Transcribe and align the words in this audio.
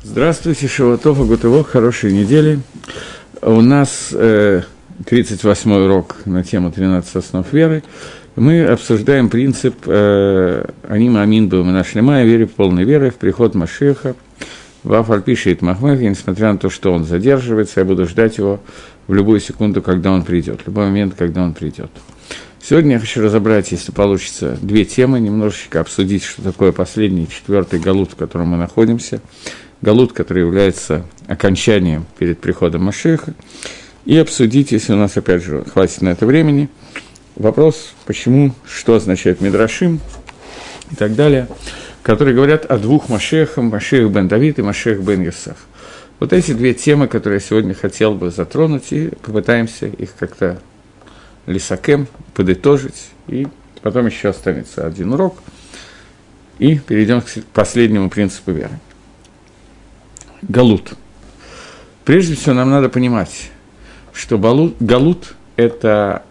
Здравствуйте, 0.00 0.68
Шаватов, 0.68 1.20
Агутово, 1.20 1.64
хорошей 1.64 2.12
недели. 2.12 2.60
У 3.42 3.60
нас 3.60 4.10
э, 4.12 4.62
38-й 5.04 5.84
урок 5.84 6.18
на 6.24 6.44
тему 6.44 6.70
13 6.70 7.16
основ 7.16 7.52
веры. 7.52 7.82
Мы 8.36 8.64
обсуждаем 8.64 9.28
принцип 9.28 9.74
э, 9.86 10.66
«Аним 10.88 11.16
амин 11.16 11.48
мы 11.50 11.72
нашли 11.72 12.00
мая, 12.00 12.24
вере 12.24 12.46
полной 12.46 12.84
веры 12.84 13.10
в 13.10 13.16
приход 13.16 13.56
Машеха». 13.56 14.14
Вафаль 14.84 15.22
пишет 15.22 15.62
Махмех, 15.62 16.00
несмотря 16.00 16.52
на 16.52 16.58
то, 16.58 16.70
что 16.70 16.92
он 16.92 17.02
задерживается, 17.02 17.80
я 17.80 17.84
буду 17.84 18.06
ждать 18.06 18.38
его 18.38 18.60
в 19.08 19.14
любую 19.14 19.40
секунду, 19.40 19.82
когда 19.82 20.12
он 20.12 20.22
придет, 20.22 20.60
в 20.60 20.68
любой 20.68 20.86
момент, 20.86 21.14
когда 21.18 21.42
он 21.42 21.54
придет. 21.54 21.90
Сегодня 22.62 22.92
я 22.92 22.98
хочу 23.00 23.20
разобрать, 23.20 23.72
если 23.72 23.90
получится, 23.90 24.56
две 24.62 24.84
темы, 24.84 25.18
немножечко 25.18 25.80
обсудить, 25.80 26.22
что 26.22 26.42
такое 26.42 26.70
последний, 26.70 27.26
четвертый 27.28 27.80
галут, 27.80 28.12
в 28.12 28.16
котором 28.16 28.50
мы 28.50 28.58
находимся– 28.58 29.20
Галут, 29.80 30.12
который 30.12 30.42
является 30.42 31.04
окончанием 31.28 32.04
перед 32.18 32.40
приходом 32.40 32.84
Машеха, 32.84 33.34
и 34.04 34.16
обсудить, 34.16 34.72
если 34.72 34.92
у 34.92 34.96
нас, 34.96 35.16
опять 35.16 35.42
же, 35.42 35.64
хватит 35.64 36.02
на 36.02 36.08
это 36.08 36.26
времени, 36.26 36.68
вопрос, 37.36 37.92
почему, 38.06 38.54
что 38.66 38.94
означает 38.94 39.40
Мидрашим 39.40 40.00
и 40.90 40.96
так 40.96 41.14
далее, 41.14 41.46
которые 42.02 42.34
говорят 42.34 42.64
о 42.64 42.78
двух 42.78 43.08
Машехах, 43.08 43.58
Машех 43.58 44.10
бен 44.10 44.26
Давид 44.26 44.58
и 44.58 44.62
Машех 44.62 45.00
бен 45.00 45.22
Юсеф. 45.22 45.56
Вот 46.18 46.32
эти 46.32 46.52
две 46.52 46.74
темы, 46.74 47.06
которые 47.06 47.38
я 47.38 47.46
сегодня 47.46 47.74
хотел 47.74 48.14
бы 48.14 48.30
затронуть, 48.30 48.92
и 48.92 49.08
попытаемся 49.22 49.86
их 49.86 50.14
как-то 50.18 50.60
лисакем 51.46 52.08
подытожить, 52.34 53.10
и 53.28 53.46
потом 53.82 54.06
еще 54.06 54.30
останется 54.30 54.84
один 54.84 55.12
урок, 55.12 55.38
и 56.58 56.78
перейдем 56.78 57.20
к 57.20 57.26
последнему 57.52 58.10
принципу 58.10 58.50
веры 58.50 58.80
галут. 60.42 60.94
Прежде 62.04 62.34
всего, 62.34 62.54
нам 62.54 62.70
надо 62.70 62.88
понимать, 62.88 63.50
что 64.12 64.38
балут, 64.38 64.76
галут– 64.80 65.34
это 65.56 66.22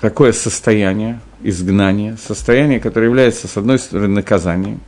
такое 0.00 0.32
состояние 0.32 1.20
изгнания, 1.42 2.16
состояние, 2.16 2.80
которое 2.80 3.06
является, 3.06 3.48
с 3.48 3.56
одной 3.56 3.78
стороны, 3.78 4.08
наказанием 4.08 4.80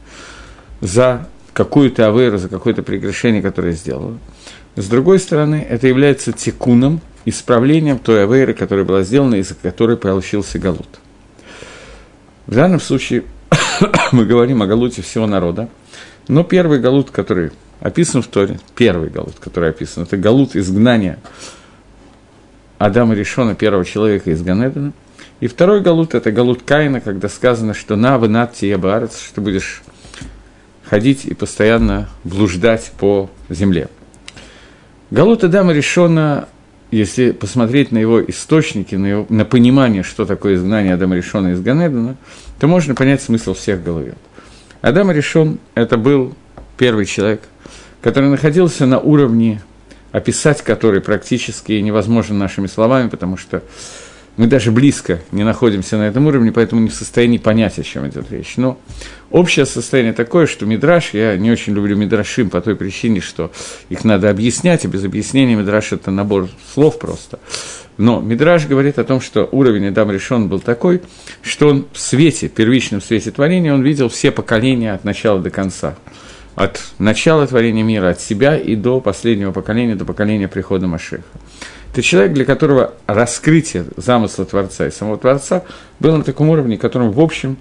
за 0.81 1.29
какую-то 1.53 2.09
аверу, 2.09 2.39
за 2.39 2.49
какое-то 2.49 2.83
прегрешение, 2.83 3.43
которое 3.43 3.73
сделала. 3.73 4.19
С 4.77 4.87
другой 4.87 5.19
стороны, 5.19 5.67
это 5.69 5.87
является 5.87 6.33
текуном, 6.33 7.01
исправлением 7.25 7.99
той 7.99 8.25
аверы, 8.25 8.55
которая 8.55 8.85
была 8.85 9.03
сделана, 9.03 9.37
из-за 9.37 9.55
которой 9.55 9.97
получился 9.97 10.59
галут. 10.59 11.01
В 12.47 12.55
данном 12.55 12.81
случае 12.81 13.25
мы 14.13 14.25
говорим 14.25 14.63
о 14.63 14.67
галуте 14.67 15.03
всего 15.03 15.27
народа, 15.27 15.69
но 16.29 16.45
первый 16.45 16.81
галут, 16.81 17.11
который 17.11 17.51
описан 17.81 18.23
в 18.23 18.27
Торе, 18.27 18.61
первый 18.77 19.11
галут, 19.11 19.39
который 19.41 19.71
описан, 19.71 20.05
это 20.05 20.17
галут 20.17 20.55
изгнания 20.55 21.19
Адама 22.79 23.15
Решона, 23.15 23.55
первого 23.55 23.85
человека 23.85 24.31
из 24.31 24.43
Ганедана. 24.43 24.93
И 25.41 25.47
второй 25.47 25.81
галут– 25.81 26.15
это 26.15 26.31
галут 26.33 26.63
Каина, 26.63 27.01
когда 27.01 27.29
сказано, 27.29 27.75
что 27.75 27.97
на 27.97 28.19
вы 28.19 28.29
над 28.29 28.55
Тиебарец, 28.55 29.21
что 29.21 29.41
будешь 29.41 29.83
ходить 30.85 31.25
и 31.25 31.35
постоянно 31.35 32.09
блуждать 32.25 32.93
по 32.99 33.31
земле. 33.49 33.89
Галут 35.11 35.45
Адама 35.45 35.73
Решона, 35.73 36.49
если 36.91 37.33
посмотреть 37.33 37.93
на 37.93 37.99
его 37.99 38.23
источники, 38.23 38.95
на, 38.95 39.07
его, 39.07 39.27
на 39.29 39.45
понимание, 39.45 40.03
что 40.03 40.25
такое 40.27 40.55
изгнание 40.55 40.95
Адама 40.95 41.17
Решона 41.17 41.49
из 41.49 41.61
Ганедана, 41.61 42.17
то 42.59 42.67
можно 42.67 42.95
понять 42.95 43.23
смысл 43.23 43.55
всех 43.55 43.83
головет. 43.83 44.19
Адам 44.83 45.11
Решон– 45.11 45.59
это 45.75 45.97
был 45.97 46.35
первый 46.77 47.05
человек, 47.05 47.43
который 48.01 48.31
находился 48.31 48.87
на 48.87 48.99
уровне, 48.99 49.63
описать 50.13 50.63
который 50.63 51.01
практически 51.01 51.73
невозможно 51.73 52.35
нашими 52.35 52.67
словами, 52.67 53.09
потому 53.09 53.37
что 53.37 53.63
мы 54.37 54.47
даже 54.47 54.71
близко 54.71 55.21
не 55.33 55.45
находимся 55.45 55.99
на 55.99 56.05
этом 56.05 56.27
уровне, 56.27 56.51
поэтому 56.51 56.81
не 56.81 56.89
в 56.89 56.95
состоянии 56.95 57.39
понять, 57.39 57.79
о 57.79 57.83
чем 57.83 58.09
идет 58.09 58.31
речь. 58.31 58.57
Но 58.57 58.79
общее 59.31 59.67
состояние 59.67 60.15
такое, 60.15 60.47
что 60.47 60.65
мидраш, 60.67 61.13
я 61.13 61.37
не 61.37 61.51
очень 61.51 61.75
люблю 61.75 61.97
мидрашим 61.97 62.49
по 62.49 62.61
той 62.61 62.75
причине, 62.75 63.21
что 63.21 63.53
их 63.91 64.05
надо 64.05 64.31
объяснять, 64.31 64.85
а 64.85 64.89
без 64.89 65.05
объяснения 65.05 65.57
мидраш– 65.57 65.93
это 65.93 66.11
набор 66.11 66.49
слов 66.73 66.99
просто. 66.99 67.39
Но 67.99 68.23
Мидраш 68.23 68.67
говорит 68.67 68.99
о 68.99 69.05
том, 69.05 69.21
что 69.21 69.47
уровень 69.53 69.89
Адам 69.89 70.11
решен 70.11 70.49
был 70.49 70.61
такой, 70.61 71.03
что 71.43 71.69
он 71.69 71.87
в 71.93 71.99
свете, 71.99 72.49
первичном 72.49 73.03
свете 73.03 73.31
творения, 73.31 73.75
он 73.75 73.83
видел 73.83 74.09
все 74.09 74.31
поколения 74.31 74.95
от 74.95 75.05
начала 75.05 75.39
до 75.39 75.51
конца 75.51 75.97
от 76.63 76.83
начала 76.99 77.47
творения 77.47 77.83
мира, 77.83 78.11
от 78.11 78.21
себя 78.21 78.57
и 78.57 78.77
до 78.77 79.01
последнего 79.01 79.51
поколения, 79.51 79.95
до 79.95 80.05
поколения 80.05 80.47
прихода 80.47 80.87
Машеха. 80.87 81.23
Это 81.91 82.03
человек, 82.03 82.35
для 82.35 82.45
которого 82.45 82.93
раскрытие 83.07 83.87
замысла 83.97 84.45
Творца 84.45 84.87
и 84.87 84.91
самого 84.91 85.17
Творца 85.17 85.65
было 86.01 86.19
на 86.19 86.23
таком 86.23 86.51
уровне, 86.51 86.77
которым 86.77 87.13
в 87.13 87.21
общем 87.21 87.57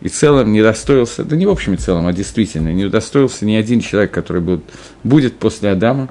и 0.00 0.08
целом 0.08 0.52
не 0.52 0.62
достоился, 0.62 1.22
да 1.22 1.36
не 1.36 1.46
в 1.46 1.50
общем 1.50 1.74
и 1.74 1.76
целом, 1.76 2.08
а 2.08 2.12
действительно, 2.12 2.72
не 2.72 2.86
удостоился 2.86 3.46
ни 3.46 3.54
один 3.54 3.80
человек, 3.80 4.10
который 4.10 4.42
будет, 4.42 4.62
будет 5.04 5.38
после 5.38 5.70
Адама 5.70 6.08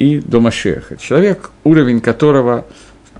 и 0.00 0.18
до 0.18 0.40
Машеха. 0.40 0.96
Человек, 0.96 1.52
уровень 1.62 2.00
которого 2.00 2.66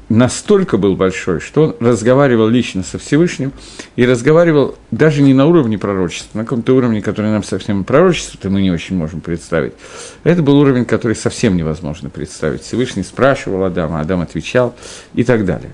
настолько 0.08 0.76
был 0.76 0.96
большой, 0.96 1.40
что 1.40 1.62
он 1.62 1.76
разговаривал 1.80 2.48
лично 2.48 2.82
со 2.82 2.98
Всевышним 2.98 3.52
и 3.96 4.04
разговаривал 4.04 4.76
даже 4.90 5.22
не 5.22 5.34
на 5.34 5.46
уровне 5.46 5.78
пророчества, 5.78 6.38
на 6.38 6.44
каком-то 6.44 6.74
уровне, 6.74 7.02
который 7.02 7.30
нам 7.30 7.42
совсем 7.42 7.84
пророчество-то 7.84 8.50
мы 8.50 8.62
не 8.62 8.70
очень 8.70 8.96
можем 8.96 9.20
представить. 9.20 9.72
Это 10.24 10.42
был 10.42 10.58
уровень, 10.58 10.84
который 10.84 11.16
совсем 11.16 11.56
невозможно 11.56 12.10
представить. 12.10 12.62
Всевышний 12.62 13.02
спрашивал 13.02 13.64
Адама, 13.64 14.00
Адам 14.00 14.20
отвечал 14.20 14.74
и 15.14 15.24
так 15.24 15.44
далее. 15.44 15.70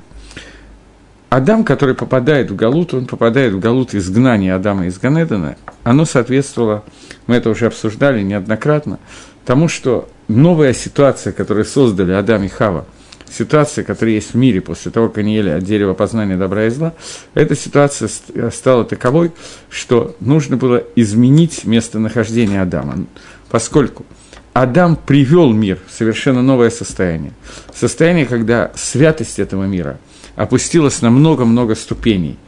Адам, 1.31 1.63
который 1.65 1.95
попадает 1.95 2.51
в 2.51 2.57
Галут, 2.57 2.95
он 2.95 3.07
попадает 3.07 3.53
в 3.53 3.61
Галут 3.61 3.95
изгнания 3.95 4.55
Адама 4.55 4.87
из 4.87 4.99
Ганедана, 4.99 5.57
оно 5.85 6.07
соответствовало, 6.07 6.85
мы 7.27 7.37
это 7.37 7.51
уже 7.51 7.67
обсуждали 7.67 8.23
неоднократно, 8.23 8.99
тому, 9.45 9.69
что 9.69 10.09
новая 10.27 10.73
ситуация, 10.73 11.35
которую 11.35 11.67
создали 11.67 12.13
Адам 12.13 12.45
и 12.45 12.49
Хава– 12.49 12.87
ситуация, 13.31 13.85
которая 13.85 14.15
есть 14.15 14.33
в 14.33 14.37
мире 14.37 14.61
после 14.61 14.91
того, 14.91 15.09
как 15.09 15.19
они 15.19 15.37
ели 15.37 15.51
от 15.51 15.65
дерева 15.65 15.95
познания 15.95 16.37
добра 16.37 16.67
и 16.67 16.71
зла, 16.71 16.95
эта 17.35 17.55
ситуация 17.55 18.09
стала 18.51 18.85
таковой, 18.85 19.33
что 19.71 20.17
нужно 20.21 20.57
было 20.57 20.83
изменить 20.97 21.65
местонахождение 21.65 22.63
Адама, 22.63 23.07
поскольку 23.51 24.05
Адам 24.53 24.97
привел 24.97 25.53
мир 25.53 25.79
в 25.87 25.93
совершенно 25.93 26.43
новое 26.43 26.71
состояние. 26.71 27.33
Состояние, 27.75 28.27
когда 28.27 28.73
святость 28.75 29.39
этого 29.39 29.65
мира 29.65 29.99
опустилась 30.35 31.01
на 31.03 31.11
много-много 31.11 31.75
ступеней, 31.75 32.39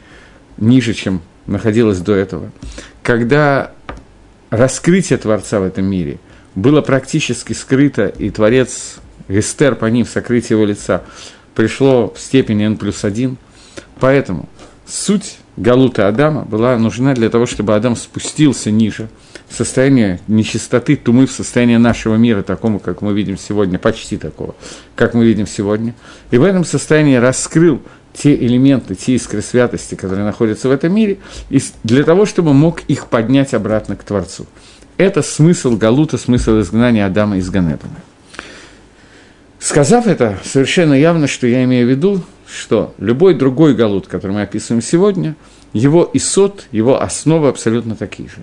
ниже, 0.57 0.93
чем 0.93 1.21
находилась 1.47 1.99
до 1.99 2.13
этого. 2.13 2.51
Когда 3.01 3.71
раскрытие 4.49 5.17
Творца 5.17 5.59
в 5.59 5.63
этом 5.63 5.85
мире 5.85 6.19
было 6.55 6.81
практически 6.81 7.53
скрыто, 7.53 8.07
и 8.07 8.29
Творец 8.29 8.97
Эстер 9.39 9.75
по 9.75 9.85
ним, 9.85 10.05
сокрытие 10.05 10.57
его 10.57 10.65
лица, 10.65 11.03
пришло 11.55 12.13
в 12.13 12.19
степени 12.19 12.65
n 12.65 12.77
плюс 12.77 13.03
1. 13.03 13.37
Поэтому 13.99 14.49
суть 14.85 15.37
Галута 15.57 16.07
Адама 16.07 16.43
была 16.43 16.77
нужна 16.77 17.13
для 17.13 17.29
того, 17.29 17.45
чтобы 17.45 17.75
Адам 17.75 17.95
спустился 17.95 18.71
ниже, 18.71 19.09
в 19.49 19.55
состояние 19.55 20.21
нечистоты, 20.27 20.95
тумы, 20.95 21.27
в 21.27 21.31
состояние 21.31 21.77
нашего 21.77 22.15
мира, 22.15 22.41
такому, 22.41 22.79
как 22.79 23.01
мы 23.01 23.13
видим 23.13 23.37
сегодня, 23.37 23.77
почти 23.77 24.17
такого, 24.17 24.55
как 24.95 25.13
мы 25.13 25.25
видим 25.25 25.45
сегодня. 25.45 25.93
И 26.31 26.37
в 26.37 26.43
этом 26.43 26.63
состоянии 26.63 27.15
раскрыл 27.15 27.81
те 28.13 28.33
элементы, 28.33 28.95
те 28.95 29.13
искры 29.13 29.41
святости, 29.41 29.95
которые 29.95 30.25
находятся 30.25 30.69
в 30.69 30.71
этом 30.71 30.95
мире, 30.95 31.19
для 31.83 32.03
того, 32.03 32.25
чтобы 32.25 32.53
мог 32.53 32.81
их 32.87 33.07
поднять 33.07 33.53
обратно 33.53 33.97
к 33.97 34.03
Творцу. 34.03 34.45
Это 34.97 35.21
смысл 35.21 35.75
Галута, 35.75 36.17
смысл 36.17 36.59
изгнания 36.61 37.05
Адама 37.05 37.37
из 37.37 37.49
Ганедана. 37.49 37.99
Сказав 39.61 40.07
это, 40.07 40.39
совершенно 40.43 40.95
явно, 40.95 41.27
что 41.27 41.45
я 41.45 41.63
имею 41.65 41.85
в 41.85 41.89
виду, 41.91 42.23
что 42.51 42.95
любой 42.97 43.35
другой 43.35 43.75
галут, 43.75 44.07
который 44.07 44.31
мы 44.31 44.41
описываем 44.41 44.81
сегодня, 44.81 45.35
его 45.71 46.09
исот, 46.13 46.65
его 46.71 46.99
основы 46.99 47.47
абсолютно 47.47 47.95
такие 47.95 48.27
же. 48.27 48.37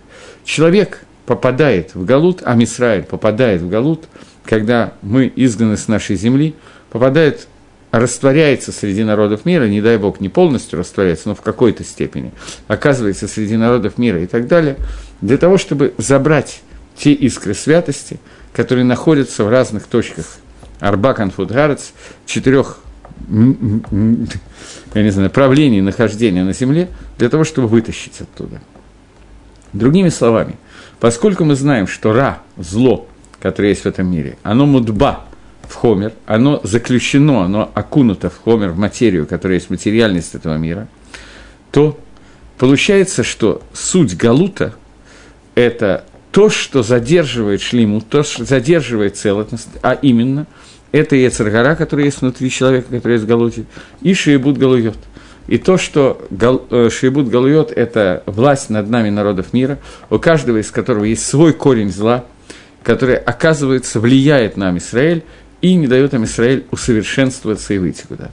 Человек 0.45 1.01
попадает 1.27 1.97
в 1.97 2.05
галут, 2.05 2.43
а 2.45 2.55
Мисраиль 2.55 3.03
попадает 3.03 3.63
в 3.63 3.69
галут, 3.69 4.05
когда 4.45 4.93
мы 5.03 5.31
изгнаны 5.35 5.77
с 5.77 5.89
нашей 5.89 6.15
земли, 6.15 6.55
попадает, 6.91 7.49
растворяется 7.91 8.71
среди 8.71 9.03
народов 9.03 9.45
мира, 9.45 9.65
не 9.65 9.83
дай 9.83 9.99
бог, 9.99 10.21
не 10.21 10.29
полностью 10.29 10.79
растворяется, 10.79 11.31
но 11.31 11.35
в 11.35 11.43
какой-то 11.43 11.83
степени, 11.83 12.31
оказывается 12.69 13.27
среди 13.27 13.57
народов 13.57 13.99
мира 13.99 14.23
и 14.23 14.27
так 14.27 14.47
далее, 14.47 14.77
для 15.21 15.37
того, 15.37 15.59
чтобы 15.59 15.95
забрать 15.99 16.63
те 16.97 17.13
искры 17.13 17.55
святости, 17.55 18.21
которые 18.53 18.85
находятся 18.85 19.43
в 19.43 19.49
разных 19.49 19.89
точках 19.89 20.39
Арба 20.81 21.15
Конфудгарец, 21.15 21.93
четырех 22.27 22.79
я 23.29 25.03
не 25.03 25.11
знаю, 25.11 25.25
направлений 25.25 25.81
нахождения 25.81 26.45
на 26.45 26.53
Земле 26.53 26.89
для 27.19 27.29
того, 27.29 27.45
чтобы 27.45 27.69
вытащить 27.69 28.21
оттуда. 28.21 28.61
Другими 29.73 30.09
словами, 30.09 30.57
поскольку 31.01 31.45
мы 31.45 31.55
знаем, 31.55 31.87
что 31.87 32.13
Ра, 32.13 32.41
зло, 32.57 33.07
которое 33.41 33.71
есть 33.71 33.83
в 33.83 33.87
этом 33.87 34.11
мире, 34.11 34.39
оно 34.43 34.67
мудба 34.67 35.25
в 35.69 35.75
хомер, 35.75 36.13
оно 36.27 36.61
заключено, 36.65 37.45
оно 37.45 37.71
окунуто 37.75 38.31
в 38.31 38.41
хомер, 38.43 38.71
в 38.71 38.79
материю, 38.79 39.27
которая 39.27 39.59
есть 39.59 39.69
материальность 39.69 40.35
этого 40.35 40.57
мира, 40.57 40.89
то 41.71 41.99
получается, 42.57 43.23
что 43.23 43.63
суть 43.75 44.17
галута– 44.17 44.75
это 45.55 46.05
то, 46.33 46.49
что 46.49 46.83
задерживает 46.83 47.61
шлиму, 47.61 48.01
то, 48.01 48.23
что 48.23 48.45
задерживает 48.45 49.17
целостность, 49.17 49.69
а 49.83 49.93
именно– 49.93 50.47
это 50.93 51.17
Ецаргара, 51.17 51.75
который 51.75 52.07
есть 52.07 52.21
внутри 52.21 52.51
человека, 52.51 52.89
который 52.91 53.15
есть 53.15 53.27
Галуте, 53.27 53.65
и 54.01 54.15
Шиебут 54.15 54.59
Галуйот. 54.59 54.99
И 55.47 55.57
то, 55.57 55.79
что 55.79 56.27
Гал, 56.31 56.67
э, 56.71 56.91
Шиебут 56.91 57.29
Галуйот– 57.29 57.73
это 57.77 58.23
власть 58.27 58.69
над 58.71 58.91
нами 58.91 59.09
народов 59.09 59.53
мира, 59.53 59.79
у 60.11 60.19
каждого 60.19 60.59
из 60.59 60.71
которого 60.71 61.05
есть 61.05 61.27
свой 61.27 61.53
корень 61.55 61.91
зла, 61.91 62.25
который, 62.83 63.17
оказывается, 63.17 64.01
влияет 64.01 64.57
на 64.57 64.77
Израиль 64.77 65.25
и 65.63 65.75
не 65.75 65.87
дает 65.87 66.13
нам 66.13 66.25
Израиль 66.25 66.67
усовершенствоваться 66.71 67.75
и 67.75 67.79
выйти 67.79 68.05
куда-то. 68.07 68.33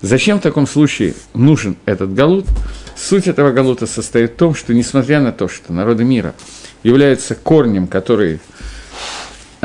Зачем 0.00 0.38
в 0.38 0.42
таком 0.42 0.66
случае 0.66 1.14
нужен 1.32 1.76
этот 1.86 2.14
галут? 2.14 2.46
Суть 2.96 3.26
этого 3.26 3.52
галута 3.52 3.86
состоит 3.86 4.32
в 4.32 4.36
том, 4.36 4.54
что 4.54 4.74
несмотря 4.74 5.20
на 5.20 5.32
то, 5.32 5.48
что 5.48 5.72
народы 5.72 6.04
мира 6.04 6.34
являются 6.82 7.34
корнем, 7.34 7.86
который 7.86 8.40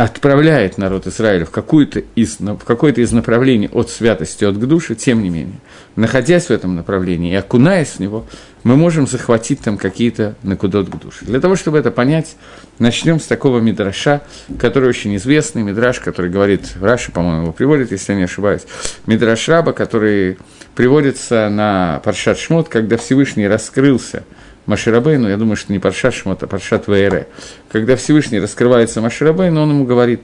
отправляет 0.03 0.77
народ 0.77 1.07
Израиля 1.07 1.45
в, 1.45 1.51
какую-то 1.51 2.01
из, 2.15 2.39
в 2.39 2.59
какое-то 2.59 3.01
из 3.01 3.11
направлений 3.11 3.69
от 3.71 3.89
святости, 3.89 4.45
от 4.45 4.57
к 4.57 4.65
душе, 4.65 4.95
тем 4.95 5.21
не 5.21 5.29
менее, 5.29 5.59
находясь 5.95 6.45
в 6.45 6.51
этом 6.51 6.75
направлении 6.75 7.33
и 7.33 7.35
окунаясь 7.35 7.89
в 7.89 7.99
него, 7.99 8.25
мы 8.63 8.77
можем 8.77 9.07
захватить 9.07 9.59
там 9.59 9.77
какие-то 9.77 10.35
накудот 10.43 10.89
к 10.89 10.95
душе. 10.97 11.25
Для 11.25 11.39
того, 11.39 11.55
чтобы 11.55 11.77
это 11.77 11.91
понять, 11.91 12.37
начнем 12.77 13.19
с 13.19 13.25
такого 13.25 13.59
мидраша, 13.59 14.21
который 14.57 14.87
очень 14.87 15.15
известный, 15.17 15.63
мидраш, 15.63 15.99
который 15.99 16.31
говорит, 16.31 16.73
Раша, 16.79 17.11
по-моему, 17.11 17.43
его 17.43 17.51
приводит, 17.51 17.91
если 17.91 18.13
я 18.13 18.17
не 18.19 18.25
ошибаюсь, 18.25 18.63
мидраш 19.05 19.49
Раба, 19.49 19.73
который 19.73 20.37
приводится 20.75 21.49
на 21.49 22.01
Паршат 22.05 22.37
Шмот, 22.39 22.69
когда 22.69 22.97
Всевышний 22.97 23.47
раскрылся– 23.47 24.23
Маширабейну, 24.69 25.27
я 25.27 25.37
думаю, 25.37 25.55
что 25.55 25.73
не 25.73 25.79
Паршат 25.79 26.13
Шмот, 26.13 26.43
а 26.43 26.47
Паршат 26.47 26.87
Вейре. 26.87 27.27
Когда 27.71 27.95
Всевышний 27.95 28.39
раскрывается 28.39 29.01
Маширабейну, 29.01 29.61
он 29.61 29.71
ему 29.71 29.83
говорит, 29.83 30.21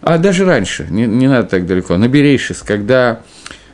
а 0.00 0.16
даже 0.16 0.44
раньше, 0.44 0.86
не, 0.88 1.06
не 1.06 1.26
надо 1.26 1.48
так 1.48 1.66
далеко, 1.66 1.96
на 1.96 2.06
Берейшис, 2.06 2.62
когда 2.62 3.22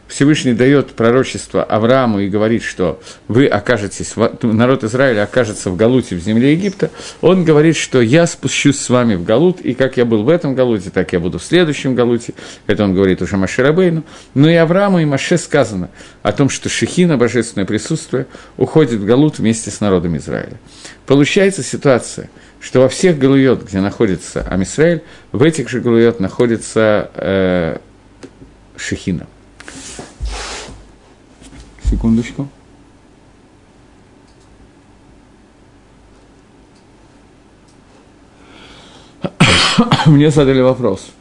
Всевышний 0.08 0.52
дает 0.52 0.92
пророчество 0.92 1.64
Аврааму 1.64 2.20
и 2.20 2.28
говорит, 2.28 2.62
что 2.62 3.00
вы 3.28 3.46
окажетесь, 3.46 4.14
народ 4.42 4.84
Израиля 4.84 5.24
окажется 5.24 5.70
в 5.70 5.76
Галуте, 5.76 6.14
в 6.14 6.20
земле 6.20 6.52
Египта, 6.52 6.90
он 7.20 7.44
говорит, 7.44 7.76
что 7.76 8.00
я 8.00 8.26
спущусь 8.26 8.78
с 8.78 8.88
вами 8.88 9.16
в 9.16 9.24
Галут, 9.24 9.60
и 9.60 9.74
как 9.74 9.96
я 9.96 10.04
был 10.04 10.22
в 10.22 10.28
этом 10.28 10.54
Галуте, 10.54 10.90
так 10.90 11.12
я 11.12 11.20
буду 11.20 11.38
в 11.38 11.44
следующем 11.44 11.94
Галуте. 11.94 12.34
Это 12.66 12.84
он 12.84 12.94
говорит 12.94 13.20
уже 13.20 13.36
Маширабейну. 13.36 14.04
Но 14.34 14.48
и 14.48 14.54
Аврааму, 14.54 15.00
и 15.00 15.04
Маше 15.04 15.38
сказано 15.38 15.90
о 16.22 16.32
том, 16.32 16.48
что 16.48 16.68
Шехина, 16.68 17.16
божественное 17.16 17.66
присутствие, 17.66 18.26
уходит 18.56 19.00
в 19.00 19.04
Галут 19.04 19.38
вместе 19.38 19.70
с 19.70 19.80
народом 19.80 20.16
Израиля. 20.16 20.58
Получается 21.06 21.62
ситуация, 21.62 22.30
что 22.60 22.80
во 22.80 22.88
всех 22.88 23.18
Галуйот, 23.18 23.64
где 23.64 23.80
находится 23.80 24.42
Амисраэль, 24.42 25.02
в 25.32 25.42
этих 25.42 25.68
же 25.68 25.80
Галуйот 25.80 26.20
находится 26.20 27.10
э, 27.14 27.78
Шехина. 28.76 29.26
Секундочку. 31.88 32.48
Мне 40.06 40.30
задали 40.30 40.60
вопрос, 40.60 41.12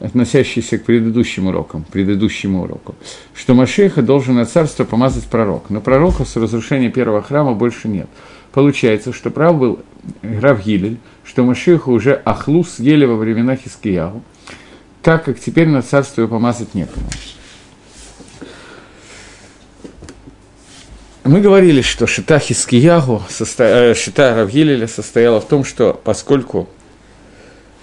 относящийся 0.00 0.78
к 0.78 0.84
предыдущим 0.84 1.46
урокам, 1.46 1.84
предыдущему 1.90 2.62
уроку, 2.62 2.94
что 3.34 3.54
Машеха 3.54 4.02
должен 4.02 4.34
на 4.34 4.44
царство 4.44 4.84
помазать 4.84 5.24
пророк, 5.24 5.70
но 5.70 5.80
пророков 5.80 6.28
с 6.28 6.36
разрушения 6.36 6.90
первого 6.90 7.22
храма 7.22 7.54
больше 7.54 7.88
нет. 7.88 8.08
Получается, 8.52 9.14
что 9.14 9.30
прав 9.30 9.58
был 9.58 9.80
Граф 10.22 10.64
Гилель, 10.64 10.98
что 11.24 11.44
Машеха 11.44 11.88
уже 11.88 12.20
Ахлус 12.24 12.78
ели 12.78 13.06
во 13.06 13.16
времена 13.16 13.56
Хискиягу, 13.56 14.22
так 15.02 15.24
как 15.24 15.40
теперь 15.40 15.68
на 15.68 15.80
царство 15.80 16.26
помазать 16.26 16.74
некому. 16.74 17.06
Мы 21.24 21.40
говорили, 21.40 21.82
что 21.82 22.08
Шита 22.08 22.40
Хискиягу, 22.40 23.22
состо... 23.28 23.62
Э, 23.62 23.94
Шита 23.94 24.34
Равгилеля 24.34 24.88
состояла 24.88 25.40
в 25.40 25.46
том, 25.46 25.64
что 25.64 26.00
поскольку 26.02 26.68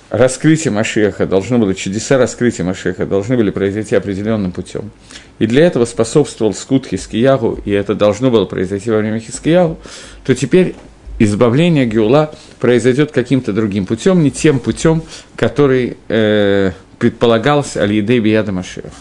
раскрытие 0.09 0.73
Машеха 0.73 1.25
должно 1.25 1.57
было, 1.57 1.73
чудеса 1.73 2.17
раскрытия 2.17 2.65
Машеха 2.65 3.05
должны 3.05 3.37
были 3.37 3.49
произойти 3.51 3.95
определенным 3.95 4.51
путем. 4.51 4.91
И 5.39 5.45
для 5.45 5.65
этого 5.65 5.85
способствовал 5.85 6.53
скут 6.53 6.87
Хискиягу, 6.87 7.59
и 7.63 7.71
это 7.71 7.95
должно 7.95 8.29
было 8.29 8.43
произойти 8.43 8.91
во 8.91 8.97
время 8.97 9.21
Хискиягу, 9.21 9.79
то 10.25 10.35
теперь 10.35 10.75
избавление 11.17 11.85
Геула 11.85 12.35
произойдет 12.59 13.13
каким-то 13.13 13.53
другим 13.53 13.85
путем, 13.85 14.21
не 14.21 14.31
тем 14.31 14.59
путем, 14.59 15.01
который 15.37 15.95
э, 16.09 16.73
предполагался 16.97 17.83
Аль-Едей 17.83 18.19
Бияда 18.19 18.51
Машеха. 18.51 18.91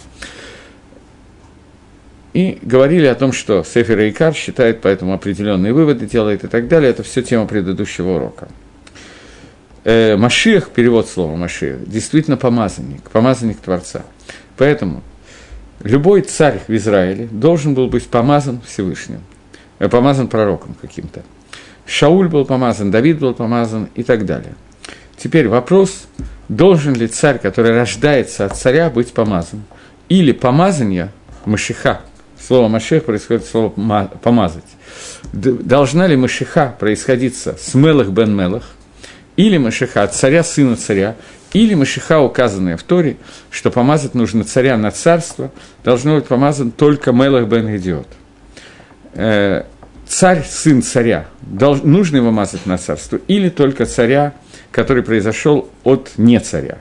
И 2.39 2.57
говорили 2.63 3.07
о 3.07 3.17
том, 3.17 3.33
что 3.33 3.65
Сефер 3.65 3.99
Икар 4.09 4.33
считает 4.33 4.81
поэтому 4.81 5.13
определенные 5.13 5.73
выводы, 5.73 6.07
делает 6.07 6.45
и 6.45 6.47
так 6.47 6.69
далее. 6.69 6.89
Это 6.89 7.03
все 7.03 7.21
тема 7.21 7.47
предыдущего 7.47 8.11
урока. 8.11 8.47
Э, 9.83 10.17
Машиах, 10.17 10.71
перевод 10.71 11.09
слова 11.09 11.35
Машиах, 11.35 11.81
действительно 11.85 12.37
помазанник, 12.37 13.11
помазанник 13.11 13.59
Творца. 13.59 14.03
Поэтому 14.57 15.03
любой 15.83 16.21
царь 16.23 16.61
в 16.69 16.73
Израиле 16.77 17.27
должен 17.27 17.75
был 17.75 17.89
быть 17.89 18.07
помазан 18.07 18.61
Всевышним, 18.65 19.23
э, 19.81 19.89
помазан 19.89 20.29
пророком 20.29 20.77
каким-то. 20.81 21.25
Шауль 21.87 22.29
был 22.29 22.45
помазан, 22.45 22.93
Давид 22.93 23.19
был 23.19 23.35
помазан 23.35 23.89
и 23.97 24.05
так 24.05 24.25
далее. 24.25 24.55
Теперь 25.17 25.49
вопрос, 25.49 26.07
должен 26.49 26.95
ли 26.95 27.09
царь, 27.09 27.41
который 27.41 27.73
рождается 27.73 28.45
от 28.45 28.57
царя, 28.57 28.91
быть 28.91 29.13
помазан? 29.13 29.65
Или 30.09 30.31
помазание 30.31 31.11
Машиха, 31.45 32.03
слово 32.49 32.69
«машех» 32.69 33.05
происходит 33.05 33.45
слово 33.45 33.69
«помазать». 34.23 34.65
Должна 35.33 36.07
ли 36.07 36.17
машиха 36.17 36.75
происходиться 36.81 37.55
с 37.61 37.75
Мелах 37.75 38.09
бен 38.09 38.35
Мелах, 38.35 38.63
или 39.37 39.59
машиха 39.59 40.03
от 40.03 40.15
царя 40.15 40.43
сына 40.43 40.77
царя, 40.77 41.15
или 41.53 41.75
машиха, 41.75 42.21
указанная 42.21 42.79
в 42.79 42.83
Торе, 42.83 43.19
что 43.51 43.71
помазать 43.71 44.15
нужно 44.15 44.45
царя 44.45 44.79
на 44.79 44.91
царство, 44.91 45.53
должно 45.85 46.17
быть 46.17 46.25
помазан 46.25 46.71
только 46.71 47.13
Мелах 47.13 47.47
бен 47.49 47.77
Идиот. 47.77 48.09
Э, 49.13 49.65
царь, 50.07 50.43
сын 50.49 50.83
царя, 50.83 51.27
нужно 51.43 52.17
его 52.17 52.31
мазать 52.31 52.65
на 52.65 52.79
царство, 52.79 53.21
или 53.29 53.51
только 53.51 53.85
царя, 53.85 54.33
который 54.73 55.03
произошел 55.03 55.69
от 55.85 56.13
не 56.17 56.41
царя 56.41 56.79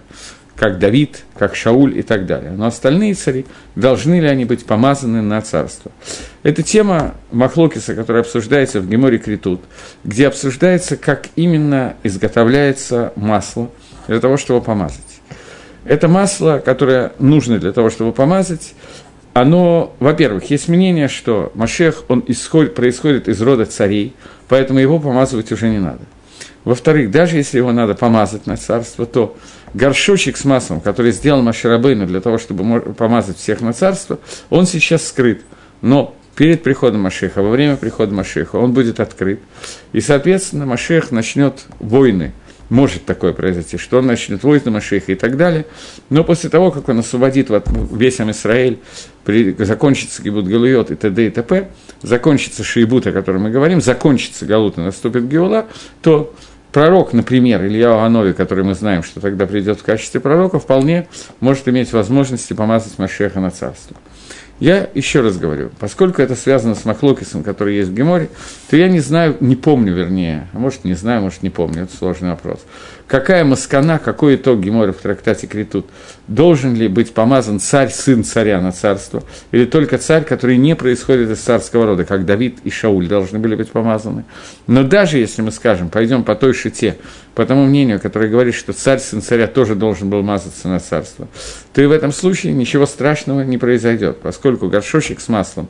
как 0.57 0.79
Давид, 0.79 1.23
как 1.37 1.55
Шауль 1.55 1.97
и 1.97 2.01
так 2.01 2.25
далее. 2.25 2.51
Но 2.51 2.65
остальные 2.65 3.13
цари, 3.13 3.45
должны 3.75 4.19
ли 4.19 4.27
они 4.27 4.43
быть 4.43 4.65
помазаны 4.65 5.21
на 5.21 5.41
царство? 5.41 5.91
Это 6.43 6.63
тема 6.63 7.13
Махлокиса, 7.31 7.93
которая 7.93 8.23
обсуждается 8.23 8.81
в 8.81 8.89
Геморе 8.89 9.19
Критут, 9.19 9.61
где 10.03 10.27
обсуждается, 10.27 10.97
как 10.97 11.27
именно 11.35 11.95
изготовляется 12.03 13.13
масло 13.15 13.69
для 14.07 14.19
того, 14.19 14.37
чтобы 14.37 14.61
помазать. 14.61 15.21
Это 15.85 16.07
масло, 16.07 16.61
которое 16.63 17.13
нужно 17.19 17.59
для 17.59 17.71
того, 17.71 17.89
чтобы 17.89 18.11
помазать, 18.11 18.73
оно, 19.33 19.93
во-первых, 19.99 20.49
есть 20.49 20.67
мнение, 20.67 21.07
что 21.07 21.51
Машех, 21.53 22.05
он 22.07 22.23
исходит, 22.27 22.73
происходит 22.73 23.27
из 23.27 23.39
рода 23.39 23.67
царей, 23.67 24.15
поэтому 24.47 24.79
его 24.79 24.97
помазывать 24.97 25.51
уже 25.51 25.69
не 25.69 25.77
надо. 25.77 26.01
Во-вторых, 26.63 27.11
даже 27.11 27.37
если 27.37 27.59
его 27.59 27.71
надо 27.71 27.93
помазать 27.93 28.47
на 28.47 28.57
царство, 28.57 29.05
то 29.05 29.37
горшочек 29.73 30.37
с 30.37 30.45
маслом, 30.45 30.81
который 30.81 31.11
сделал 31.11 31.41
Маширабейну 31.41 32.05
для 32.05 32.21
того, 32.21 32.37
чтобы 32.37 32.81
помазать 32.93 33.37
всех 33.37 33.61
на 33.61 33.73
царство, 33.73 34.19
он 34.49 34.65
сейчас 34.65 35.07
скрыт. 35.07 35.41
Но 35.81 36.15
перед 36.35 36.63
приходом 36.63 37.01
Машеха, 37.01 37.41
во 37.41 37.49
время 37.49 37.77
прихода 37.77 38.13
Машеха, 38.13 38.57
он 38.57 38.73
будет 38.73 38.99
открыт. 38.99 39.39
И, 39.91 40.01
соответственно, 40.01 40.65
Машех 40.65 41.11
начнет 41.11 41.65
войны. 41.79 42.33
Может 42.69 43.05
такое 43.05 43.31
произойти, 43.31 43.77
что 43.77 43.99
он 43.99 44.07
начнет 44.07 44.43
войны 44.43 44.71
Машеха 44.71 45.13
и 45.13 45.15
так 45.15 45.37
далее. 45.37 45.65
Но 46.09 46.23
после 46.23 46.49
того, 46.49 46.69
как 46.71 46.89
он 46.89 46.99
освободит 46.99 47.49
весь 47.91 48.19
Амисраэль, 48.19 48.79
закончится 49.57 50.21
Гибут 50.21 50.47
Галуйот 50.47 50.91
и 50.91 50.95
т.д. 50.95 51.27
и 51.27 51.29
т.п., 51.29 51.69
закончится 52.01 52.63
Шиебут, 52.63 53.07
о 53.07 53.11
котором 53.13 53.43
мы 53.43 53.51
говорим, 53.51 53.81
закончится 53.81 54.45
Галут 54.45 54.77
и 54.77 54.81
наступит 54.81 55.27
Геула, 55.27 55.67
то 56.01 56.33
пророк, 56.77 57.11
например, 57.11 57.65
Илья 57.65 58.05
Анови, 58.05 58.33
который 58.33 58.63
мы 58.63 58.75
знаем, 58.75 59.01
что 59.01 59.19
тогда 59.19 59.47
придет 59.47 59.79
в 59.79 59.83
качестве 59.83 60.19
пророка, 60.19 60.59
вполне 60.59 61.07
может 61.39 61.67
иметь 61.67 61.91
возможности 61.91 62.53
помазать 62.53 62.99
Машеха 62.99 63.39
на 63.39 63.49
царство. 63.49 63.97
Я 64.59 64.87
еще 64.93 65.21
раз 65.21 65.39
говорю, 65.39 65.71
поскольку 65.79 66.21
это 66.21 66.35
связано 66.35 66.75
с 66.75 66.85
Махлокисом, 66.85 67.41
который 67.41 67.77
есть 67.77 67.89
в 67.89 67.95
Геморе, 67.95 68.29
то 68.69 68.77
я 68.77 68.89
не 68.89 68.99
знаю, 68.99 69.37
не 69.39 69.55
помню, 69.55 69.91
вернее, 69.91 70.49
а 70.53 70.59
может, 70.59 70.83
не 70.83 70.93
знаю, 70.93 71.23
может, 71.23 71.41
не 71.41 71.49
помню, 71.49 71.81
это 71.81 71.97
сложный 71.97 72.29
вопрос. 72.29 72.63
Какая 73.07 73.45
маскана, 73.45 73.99
какой 73.99 74.35
итог 74.35 74.59
Гемора 74.59 74.91
в 74.91 74.97
трактате 74.97 75.47
Критут. 75.47 75.87
Должен 76.27 76.75
ли 76.75 76.87
быть 76.87 77.13
помазан 77.13 77.59
царь, 77.59 77.89
сын 77.89 78.23
царя 78.23 78.59
на 78.59 78.71
царство, 78.71 79.23
или 79.51 79.65
только 79.65 79.97
царь, 79.97 80.25
который 80.25 80.57
не 80.57 80.75
происходит 80.75 81.29
из 81.29 81.39
царского 81.39 81.85
рода, 81.85 82.03
как 82.03 82.25
Давид 82.25 82.57
и 82.63 82.69
Шауль 82.69 83.07
должны 83.07 83.39
были 83.39 83.55
быть 83.55 83.71
помазаны. 83.71 84.25
Но 84.67 84.83
даже 84.83 85.17
если 85.17 85.41
мы 85.41 85.51
скажем, 85.51 85.89
пойдем 85.89 86.23
по 86.23 86.35
той 86.35 86.53
шите, 86.53 86.97
по 87.33 87.45
тому 87.45 87.65
мнению, 87.65 87.99
которое 88.01 88.29
говорит, 88.29 88.55
что 88.55 88.73
царь, 88.73 88.99
сын 88.99 89.21
царя 89.21 89.47
тоже 89.47 89.75
должен 89.75 90.09
был 90.09 90.21
мазаться 90.21 90.67
на 90.67 90.79
царство, 90.79 91.27
то 91.73 91.81
и 91.81 91.85
в 91.85 91.91
этом 91.91 92.11
случае 92.11 92.53
ничего 92.53 92.85
страшного 92.85 93.41
не 93.41 93.57
произойдет, 93.57 94.17
поскольку 94.21 94.67
горшочек 94.67 95.21
с 95.21 95.29
маслом 95.29 95.69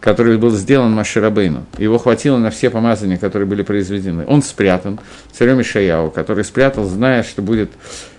который 0.00 0.38
был 0.38 0.50
сделан 0.50 0.92
Маширабейну. 0.92 1.66
Его 1.78 1.98
хватило 1.98 2.38
на 2.38 2.50
все 2.50 2.70
помазания, 2.70 3.16
которые 3.16 3.48
были 3.48 3.62
произведены. 3.62 4.24
Он 4.26 4.42
спрятан, 4.42 5.00
царем 5.32 5.60
Ишаяу, 5.60 6.10
который 6.10 6.44
спрятал, 6.44 6.84
зная, 6.84 7.22
что 7.22 7.42
будет 7.42 7.70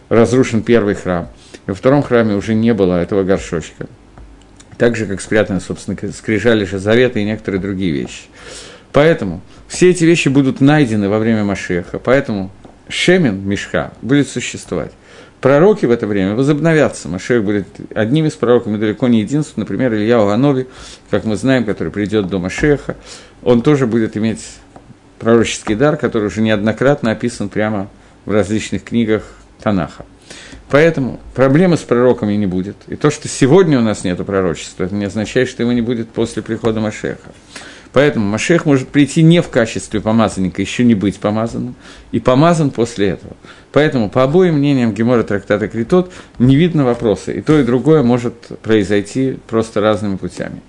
разрушен 0.09 0.61
первый 0.61 0.95
храм. 0.95 1.29
И 1.67 1.71
во 1.71 1.75
втором 1.75 2.03
храме 2.03 2.35
уже 2.35 2.53
не 2.53 2.73
было 2.73 3.01
этого 3.01 3.23
горшочка. 3.23 3.87
Так 4.77 4.95
же, 4.95 5.05
как 5.05 5.21
спрятаны, 5.21 5.59
собственно, 5.59 5.97
скрижали 6.11 6.65
же 6.65 6.79
заветы 6.79 7.21
и 7.21 7.25
некоторые 7.25 7.61
другие 7.61 7.91
вещи. 7.91 8.23
Поэтому 8.91 9.41
все 9.67 9.89
эти 9.91 10.03
вещи 10.03 10.29
будут 10.29 10.61
найдены 10.61 11.09
во 11.09 11.19
время 11.19 11.43
Машеха. 11.43 11.99
Поэтому 11.99 12.51
Шемен, 12.87 13.47
Мешха, 13.47 13.91
будет 14.01 14.27
существовать 14.27 14.91
пророки 15.41 15.85
в 15.85 15.91
это 15.91 16.07
время 16.07 16.35
возобновятся. 16.35 17.09
Машех 17.09 17.43
будет 17.43 17.67
одним 17.93 18.25
из 18.25 18.33
пророков, 18.33 18.73
и 18.73 18.77
далеко 18.77 19.07
не 19.07 19.21
единственным. 19.21 19.65
Например, 19.65 19.93
Илья 19.93 20.21
Уганови, 20.21 20.67
как 21.09 21.25
мы 21.25 21.35
знаем, 21.35 21.65
который 21.65 21.91
придет 21.91 22.27
до 22.27 22.39
Машеха, 22.39 22.95
он 23.43 23.61
тоже 23.61 23.87
будет 23.87 24.17
иметь 24.17 24.45
пророческий 25.19 25.75
дар, 25.75 25.97
который 25.97 26.27
уже 26.27 26.41
неоднократно 26.41 27.11
описан 27.11 27.49
прямо 27.49 27.89
в 28.25 28.31
различных 28.31 28.83
книгах 28.83 29.23
Танаха. 29.61 30.05
Поэтому 30.69 31.19
проблемы 31.33 31.77
с 31.77 31.81
пророками 31.81 32.33
не 32.33 32.45
будет. 32.45 32.75
И 32.87 32.95
то, 32.95 33.09
что 33.09 33.27
сегодня 33.27 33.79
у 33.79 33.81
нас 33.81 34.03
нет 34.03 34.23
пророчества, 34.23 34.83
это 34.83 34.93
не 34.93 35.05
означает, 35.05 35.49
что 35.49 35.63
его 35.63 35.73
не 35.73 35.81
будет 35.81 36.09
после 36.09 36.43
прихода 36.43 36.79
Машеха. 36.79 37.31
Поэтому 37.91 38.27
Машех 38.27 38.65
может 38.65 38.89
прийти 38.89 39.23
не 39.23 39.41
в 39.41 39.49
качестве 39.49 39.99
помазанника, 39.99 40.61
еще 40.61 40.83
не 40.83 40.93
быть 40.93 41.17
помазанным, 41.17 41.73
и 42.11 42.19
помазан 42.19 42.69
после 42.69 43.09
этого. 43.09 43.35
Поэтому 43.71 44.09
по 44.09 44.23
обоим 44.23 44.55
мнениям 44.55 44.93
Гемора 44.93 45.23
трактата 45.23 45.67
Критот 45.67 46.11
не 46.39 46.55
видно 46.55 46.85
вопроса, 46.85 47.31
и 47.31 47.41
то, 47.41 47.59
и 47.59 47.63
другое 47.63 48.03
может 48.03 48.33
произойти 48.61 49.37
просто 49.47 49.81
разными 49.81 50.15
путями. 50.15 50.61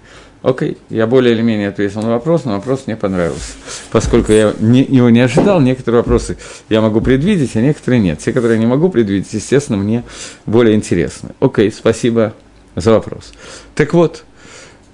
Окей, 0.43 0.79
я 0.89 1.07
более 1.07 1.35
или 1.35 1.43
менее 1.43 1.69
ответил 1.69 2.01
на 2.01 2.11
вопрос, 2.11 2.45
но 2.47 2.53
вопрос 2.53 2.85
мне 2.87 2.97
понравился. 2.97 3.53
Поскольку 3.91 4.33
я 4.33 4.55
не, 4.59 4.83
его 4.83 5.11
не 5.11 5.21
ожидал, 5.21 5.61
некоторые 5.61 6.01
вопросы 6.01 6.39
я 6.71 6.81
могу 6.81 7.03
предвидеть, 7.03 7.57
а 7.57 7.61
некоторые 7.61 8.01
нет. 8.01 8.21
Те, 8.21 8.33
которые 8.33 8.57
я 8.57 8.61
не 8.61 8.67
могу 8.67 8.89
предвидеть, 8.89 9.33
естественно, 9.33 9.77
мне 9.77 10.03
более 10.47 10.75
интересны. 10.75 11.31
Окей, 11.41 11.71
спасибо 11.71 12.33
за 12.75 12.93
вопрос. 12.93 13.33
Так 13.75 13.93
вот, 13.93 14.25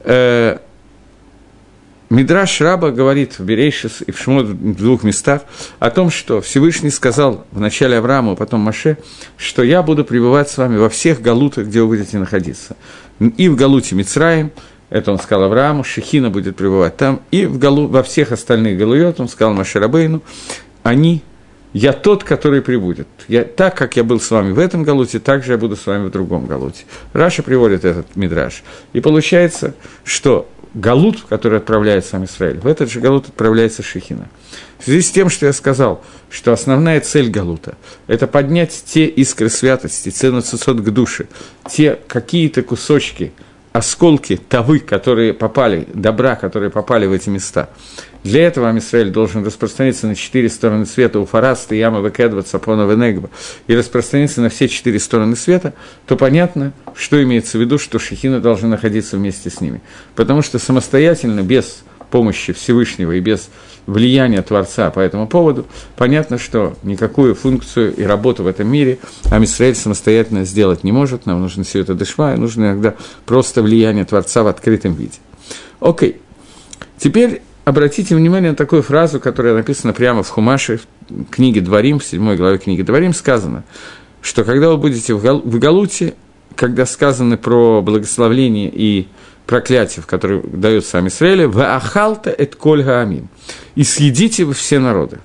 э, 0.00 0.58
Мидраш 2.08 2.60
Раба 2.60 2.92
говорит 2.92 3.38
в 3.38 3.44
Берейшис 3.44 4.02
и 4.06 4.12
в 4.12 4.18
Шмот 4.18 4.46
в 4.46 4.76
двух 4.76 5.02
местах 5.02 5.42
о 5.80 5.90
том, 5.90 6.10
что 6.10 6.40
Всевышний 6.40 6.90
сказал 6.90 7.44
в 7.50 7.58
начале 7.58 7.98
Аврааму, 7.98 8.32
а 8.32 8.36
потом 8.36 8.60
Маше, 8.60 8.98
что 9.36 9.64
я 9.64 9.82
буду 9.82 10.04
пребывать 10.04 10.48
с 10.48 10.56
вами 10.56 10.76
во 10.76 10.88
всех 10.88 11.20
галутах, 11.20 11.66
где 11.66 11.80
вы 11.80 11.88
будете 11.88 12.18
находиться. 12.18 12.76
И 13.18 13.48
в 13.48 13.56
галуте 13.56 13.96
Мицраем, 13.96 14.52
это 14.88 15.10
он 15.10 15.18
сказал 15.18 15.44
Аврааму, 15.44 15.82
Шехина 15.82 16.30
будет 16.30 16.56
пребывать 16.56 16.96
там, 16.96 17.22
и 17.32 17.44
в 17.46 17.58
галу, 17.58 17.88
во 17.88 18.04
всех 18.04 18.30
остальных 18.30 18.78
галует, 18.78 19.18
он 19.18 19.28
сказал 19.28 19.52
Маше 19.52 19.80
Рабейну, 19.80 20.22
они 20.84 21.24
я 21.72 21.92
тот, 21.92 22.24
который 22.24 22.62
прибудет. 22.62 23.06
Я, 23.28 23.44
так, 23.44 23.76
как 23.76 23.96
я 23.96 24.04
был 24.04 24.18
с 24.18 24.30
вами 24.30 24.52
в 24.52 24.58
этом 24.58 24.82
галуте, 24.82 25.18
так 25.18 25.44
же 25.44 25.52
я 25.52 25.58
буду 25.58 25.76
с 25.76 25.84
вами 25.84 26.06
в 26.06 26.10
другом 26.10 26.46
галуте. 26.46 26.84
Раша 27.12 27.42
приводит 27.42 27.84
этот 27.84 28.16
мидраж. 28.16 28.62
И 28.94 29.00
получается, 29.00 29.74
что 30.02 30.48
Галут, 30.76 31.22
который 31.22 31.56
отправляет 31.56 32.04
сам 32.04 32.26
Израиль, 32.26 32.58
в 32.58 32.66
этот 32.66 32.90
же 32.90 33.00
Галут 33.00 33.28
отправляется 33.28 33.82
Шехина. 33.82 34.28
В 34.78 34.84
связи 34.84 35.00
с 35.00 35.10
тем, 35.10 35.30
что 35.30 35.46
я 35.46 35.54
сказал, 35.54 36.04
что 36.28 36.52
основная 36.52 37.00
цель 37.00 37.30
Галута– 37.30 37.76
это 38.06 38.26
поднять 38.26 38.84
те 38.84 39.06
искры 39.06 39.48
святости, 39.48 40.10
цену 40.10 40.42
цицот 40.42 40.82
к 40.82 40.90
душе, 40.90 41.28
те 41.70 41.98
какие-то 42.06 42.62
кусочки, 42.62 43.32
осколки 43.72 44.36
тавы, 44.36 44.80
которые 44.80 45.32
попали, 45.32 45.88
добра, 45.94 46.36
которые 46.36 46.70
попали 46.70 47.06
в 47.06 47.12
эти 47.12 47.30
места– 47.30 47.70
для 48.26 48.46
этого 48.46 48.68
Амисраэль 48.68 49.10
должен 49.10 49.44
распространиться 49.44 50.06
на 50.06 50.14
четыре 50.14 50.48
стороны 50.48 50.84
света, 50.84 51.20
у 51.20 51.26
Фараста, 51.26 51.74
Яма, 51.74 52.00
Векедва, 52.00 52.42
Цапона, 52.42 52.82
Венегба, 52.82 53.30
и 53.66 53.74
распространиться 53.74 54.40
на 54.40 54.48
все 54.48 54.68
четыре 54.68 54.98
стороны 54.98 55.36
света, 55.36 55.74
то 56.06 56.16
понятно, 56.16 56.72
что 56.94 57.22
имеется 57.22 57.56
в 57.56 57.60
виду, 57.60 57.78
что 57.78 57.98
Шехина 57.98 58.40
должна 58.40 58.68
находиться 58.68 59.16
вместе 59.16 59.48
с 59.48 59.60
ними. 59.60 59.80
Потому 60.14 60.42
что 60.42 60.58
самостоятельно, 60.58 61.42
без 61.42 61.84
помощи 62.10 62.52
Всевышнего 62.52 63.12
и 63.12 63.20
без 63.20 63.48
влияния 63.86 64.42
Творца 64.42 64.90
по 64.90 65.00
этому 65.00 65.28
поводу, 65.28 65.66
понятно, 65.96 66.38
что 66.38 66.76
никакую 66.82 67.36
функцию 67.36 67.94
и 67.94 68.02
работу 68.02 68.42
в 68.42 68.48
этом 68.48 68.66
мире 68.68 68.98
Амисраэль 69.30 69.76
самостоятельно 69.76 70.44
сделать 70.44 70.82
не 70.82 70.90
может, 70.90 71.26
нам 71.26 71.40
нужно 71.40 71.62
все 71.62 71.80
это 71.80 71.94
дышма, 71.94 72.34
и 72.34 72.38
нужно 72.38 72.64
иногда 72.64 72.94
просто 73.24 73.62
влияние 73.62 74.04
Творца 74.04 74.42
в 74.42 74.48
открытом 74.48 74.94
виде. 74.94 75.18
Окей. 75.78 76.20
Теперь 76.98 77.42
обратите 77.66 78.14
внимание 78.14 78.52
на 78.52 78.56
такую 78.56 78.82
фразу, 78.82 79.18
которая 79.18 79.54
написана 79.54 79.92
прямо 79.92 80.22
в 80.22 80.28
Хумаше, 80.28 80.78
в 81.08 81.24
книге 81.30 81.60
Дворим, 81.60 81.98
в 81.98 82.04
седьмой 82.04 82.36
главе 82.36 82.58
книги 82.58 82.82
Дворим, 82.82 83.12
сказано, 83.12 83.64
что 84.22 84.44
когда 84.44 84.70
вы 84.70 84.76
будете 84.76 85.14
в, 85.14 85.22
Гал- 85.22 85.40
в 85.40 85.58
Галуте, 85.58 86.14
когда 86.54 86.86
сказано 86.86 87.36
про 87.36 87.82
благословление 87.82 88.70
и 88.72 89.08
проклятие, 89.46 90.00
в 90.00 90.06
которое 90.06 90.42
дает 90.42 90.86
сам 90.86 91.08
Израиль, 91.08 91.48
«Ва 91.48 91.74
ахалта 91.74 92.30
эт 92.30 92.54
коль 92.54 92.88
амим»– 92.88 93.28
«И 93.74 93.82
съедите 93.82 94.44
вы 94.44 94.54
все 94.54 94.78
народы». 94.78 95.18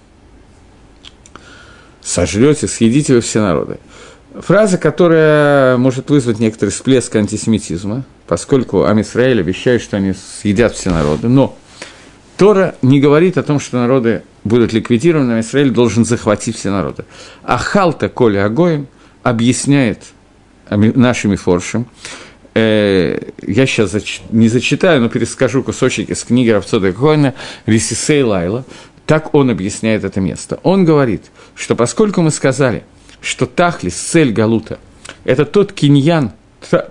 Сожрете, 2.01 2.67
съедите 2.67 3.13
вы 3.13 3.21
все 3.21 3.39
народы. 3.39 3.77
Фраза, 4.33 4.79
которая 4.79 5.77
может 5.77 6.09
вызвать 6.09 6.39
некоторый 6.39 6.71
всплеск 6.71 7.15
антисемитизма, 7.15 8.03
поскольку 8.25 8.85
Амисраэль 8.85 9.39
обещает, 9.39 9.83
что 9.83 9.97
они 9.97 10.13
съедят 10.13 10.73
все 10.73 10.89
народы, 10.89 11.27
но 11.27 11.55
Тора 12.41 12.73
не 12.81 12.99
говорит 12.99 13.37
о 13.37 13.43
том, 13.43 13.59
что 13.59 13.77
народы 13.77 14.23
будут 14.43 14.73
ликвидированы, 14.73 15.33
а 15.33 15.39
Израиль 15.41 15.69
должен 15.69 16.05
захватить 16.05 16.57
все 16.57 16.71
народы. 16.71 17.05
А 17.43 17.59
Халта 17.59 18.09
Коля 18.09 18.45
Агоем 18.45 18.87
объясняет 19.21 20.05
нашими 20.67 21.35
форшем, 21.35 21.85
э, 22.55 23.19
я 23.45 23.65
сейчас 23.67 23.91
зач... 23.91 24.21
не 24.31 24.47
зачитаю, 24.47 25.01
но 25.01 25.09
перескажу 25.09 25.61
кусочек 25.61 26.09
из 26.09 26.23
книги 26.23 26.49
Равцода 26.49 26.91
Коина 26.91 27.35
«Рисисей 27.67 28.23
Лайла», 28.23 28.65
так 29.05 29.35
он 29.35 29.51
объясняет 29.51 30.03
это 30.03 30.19
место. 30.19 30.59
Он 30.63 30.83
говорит, 30.83 31.25
что 31.53 31.75
поскольку 31.75 32.23
мы 32.23 32.31
сказали, 32.31 32.81
что 33.21 33.45
Тахлис, 33.45 33.93
цель 33.93 34.33
Галута, 34.33 34.79
это 35.25 35.45
тот 35.45 35.73
киньян, 35.73 36.31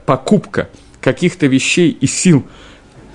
покупка 0.06 0.68
каких-то 1.00 1.48
вещей 1.48 1.90
и 1.90 2.06
сил– 2.06 2.46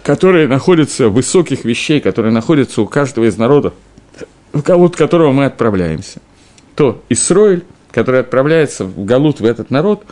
которые 0.05 0.47
находятся, 0.47 1.09
высоких 1.09 1.65
вещей, 1.65 1.99
которые 1.99 2.31
находятся 2.31 2.83
у 2.83 2.85
каждого 2.85 3.25
из 3.25 3.37
народов, 3.37 3.73
в 4.53 4.61
Галут 4.61 4.95
которого 4.95 5.31
мы 5.31 5.45
отправляемся, 5.45 6.21
то 6.75 7.03
Исроиль, 7.09 7.63
который 7.89 8.19
отправляется 8.19 8.85
в 8.85 9.03
Галут, 9.03 9.39
в 9.39 9.45
этот 9.45 9.71
народ, 9.71 10.03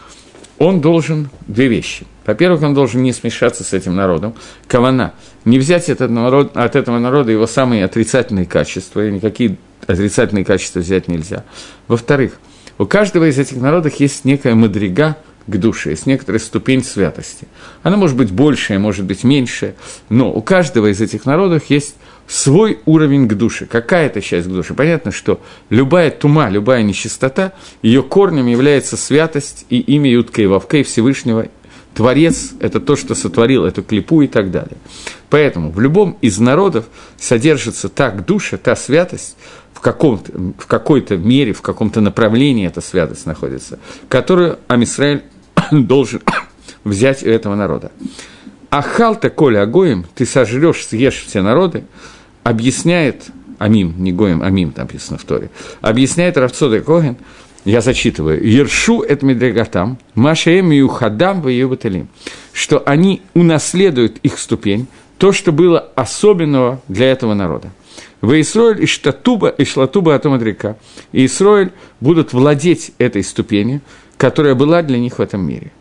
он 0.58 0.82
должен 0.82 1.30
две 1.46 1.68
вещи. 1.68 2.08
Во-первых, 2.26 2.64
он 2.64 2.74
должен 2.74 3.04
не 3.04 3.14
смешаться 3.14 3.64
с 3.64 3.72
этим 3.72 3.96
народом, 3.96 4.34
кавана, 4.68 5.14
не 5.46 5.60
взять 5.60 5.90
этот 5.90 6.10
народ, 6.10 6.58
от 6.58 6.76
этого 6.76 6.98
народа 6.98 7.32
его 7.32 7.46
самые 7.46 7.86
отрицательные 7.86 8.48
качества, 8.48 9.06
и 9.06 9.12
никакие 9.12 9.58
отрицательные 9.86 10.44
качества 10.44 10.80
взять 10.80 11.08
нельзя. 11.08 11.44
Во-вторых, 11.88 12.40
у 12.80 12.88
каждого 12.88 13.30
из 13.30 13.38
этих 13.38 13.58
народов 13.58 13.94
есть 14.00 14.26
некая 14.26 14.56
мадрига, 14.56 15.18
к 15.48 15.58
душе, 15.58 15.92
есть 15.92 16.06
некоторая 16.06 16.40
ступень 16.40 16.84
святости. 16.84 17.48
Она 17.82 17.98
может 17.98 18.16
быть 18.16 18.32
большая, 18.32 18.80
может 18.80 19.06
быть 19.06 19.24
меньшая, 19.24 19.76
но 20.10 20.32
у 20.32 20.42
каждого 20.42 20.92
из 20.92 21.02
этих 21.02 21.26
народов 21.26 21.64
есть 21.70 21.96
свой 22.28 22.80
уровень 22.86 23.28
к 23.28 23.34
душе, 23.34 23.66
какая-то 23.66 24.22
часть 24.22 24.48
к 24.48 24.52
душе. 24.52 24.74
Понятно, 24.74 25.12
что 25.12 25.42
любая 25.70 26.12
тума, 26.12 26.50
любая 26.50 26.84
нечистота, 26.84 27.54
ее 27.82 28.04
корнем 28.04 28.48
является 28.48 28.96
святость 28.96 29.66
и 29.70 29.80
имя 29.80 30.10
Ютка 30.10 30.42
и 30.42 30.46
Вавка 30.46 30.78
и 30.78 30.84
Всевышнего. 30.84 31.48
Творец– 31.94 32.54
это 32.60 32.80
то, 32.80 32.96
что 32.96 33.14
сотворил 33.14 33.66
эту 33.66 33.84
клипу 33.84 34.24
и 34.24 34.28
так 34.28 34.50
далее. 34.50 34.78
Поэтому 35.30 35.70
в 35.70 35.80
любом 35.80 36.18
из 36.22 36.40
народов 36.40 36.86
содержится 37.20 37.88
та 37.88 38.10
душа, 38.10 38.58
та 38.58 38.76
святость, 38.76 39.36
каком-то, 39.84 40.32
в 40.58 40.66
какой-то 40.66 41.18
мере, 41.18 41.54
в 41.54 41.62
каком-то 41.62 42.02
направлении 42.02 42.66
эта 42.66 42.82
святость 42.82 43.28
находится, 43.28 43.78
которую 44.08 44.58
Амисраэль 44.68 45.24
должен 45.72 46.22
взять 46.84 47.24
у 47.24 47.28
этого 47.28 47.56
народа. 47.56 47.92
Ахалта 48.70 49.30
коля 49.30 49.62
агоем, 49.62 50.06
ты 50.16 50.26
сожрешь, 50.26 50.86
съешь 50.88 51.24
все 51.28 51.42
народы, 51.42 51.84
объясняет 52.44 53.26
Амим, 53.60 53.94
не 53.98 54.12
Гоем, 54.12 54.42
Амим 54.42 54.72
там 54.72 54.86
написано 54.86 55.18
в 55.18 55.24
Торе, 55.24 55.50
объясняет 55.82 56.38
Равцода 56.38 56.82
Коген 56.82 57.18
я 57.66 57.80
зачитываю, 57.80 58.46
Ершу 58.46 59.02
это 59.02 59.26
Медрегатам, 59.26 59.98
Машаем 60.16 60.72
и 60.72 60.82
Ухадам 60.82 61.42
в 61.42 61.48
ее 61.48 61.68
что 62.52 62.84
они 62.86 63.22
унаследуют 63.34 64.18
их 64.18 64.38
ступень, 64.38 64.88
то, 65.18 65.32
что 65.32 65.54
было 65.54 65.80
особенного 65.96 66.82
для 66.90 67.10
этого 67.12 67.34
народа. 67.34 67.70
В 68.20 68.40
Исроиль 68.40 68.84
и 68.84 68.86
Штатуба, 68.86 69.48
и 69.48 69.64
Шлатуба 69.64 70.16
Атомадрика, 70.16 70.78
и 71.14 71.26
Исроиль 71.26 71.72
будут 72.02 72.34
владеть 72.34 72.92
этой 72.98 73.24
ступенью, 73.24 73.82
которая 74.24 74.56
была 74.56 74.82
для 74.84 75.00
них 75.00 75.20
в 75.20 75.22
этом 75.22 75.46
мире. 75.46 75.74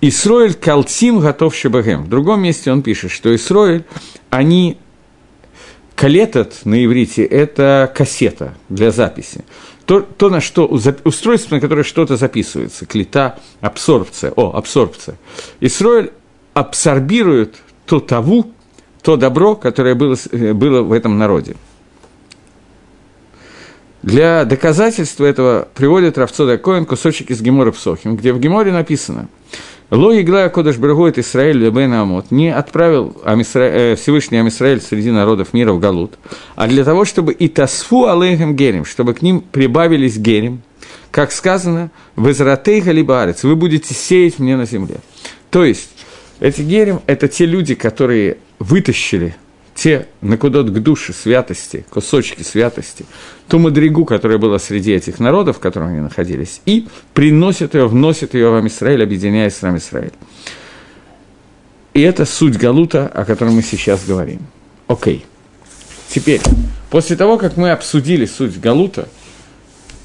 Исроиль 0.00 0.54
Калтим 0.54 1.18
готов 1.18 1.56
Шабагем. 1.56 2.04
В 2.04 2.08
другом 2.08 2.40
месте 2.40 2.70
он 2.70 2.82
пишет, 2.82 3.10
что 3.10 3.34
Исроиль, 3.34 3.82
они 4.30 4.78
Калетот 5.96 6.60
на 6.62 6.84
иврите– 6.84 7.24
это 7.24 7.92
кассета 7.92 8.54
для 8.68 8.92
записи. 8.92 9.44
То, 9.86 10.02
то 10.02 10.30
на 10.30 10.40
что, 10.40 10.68
устройство, 10.68 11.56
на 11.56 11.60
которое 11.60 11.82
что-то 11.82 12.16
записывается, 12.16 12.86
клета, 12.86 13.40
абсорбция, 13.60 14.32
о, 14.36 14.56
абсорбция. 14.56 15.16
Исроиль 15.58 16.12
абсорбирует 16.54 17.56
то 17.86 17.98
таву, 17.98 18.52
то 19.02 19.16
добро, 19.16 19.56
которое 19.56 19.96
было, 19.96 20.14
э, 20.30 20.52
было 20.52 20.82
в 20.82 20.92
этом 20.92 21.18
народе. 21.18 21.56
Для 24.02 24.44
доказательства 24.44 25.26
этого 25.26 25.68
приводит 25.74 26.16
Равцода 26.16 26.56
Коэн 26.58 26.86
кусочек 26.86 27.30
из 27.30 27.42
Гемора 27.42 27.70
Псохим, 27.70 28.16
где 28.16 28.32
в 28.32 28.40
Геморе 28.40 28.72
написано– 28.72 29.28
Ло 29.90 30.12
Иглая 30.20 30.48
Кодыш 30.50 30.76
Брагоет 30.76 31.18
Исраэль 31.18 31.58
Лебен 31.58 31.92
Амот 31.92 32.30
не 32.30 32.54
отправил 32.54 33.16
Амисра... 33.24 33.96
Всевышний 33.96 34.38
Амисраэль 34.38 34.80
среди 34.80 35.10
народов 35.10 35.52
мира 35.52 35.72
в 35.72 35.80
Галут, 35.80 36.12
а 36.54 36.68
для 36.68 36.84
того, 36.84 37.04
чтобы 37.04 37.32
и 37.32 37.48
Тасфу 37.48 38.06
Алейхем 38.06 38.54
Герем, 38.54 38.84
чтобы 38.84 39.14
к 39.14 39.22
ним 39.22 39.40
прибавились 39.40 40.16
Герем, 40.16 40.62
как 41.10 41.32
сказано, 41.32 41.90
в 42.14 42.30
Изратей 42.30 42.80
Галибарец, 42.80 43.42
вы 43.42 43.56
будете 43.56 43.92
сеять 43.92 44.38
мне 44.38 44.56
на 44.56 44.64
земле. 44.64 44.98
То 45.50 45.64
есть, 45.64 45.90
эти 46.38 46.62
Герем– 46.62 47.00
это 47.06 47.26
те 47.26 47.44
люди, 47.44 47.74
которые 47.74 48.38
вытащили 48.60 49.34
те 49.80 50.08
накудот 50.20 50.68
к 50.68 50.78
душе 50.78 51.14
святости, 51.14 51.86
кусочки 51.88 52.42
святости, 52.42 53.06
ту 53.48 53.58
мадригу, 53.58 54.04
которая 54.04 54.36
была 54.36 54.58
среди 54.58 54.92
этих 54.92 55.18
народов, 55.18 55.56
в 55.56 55.60
которых 55.60 55.88
они 55.88 56.00
находились, 56.00 56.60
и 56.66 56.86
приносят 57.14 57.74
ее, 57.74 57.88
вносят 57.88 58.34
ее 58.34 58.50
в 58.50 58.56
Амисраэль, 58.56 59.02
объединяясь 59.02 59.56
с 59.56 59.64
Амисраэль. 59.64 60.12
И 61.94 62.02
это 62.02 62.26
суть 62.26 62.58
Галута, 62.58 63.06
о 63.06 63.24
котором 63.24 63.54
мы 63.54 63.62
сейчас 63.62 64.04
говорим. 64.04 64.40
Окей. 64.86 65.24
Теперь, 66.08 66.42
после 66.90 67.16
того, 67.16 67.38
как 67.38 67.56
мы 67.56 67.70
обсудили 67.70 68.26
суть 68.26 68.60
Галута, 68.60 69.08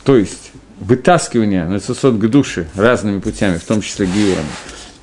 то 0.06 0.16
есть 0.16 0.54
вытаскивание 0.80 1.66
на 1.66 1.82
сосот 1.82 2.16
к 2.16 2.26
душе 2.30 2.68
разными 2.76 3.20
путями, 3.20 3.58
в 3.58 3.66
том 3.66 3.82
числе 3.82 4.06
гиурами, 4.06 4.48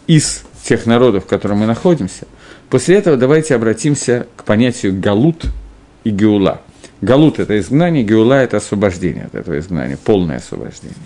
из 0.06 0.44
тех 0.64 0.86
народов, 0.86 1.24
в 1.24 1.26
которых 1.26 1.58
мы 1.58 1.66
находимся– 1.66 2.26
После 2.72 2.96
этого 2.96 3.18
давайте 3.18 3.54
обратимся 3.54 4.26
к 4.34 4.44
понятию 4.44 4.98
галут 4.98 5.44
и 6.04 6.10
геула. 6.10 6.62
Галут– 7.02 7.38
это 7.38 7.60
изгнание, 7.60 8.02
геула– 8.02 8.32
это 8.42 8.56
освобождение 8.56 9.26
от 9.26 9.34
этого 9.34 9.58
изгнания, 9.58 9.98
полное 10.02 10.38
освобождение. 10.38 10.96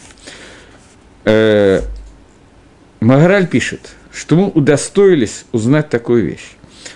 Э, 1.24 1.80
Магараль 3.00 3.48
пишет, 3.48 3.96
что 4.12 4.36
мы 4.36 4.46
удостоились 4.46 5.44
узнать 5.50 5.88
такую 5.88 6.24
вещь, 6.24 6.52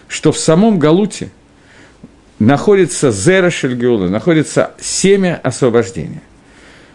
что 0.06 0.30
в 0.30 0.38
самом 0.38 0.78
Галуте 0.78 1.30
находится 2.38 3.10
зера 3.10 3.50
шельгеула, 3.50 4.06
находится 4.06 4.70
семя 4.78 5.40
освобождения. 5.42 6.22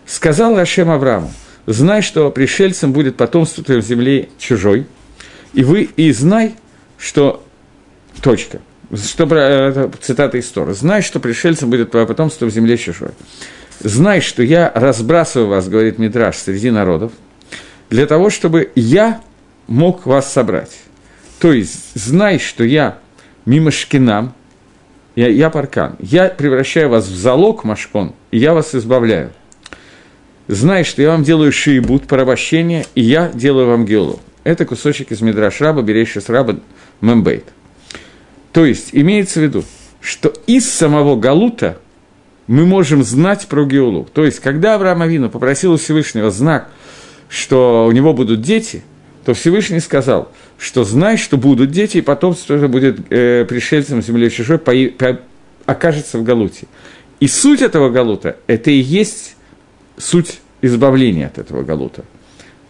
Сказал 0.06 0.58
Ашем 0.58 0.90
Аврааму, 0.90 1.34
знай, 1.66 2.02
что 2.04 2.32
пришельцем 2.32 2.94
будет 2.94 3.18
потомство 3.18 3.66
твоей 3.66 3.82
в 3.82 3.86
земле 3.86 4.30
чужой, 4.38 4.88
и 5.52 5.66
вы 5.66 5.90
и 5.98 6.14
знай, 6.14 6.56
что 6.98 7.45
Точка. 8.22 8.60
Что, 8.94 9.24
это 9.24 9.92
цитата 10.00 10.38
из 10.38 10.48
Тора. 10.50 10.74
«Знай, 10.74 11.02
что 11.02 11.20
пришельцем 11.20 11.70
будет 11.70 11.92
твое 11.92 12.06
потомство 12.06 12.46
в 12.46 12.50
земле 12.52 12.78
чужой. 12.78 13.12
Знай, 13.80 14.22
что 14.22 14.44
я 14.44 14.72
разбрасываю 14.74 15.50
вас, 15.50 15.68
говорит 15.68 15.98
Мидраш, 15.98 16.38
среди 16.38 16.72
народов, 16.72 17.12
для 17.90 18.06
того, 18.06 18.30
чтобы 18.30 18.72
я 18.76 19.22
мог 19.68 20.06
вас 20.06 20.32
собрать. 20.32 20.78
То 21.40 21.52
есть, 21.52 21.94
знай, 21.94 22.40
что 22.40 22.64
я 22.64 23.00
мимо 23.46 23.72
шкинам, 23.72 24.34
я, 25.16 25.28
я 25.28 25.50
паркан, 25.50 25.96
я 26.00 26.30
превращаю 26.30 26.90
вас 26.90 27.08
в 27.08 27.16
залог 27.16 27.64
машкон, 27.64 28.14
и 28.32 28.38
я 28.38 28.54
вас 28.54 28.76
избавляю. 28.76 29.32
Знай, 30.48 30.84
что 30.84 31.02
я 31.02 31.10
вам 31.10 31.24
делаю 31.24 31.52
шиебут, 31.52 32.08
порабощение, 32.08 32.86
и 32.96 33.02
я 33.02 33.30
делаю 33.34 33.68
вам 33.68 33.86
геолог. 33.86 34.20
Это 34.44 34.66
кусочек 34.66 35.12
из 35.12 35.22
Мидраш 35.22 35.60
Раба, 35.60 35.84
с 35.84 36.30
Раба 36.30 36.60
Мембейт. 37.02 37.46
То 38.56 38.66
есть 38.66 38.92
имеется 38.94 39.42
в 39.42 39.44
виду, 39.44 39.66
что 40.00 40.32
из 40.48 40.72
самого 40.72 41.18
Галута 41.18 41.78
мы 42.48 42.66
можем 42.66 43.04
знать 43.04 43.48
про 43.48 43.66
Геулу. 43.66 44.08
То 44.14 44.24
есть, 44.24 44.40
когда 44.40 44.76
Авраам 44.76 45.02
Авину 45.02 45.30
попросил 45.30 45.74
у 45.74 45.78
Всевышнего 45.78 46.32
знак, 46.32 46.70
что 47.28 47.86
у 47.86 47.92
него 47.92 48.14
будут 48.14 48.42
дети, 48.42 48.82
то 49.26 49.34
Всевышний 49.34 49.82
сказал, 49.82 50.32
что 50.58 50.86
знай, 50.86 51.18
что 51.18 51.36
будут 51.36 51.72
дети, 51.72 51.98
и 51.98 52.02
потомство 52.02 52.56
будет 52.70 53.12
э, 53.12 53.44
пришельцем 53.44 54.02
земли 54.02 54.32
чужой, 54.32 54.58
по, 54.58 54.72
по, 54.98 55.20
окажется 55.66 56.18
в 56.18 56.24
Галуте. 56.24 56.68
И 57.20 57.28
суть 57.28 57.62
этого 57.62 57.90
Галута– 57.90 58.38
это 58.48 58.72
и 58.72 58.78
есть 58.78 59.36
суть 59.98 60.40
избавления 60.62 61.28
от 61.28 61.40
этого 61.40 61.64
Галута. 61.64 62.06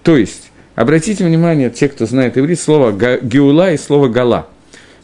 То 0.02 0.18
есть, 0.18 0.50
обратите 0.74 1.24
внимание, 1.24 1.70
те, 1.70 1.90
кто 1.90 2.08
знает 2.08 2.40
иврит, 2.40 2.60
слово 2.60 2.92
«геула» 3.22 3.72
и 3.72 3.78
слово 3.78 4.08
«гала». 4.08 4.48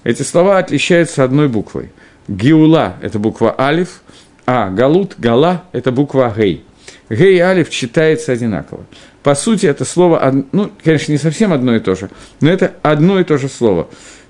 Эти 0.04 0.24
слова 0.24 0.58
отличаются 0.58 1.24
одной 1.24 1.48
буквой. 1.48 1.92
Гиула– 2.28 2.96
это 3.02 3.20
буква 3.20 3.56
Алиф, 3.60 4.02
а 4.46 4.70
Галут, 4.70 5.16
Гала– 5.18 5.66
это 5.72 5.92
буква 5.92 6.34
Гей. 6.36 6.64
Гей 7.10 7.38
и 7.38 7.40
Алиф 7.40 7.70
читается 7.70 8.32
одинаково. 8.32 8.86
По 9.22 9.36
сути, 9.36 9.66
это 9.68 9.86
слово, 9.86 10.46
ну, 10.52 10.72
конечно, 10.84 11.12
не 11.12 11.18
совсем 11.18 11.54
одно 11.54 11.76
и 11.76 11.80
то 11.80 11.96
же, 11.96 12.10
но 12.40 12.50
это 12.50 12.74
одно 12.82 13.20
и 13.20 13.24
то 13.24 13.38
же 13.38 13.50
слово. 13.50 13.88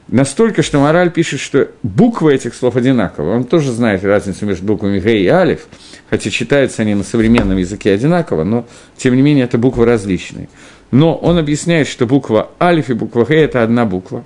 Настолько, 0.10 0.62
что 0.62 0.80
Мораль 0.80 1.10
пишет, 1.10 1.40
что 1.40 1.70
буквы 1.84 2.34
этих 2.34 2.54
слов 2.54 2.76
одинаковы. 2.76 3.34
Он 3.34 3.46
тоже 3.46 3.72
знает 3.72 4.04
разницу 4.04 4.46
между 4.46 4.66
буквами 4.66 5.00
Гей 5.00 5.24
и 5.24 5.28
Алиф, 5.28 5.68
хотя 6.10 6.30
читаются 6.30 6.82
они 6.82 6.96
на 6.96 7.04
современном 7.04 7.58
языке 7.58 7.94
одинаково, 7.94 8.44
но, 8.44 8.66
тем 8.98 9.16
не 9.16 9.22
менее, 9.22 9.46
это 9.46 9.58
буквы 9.58 9.86
различные. 9.86 10.50
Но 10.92 11.16
он 11.16 11.38
объясняет, 11.38 11.88
что 11.88 12.06
буква 12.06 12.52
Алиф 12.60 12.90
и 12.90 12.94
буква 12.94 13.26
Гей– 13.26 13.40
это 13.46 13.64
одна 13.64 13.86
буква. 13.86 14.26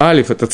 Алиф– 0.00 0.30
это 0.32 0.48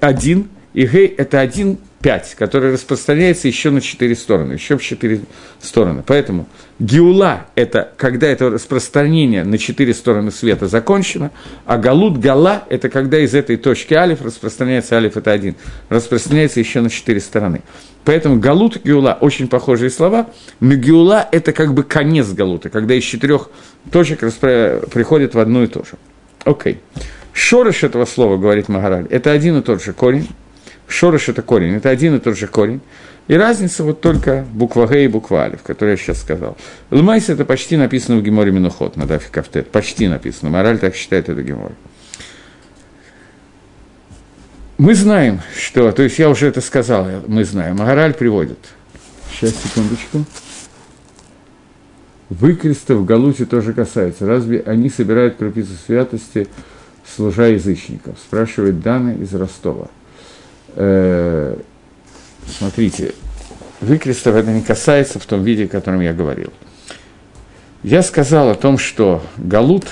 один, 0.00 0.48
и 0.74 0.86
Гей– 0.86 1.06
это 1.18 1.38
один 1.38 1.78
пять, 2.00 2.34
который 2.36 2.72
распространяется 2.72 3.48
еще 3.48 3.70
на 3.70 3.80
четыре 3.80 4.16
стороны, 4.16 4.54
еще 4.54 4.76
в 4.76 4.82
четыре 4.82 5.20
стороны. 5.60 6.02
Поэтому 6.04 6.48
Гиула– 6.80 7.46
это 7.54 7.92
когда 7.96 8.26
это 8.26 8.50
распространение 8.50 9.44
на 9.44 9.56
четыре 9.56 9.94
стороны 9.94 10.30
света 10.32 10.66
закончено, 10.66 11.30
а 11.64 11.76
Галут, 11.76 12.18
Гала– 12.18 12.64
это 12.70 12.88
когда 12.88 13.18
из 13.18 13.34
этой 13.34 13.56
точки 13.56 13.94
Алиф 13.94 14.22
распространяется, 14.22 14.96
Алиф– 14.96 15.16
это 15.16 15.30
один, 15.30 15.54
распространяется 15.88 16.58
еще 16.58 16.80
на 16.80 16.90
четыре 16.90 17.20
стороны. 17.20 17.62
Поэтому 18.04 18.40
Галут 18.40 18.76
и 18.76 18.80
Гиула– 18.88 19.16
очень 19.20 19.46
похожие 19.46 19.90
слова, 19.90 20.30
но 20.58 20.74
Гиула– 20.74 21.28
это 21.32 21.52
как 21.52 21.72
бы 21.72 21.84
конец 21.84 22.28
Галута, 22.28 22.68
когда 22.68 22.94
из 22.94 23.04
четырех 23.04 23.50
точек 23.92 24.22
распро... 24.22 24.80
приходит 24.90 25.34
в 25.34 25.38
одну 25.38 25.62
и 25.62 25.66
ту 25.68 25.84
же. 25.84 25.92
Окей. 26.44 26.80
Okay. 26.94 27.02
Шорыш 27.38 27.84
этого 27.84 28.04
слова, 28.04 28.36
говорит 28.36 28.68
Магараль, 28.68 29.06
это 29.10 29.30
один 29.30 29.58
и 29.58 29.62
тот 29.62 29.80
же 29.80 29.92
корень. 29.92 30.28
Шорыш– 30.88 31.28
это 31.30 31.40
корень, 31.40 31.76
это 31.76 31.88
один 31.88 32.16
и 32.16 32.18
тот 32.18 32.36
же 32.36 32.48
корень. 32.48 32.80
И 33.28 33.34
разница 33.34 33.84
вот 33.84 34.00
только 34.00 34.44
буква 34.52 34.86
Г 34.86 35.04
и 35.04 35.06
буква 35.06 35.44
Алиф, 35.44 35.62
которую 35.62 35.92
я 35.92 36.02
сейчас 36.02 36.20
сказал. 36.20 36.56
Лмайс– 36.90 37.28
это 37.28 37.44
почти 37.44 37.76
написано 37.76 38.18
в 38.18 38.24
Геморе 38.24 38.50
Минухот 38.50 38.96
на 38.96 39.06
Дафи 39.06 39.30
Кафтет. 39.30 39.70
Почти 39.70 40.08
написано. 40.08 40.50
Мораль 40.50 40.80
так 40.80 40.96
считает 40.96 41.28
это 41.28 41.40
Гемор. 41.40 41.70
Мы 44.76 44.96
знаем, 44.96 45.40
что, 45.56 45.92
то 45.92 46.02
есть 46.02 46.18
я 46.18 46.30
уже 46.30 46.48
это 46.48 46.60
сказал, 46.60 47.06
мы 47.28 47.44
знаем, 47.44 47.76
Магараль 47.76 48.14
приводит. 48.14 48.58
Сейчас, 49.30 49.54
секундочку. 49.62 50.24
Выкреста 52.30 52.96
в 52.96 53.04
Галуте 53.04 53.44
тоже 53.44 53.74
касается. 53.74 54.26
Разве 54.26 54.60
они 54.66 54.90
собирают 54.90 55.36
крупицу 55.36 55.74
святости– 55.86 56.48
служа 57.14 57.46
язычников, 57.46 58.18
спрашивает 58.18 58.80
Дана 58.80 59.12
из 59.12 59.34
Ростова. 59.34 59.88
Э, 60.74 61.56
смотрите, 62.46 63.14
выкрестов 63.80 64.34
это 64.34 64.50
не 64.50 64.62
касается 64.62 65.18
в 65.18 65.26
том 65.26 65.42
виде, 65.42 65.64
о 65.64 65.68
котором 65.68 66.00
я 66.00 66.12
говорил. 66.12 66.52
Я 67.82 68.02
сказал 68.02 68.50
о 68.50 68.54
том, 68.54 68.78
что 68.78 69.22
Галут 69.36 69.86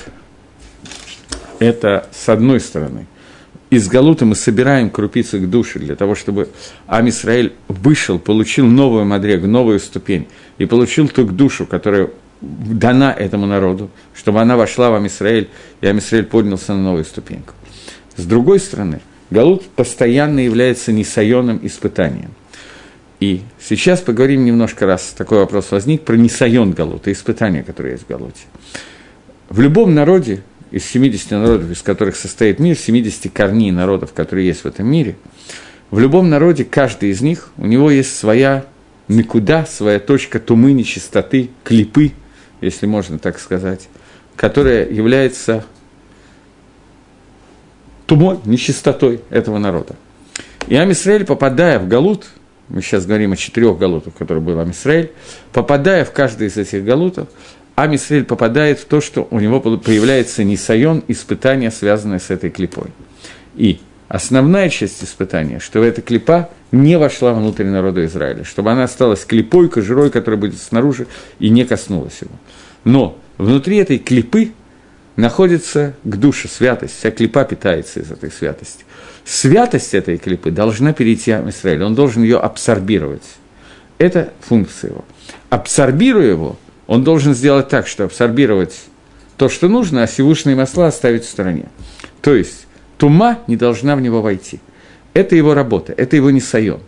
–это 1.59 2.09
с 2.12 2.29
одной 2.29 2.61
стороны. 2.61 3.07
Из 3.70 3.88
Галута 3.88 4.24
мы 4.24 4.37
собираем 4.37 4.90
крупицы 4.90 5.40
к 5.40 5.50
душе 5.50 5.79
для 5.81 5.96
того, 5.96 6.14
чтобы 6.14 6.48
Ам 6.87 7.09
Исраэль 7.09 7.52
вышел, 7.68 8.18
получил 8.18 8.66
новую 8.66 9.05
мадрегу, 9.05 9.46
новую 9.46 9.81
ступень, 9.81 10.29
и 10.59 10.66
получил 10.66 11.09
ту 11.09 11.24
душу, 11.24 11.66
которая 11.66 12.11
дана 12.40 13.12
этому 13.12 13.46
народу, 13.46 13.90
чтобы 14.14 14.40
она 14.40 14.57
вошла 14.57 14.90
в 14.90 14.94
Амисраэль, 14.94 15.49
и 15.81 15.87
Амисраэль 15.87 16.27
поднялся 16.27 16.75
на 16.75 16.83
новую 16.83 17.05
ступеньку. 17.05 17.55
С 18.16 18.25
другой 18.25 18.61
стороны, 18.61 19.01
Галут 19.31 19.66
постоянно 19.68 20.40
является 20.40 20.92
несайонным 20.92 21.61
испытанием. 21.62 22.31
И 23.18 23.40
сейчас 23.61 24.01
поговорим 24.01 24.44
немножко 24.44 24.87
раз, 24.87 25.14
такой 25.16 25.38
вопрос 25.38 25.70
возник, 25.70 26.03
про 26.03 26.16
несайон 26.16 26.72
Галута, 26.72 27.11
испытания, 27.11 27.62
которые 27.62 27.92
есть 27.92 28.05
в 28.05 28.09
Галуте. 28.09 28.44
В 29.49 29.61
любом 29.61 29.94
народе, 29.94 30.42
из 30.70 30.85
70 30.85 31.31
народов, 31.31 31.70
из 31.70 31.83
которых 31.83 32.16
состоит 32.16 32.59
мир, 32.59 32.77
70 32.77 33.33
корней 33.33 33.70
народов, 33.70 34.12
которые 34.12 34.46
есть 34.46 34.64
в 34.64 34.66
этом 34.66 34.87
мире, 34.87 35.16
в 35.90 35.99
любом 35.99 36.29
народе, 36.29 36.64
каждый 36.64 37.11
из 37.11 37.20
них, 37.20 37.51
у 37.57 37.66
него 37.66 37.90
есть 37.90 38.16
своя 38.16 38.66
никуда, 39.09 39.64
своя 39.66 39.99
точка 39.99 40.38
тумы, 40.38 40.72
нечистоты, 40.72 41.51
клипы, 41.64 42.12
если 42.61 42.87
можно 42.87 43.19
так 43.19 43.38
сказать, 43.38 43.88
которая 44.37 44.88
является 44.88 45.64
тумой, 48.07 48.38
нечистотой 48.45 49.21
этого 49.31 49.59
народа. 49.59 49.97
И 50.69 50.77
Амисраэль, 50.77 51.25
попадая 51.25 51.79
в 51.79 51.88
Галут, 51.88 52.27
мы 52.69 52.83
сейчас 52.83 53.07
говорим 53.07 53.33
о 53.33 53.37
четырех 53.37 53.79
галутах, 53.79 54.14
которые 54.14 54.42
был 54.42 54.59
Амисраэль, 54.59 55.12
попадая 55.53 56.05
в 56.05 56.12
каждый 56.12 56.49
из 56.49 56.57
этих 56.57 56.85
галутов, 56.85 57.29
Амисраэль 57.77 58.25
попадает 58.25 58.81
в 58.81 58.87
то, 58.87 59.01
что 59.01 59.29
у 59.31 59.38
него 59.38 59.61
появляется 59.61 60.42
несайон, 60.42 61.05
испытание, 61.09 61.71
связанное 61.71 62.19
с 62.19 62.31
этой 62.31 62.51
клипой. 62.51 62.90
И 63.55 63.81
основная 64.09 64.71
часть 64.71 65.05
испытания, 65.05 65.61
что 65.61 65.85
эта 65.85 66.03
клипа 66.03 66.51
не 66.73 66.99
вошла 66.99 67.33
внутрь 67.33 67.64
народа 67.64 68.05
Израиля, 68.07 68.45
чтобы 68.45 68.73
она 68.73 68.85
осталась 68.85 69.25
клипой, 69.25 69.69
кожурой, 69.69 70.11
которая 70.11 70.40
будет 70.40 70.59
снаружи, 70.59 71.07
и 71.38 71.51
не 71.51 71.64
коснулась 71.64 72.21
его. 72.21 72.33
Но 72.87 73.18
внутри 73.37 73.79
этой 73.79 73.99
клипы 73.99 74.53
находится 75.16 75.96
к 76.05 76.16
душе 76.16 76.46
святость, 76.46 76.96
вся 76.96 77.11
клипа 77.11 77.44
питается 77.44 77.99
из 77.99 78.12
этой 78.12 78.31
святости. 78.31 78.85
Святость 79.25 79.92
этой 79.92 80.18
клипы 80.18 80.53
должна 80.53 80.92
перейти 80.92 81.33
в 81.33 81.51
Израиль, 81.51 81.83
он 81.83 81.96
должен 81.96 82.22
ее 82.22 82.38
абсорбировать. 82.38 83.25
Это 83.99 84.33
функция 84.40 84.90
его. 84.90 85.05
Абсорбируя 85.51 86.29
его, 86.29 86.57
он 86.87 87.03
должен 87.03 87.35
сделать 87.35 87.68
так, 87.68 87.88
что 87.88 88.05
абсорбировать 88.05 88.79
то, 89.37 89.49
что 89.49 89.66
нужно, 89.66 90.05
а 90.05 90.07
сивушные 90.07 90.55
масла 90.55 90.87
оставить 90.87 91.25
в 91.25 91.29
стороне. 91.29 91.66
То 92.22 92.37
есть, 92.37 92.68
тума 92.99 93.40
не 93.49 93.57
должна 93.57 93.96
в 93.96 94.01
него 94.01 94.22
войти. 94.22 94.61
Это 95.12 95.35
его 95.35 95.55
работа, 95.55 95.92
это 95.92 96.14
его 96.14 96.31
несайон. 96.31 96.81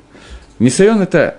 Несайон– 0.61 1.00
это 1.02 1.38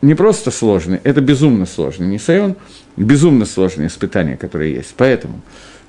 не 0.00 0.14
просто 0.14 0.52
сложный, 0.52 1.00
это 1.02 1.20
безумно 1.20 1.66
сложный. 1.66 2.06
Несайон– 2.06 2.54
безумно 2.96 3.44
сложное 3.44 3.88
испытание, 3.88 4.36
которое 4.36 4.70
есть. 4.70 4.94
Поэтому 4.96 5.40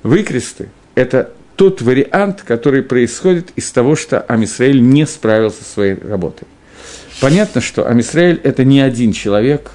выкресты– 0.02 0.68
это 0.94 1.32
тот 1.56 1.82
вариант, 1.82 2.42
который 2.42 2.82
происходит 2.82 3.50
из 3.56 3.70
того, 3.72 3.96
что 3.96 4.20
Амисраэль 4.20 4.80
не 4.80 5.06
справился 5.06 5.64
со 5.64 5.72
своей 5.72 5.94
работой. 5.94 6.46
Понятно, 7.20 7.60
что 7.60 7.88
Амисраэль– 7.88 8.40
это 8.44 8.64
не 8.64 8.80
один 8.80 9.12
человек, 9.12 9.72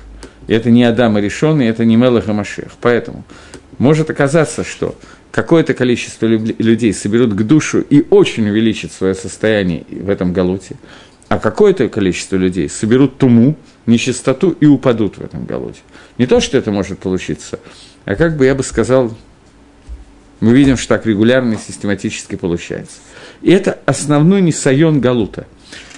это 0.47 0.69
не 0.69 0.83
Адам 0.83 1.17
и 1.17 1.21
решенный, 1.21 1.67
это 1.67 1.83
не 1.83 1.97
Мелах 1.97 2.29
и 2.29 2.31
Машех. 2.31 2.71
Поэтому 2.79 3.25
может 3.77 4.09
оказаться, 4.09 4.63
что 4.63 4.95
какое-то 5.31 5.73
количество 5.73 6.25
людей 6.27 6.93
соберут 6.93 7.33
к 7.33 7.41
душу 7.41 7.81
и 7.81 8.05
очень 8.09 8.47
увеличат 8.49 8.91
свое 8.91 9.15
состояние 9.15 9.83
в 9.89 10.09
этом 10.09 10.31
галуте, 10.31 10.75
а 11.27 11.39
какое-то 11.39 11.89
количество 11.89 12.35
людей 12.35 12.69
соберут 12.69 13.17
туму, 13.17 13.57
нечистоту 13.85 14.51
и 14.51 14.65
упадут 14.65 15.17
в 15.17 15.21
этом 15.21 15.45
галуте. 15.45 15.81
Не 16.17 16.25
то, 16.25 16.39
что 16.39 16.57
это 16.57 16.71
может 16.71 16.99
получиться, 16.99 17.59
а 18.05 18.15
как 18.15 18.37
бы 18.37 18.45
я 18.45 18.55
бы 18.55 18.63
сказал, 18.63 19.15
мы 20.39 20.53
видим, 20.53 20.77
что 20.77 20.89
так 20.89 21.05
регулярно 21.05 21.53
и 21.53 21.57
систематически 21.57 22.35
получается. 22.35 22.97
И 23.41 23.51
это 23.51 23.79
основной 23.85 24.41
несайон 24.41 24.99
галута. 24.99 25.47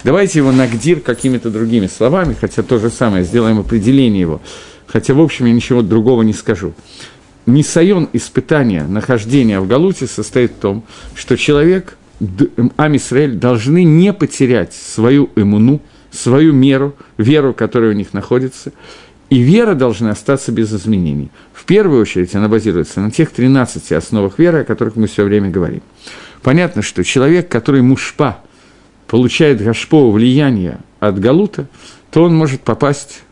Давайте 0.04 0.40
его 0.40 0.52
нагдир 0.52 1.00
какими-то 1.00 1.50
другими 1.50 1.88
словами, 1.88 2.36
хотя 2.40 2.62
то 2.62 2.78
же 2.78 2.92
самое, 2.92 3.24
сделаем 3.24 3.60
определение 3.60 4.22
его, 4.22 4.42
хотя, 4.86 5.16
в 5.16 5.20
общем, 5.20 5.48
я 5.48 5.54
ничего 5.54 5.82
другого 5.82 6.22
не 6.22 6.34
скажу. 6.34 6.74
Несайон 7.48 8.10
испытания 8.14 8.84
нахождения 8.84 9.60
в 9.60 9.68
Галуте 9.68 10.08
состоит 10.08 10.52
в 10.52 10.56
том, 10.56 10.84
что 11.16 11.38
человек, 11.38 11.98
Амисраэль, 12.76 13.34
должны 13.34 13.84
не 13.84 14.14
потерять 14.14 14.74
свою 14.74 15.30
иммуну, 15.36 15.82
свою 16.16 16.54
меру, 16.54 16.96
веру, 17.18 17.54
которая 17.54 17.92
у 17.92 17.94
них 17.94 18.14
находится, 18.14 18.72
и 19.30 19.40
вера 19.40 19.74
должна 19.74 20.12
остаться 20.12 20.52
без 20.52 20.74
изменений. 20.74 21.32
В 21.54 21.66
первую 21.66 22.02
очередь 22.02 22.36
она 22.36 22.48
базируется 22.48 23.02
на 23.02 23.12
тех 23.12 23.32
13 23.32 23.92
основах 23.92 24.40
веры, 24.40 24.60
о 24.62 24.64
которых 24.64 24.96
мы 24.96 25.08
все 25.08 25.24
время 25.24 25.50
говорим. 25.50 25.82
Понятно, 26.42 26.82
что 26.82 27.04
человек, 27.04 27.50
который 27.50 27.82
мушпа, 27.82 28.40
получает 29.08 29.64
гашпо 29.64 30.12
влияние 30.12 30.80
от 31.00 31.20
Галута, 31.20 31.68
то 32.12 32.24
он 32.24 32.36
может 32.36 32.62
попасть 32.62 33.24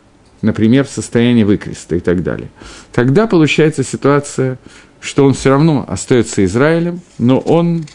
например, 0.44 0.84
в 0.84 0.90
состоянии 0.90 1.42
выкреста 1.42 1.96
и 1.96 2.00
так 2.00 2.22
далее. 2.22 2.48
Тогда 2.92 3.26
получается 3.26 3.82
ситуация, 3.82 4.58
что 5.00 5.24
он 5.24 5.34
все 5.34 5.50
равно 5.50 5.84
остается 5.88 6.44
Израилем, 6.44 7.00
но 7.18 7.38
он 7.38 7.86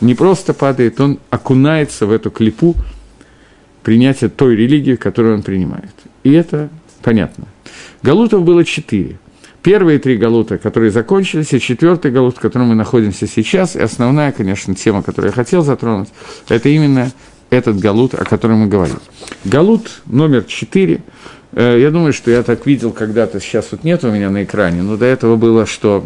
не 0.00 0.14
просто 0.14 0.52
падает, 0.52 1.00
он 1.00 1.18
окунается 1.30 2.06
в 2.06 2.12
эту 2.12 2.30
клипу 2.30 2.74
принятия 3.86 4.28
той 4.28 4.56
религии, 4.56 4.96
которую 4.96 5.36
он 5.36 5.42
принимает. 5.42 5.92
И 6.24 6.32
это 6.32 6.68
понятно. 7.02 7.46
Галутов 8.02 8.44
было 8.44 8.64
четыре. 8.64 9.18
Первые 9.62 9.98
три 9.98 10.16
галута, 10.16 10.58
которые 10.58 10.90
закончились, 10.90 11.54
и 11.54 11.60
четвертый 11.60 12.10
галут, 12.10 12.36
в 12.36 12.40
котором 12.40 12.66
мы 12.66 12.74
находимся 12.74 13.26
сейчас, 13.26 13.76
и 13.76 13.80
основная, 13.80 14.32
конечно, 14.32 14.74
тема, 14.74 15.02
которую 15.02 15.30
я 15.30 15.34
хотел 15.34 15.62
затронуть, 15.62 16.08
это 16.48 16.68
именно 16.68 17.12
этот 17.50 17.78
галут, 17.78 18.14
о 18.14 18.24
котором 18.24 18.58
мы 18.58 18.66
говорим. 18.66 18.98
Галут 19.44 20.02
номер 20.06 20.42
четыре– 20.44 21.00
Э, 21.56 21.78
я 21.80 21.90
думаю, 21.90 22.12
что 22.12 22.30
я 22.30 22.42
так 22.42 22.66
видел 22.66 22.92
когда-то, 22.92 23.40
сейчас 23.40 23.68
вот 23.72 23.82
нет 23.82 24.04
у 24.04 24.10
меня 24.10 24.30
на 24.30 24.44
экране, 24.44 24.82
но 24.82 24.96
до 24.98 25.06
этого 25.06 25.36
было, 25.36 25.64
что 25.64 26.04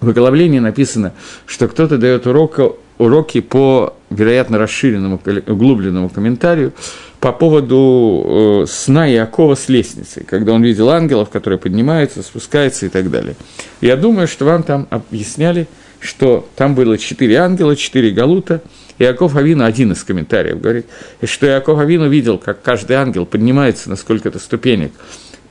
в 0.00 0.10
оглавлении 0.10 0.58
написано, 0.58 1.14
что 1.46 1.66
кто-то 1.66 1.96
дает 1.96 2.26
урока, 2.26 2.72
уроки 3.00 3.40
по, 3.40 3.94
вероятно, 4.10 4.58
расширенному, 4.58 5.20
углубленному 5.46 6.08
комментарию 6.08 6.72
по 7.18 7.32
поводу 7.32 8.62
э, 8.62 8.66
сна 8.68 9.10
Иакова 9.10 9.54
с 9.54 9.68
лестницей, 9.68 10.24
когда 10.24 10.52
он 10.52 10.62
видел 10.62 10.88
ангелов, 10.90 11.30
которые 11.30 11.58
поднимаются, 11.58 12.22
спускаются 12.22 12.86
и 12.86 12.88
так 12.88 13.10
далее. 13.10 13.34
Я 13.80 13.96
думаю, 13.96 14.28
что 14.28 14.44
вам 14.44 14.62
там 14.62 14.86
объясняли, 14.90 15.66
что 15.98 16.48
там 16.56 16.74
было 16.74 16.96
четыре 16.96 17.36
ангела, 17.36 17.74
четыре 17.76 18.10
галута– 18.12 18.62
Иаков 19.00 19.34
Авину, 19.34 19.64
один 19.64 19.92
из 19.92 20.04
комментариев, 20.04 20.60
говорит, 20.60 20.86
что 21.24 21.46
Иаков 21.46 21.78
Авину 21.78 22.08
видел, 22.08 22.36
как 22.36 22.60
каждый 22.60 22.96
ангел 22.96 23.24
поднимается 23.24 23.88
на 23.88 23.96
сколько-то 23.96 24.38
ступенек 24.38 24.92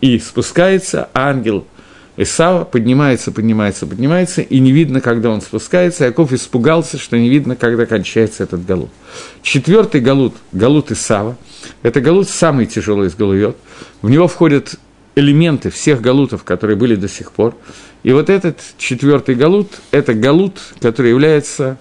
и 0.01 0.19
спускается, 0.19 1.09
а 1.13 1.29
ангел 1.31 1.65
Исава 2.21 2.65
поднимается, 2.65 3.32
поднимается, 3.32 3.88
поднимается, 3.88 4.41
и 4.41 4.60
не 4.60 4.73
видно, 4.73 4.99
когда 4.99 5.29
он 5.29 5.39
спускается. 5.39 6.03
Иаков 6.03 6.34
испугался, 6.34 6.97
что 6.97 7.17
не 7.17 7.29
видно, 7.29 7.55
когда 7.55 7.86
кончается 7.86 8.43
этот 8.43 8.65
галут. 8.65 8.89
Четвертый 9.41 10.01
галут, 10.01 10.36
галут 10.51 10.91
Исава, 10.91 11.38
это 11.82 12.01
галут 12.01 12.27
самый 12.27 12.65
тяжелый 12.65 13.08
из 13.08 13.15
галует. 13.15 13.55
В 14.01 14.10
него 14.10 14.27
входят 14.27 14.75
элементы 15.15 15.69
всех 15.69 16.01
галутов, 16.01 16.43
которые 16.43 16.75
были 16.75 16.95
до 16.95 17.08
сих 17.08 17.32
пор. 17.32 17.55
И 18.03 18.12
вот 18.12 18.29
этот 18.29 18.60
четвертый 18.77 19.36
галут– 19.36 19.79
это 19.91 20.13
галут, 20.13 20.60
который 20.82 21.12
является 21.12 21.79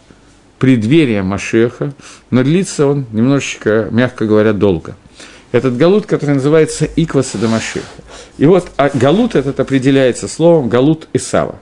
преддверия 0.61 1.24
Машеха, 1.24 1.94
но 2.31 2.44
длится 2.44 2.87
он 2.87 3.07
немножечко, 3.11 3.88
мягко 3.90 4.24
говоря, 4.24 4.53
долго. 4.53 4.94
Этот 5.51 5.77
галут, 5.77 6.07
который 6.07 6.35
называется 6.35 6.87
Икваса 6.97 7.39
до 7.39 7.49
Машеха. 7.49 7.87
И 8.37 8.45
вот 8.47 8.71
а 8.77 8.91
галут 8.93 9.35
этот 9.35 9.59
определяется 9.61 10.29
словом 10.29 10.69
галут 10.69 11.09
Исава. 11.15 11.59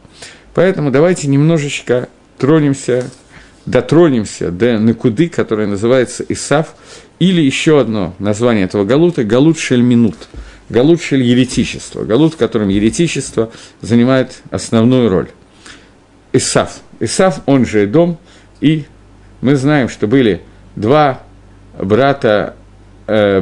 Поэтому 0.54 0.90
давайте 0.90 1.28
немножечко 1.28 2.08
тронемся, 2.38 3.08
дотронемся 3.64 4.50
до 4.50 4.78
Накуды, 4.78 5.28
которая 5.28 5.66
называется 5.66 6.24
Исав, 6.28 6.74
или 7.18 7.40
еще 7.40 7.80
одно 7.80 8.14
название 8.18 8.64
этого 8.64 8.84
галута– 8.84 9.22
галут 9.24 9.58
шельминут, 9.58 10.16
галут 10.68 11.00
шель 11.02 11.22
еретичество, 11.22 12.04
галут, 12.04 12.34
котором 12.34 12.68
еретичество 12.68 13.50
занимает 13.80 14.42
основную 14.50 15.08
роль. 15.08 15.28
Исав. 16.32 16.80
Исав, 17.00 17.40
он 17.46 17.64
же 17.66 17.86
дом, 17.86 18.18
и 18.60 18.84
мы 19.40 19.56
знаем, 19.56 19.88
что 19.88 20.06
были 20.06 20.42
два 20.74 21.22
брата-близнеца, 21.78 22.56
э, 23.06 23.40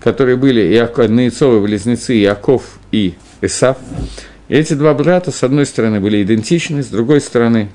которые 0.00 0.36
были 0.36 0.60
Иаков, 0.74 1.08
Наицовы 1.08 1.60
близнецы 1.60 2.18
Иаков 2.20 2.78
и 2.92 3.14
Исав. 3.40 3.78
И 4.48 4.54
эти 4.54 4.74
два 4.74 4.94
брата, 4.94 5.30
с 5.30 5.42
одной 5.42 5.66
стороны, 5.66 6.00
были 6.00 6.22
идентичны, 6.22 6.82
с 6.82 6.86
другой 6.86 7.20
стороны, 7.20 7.68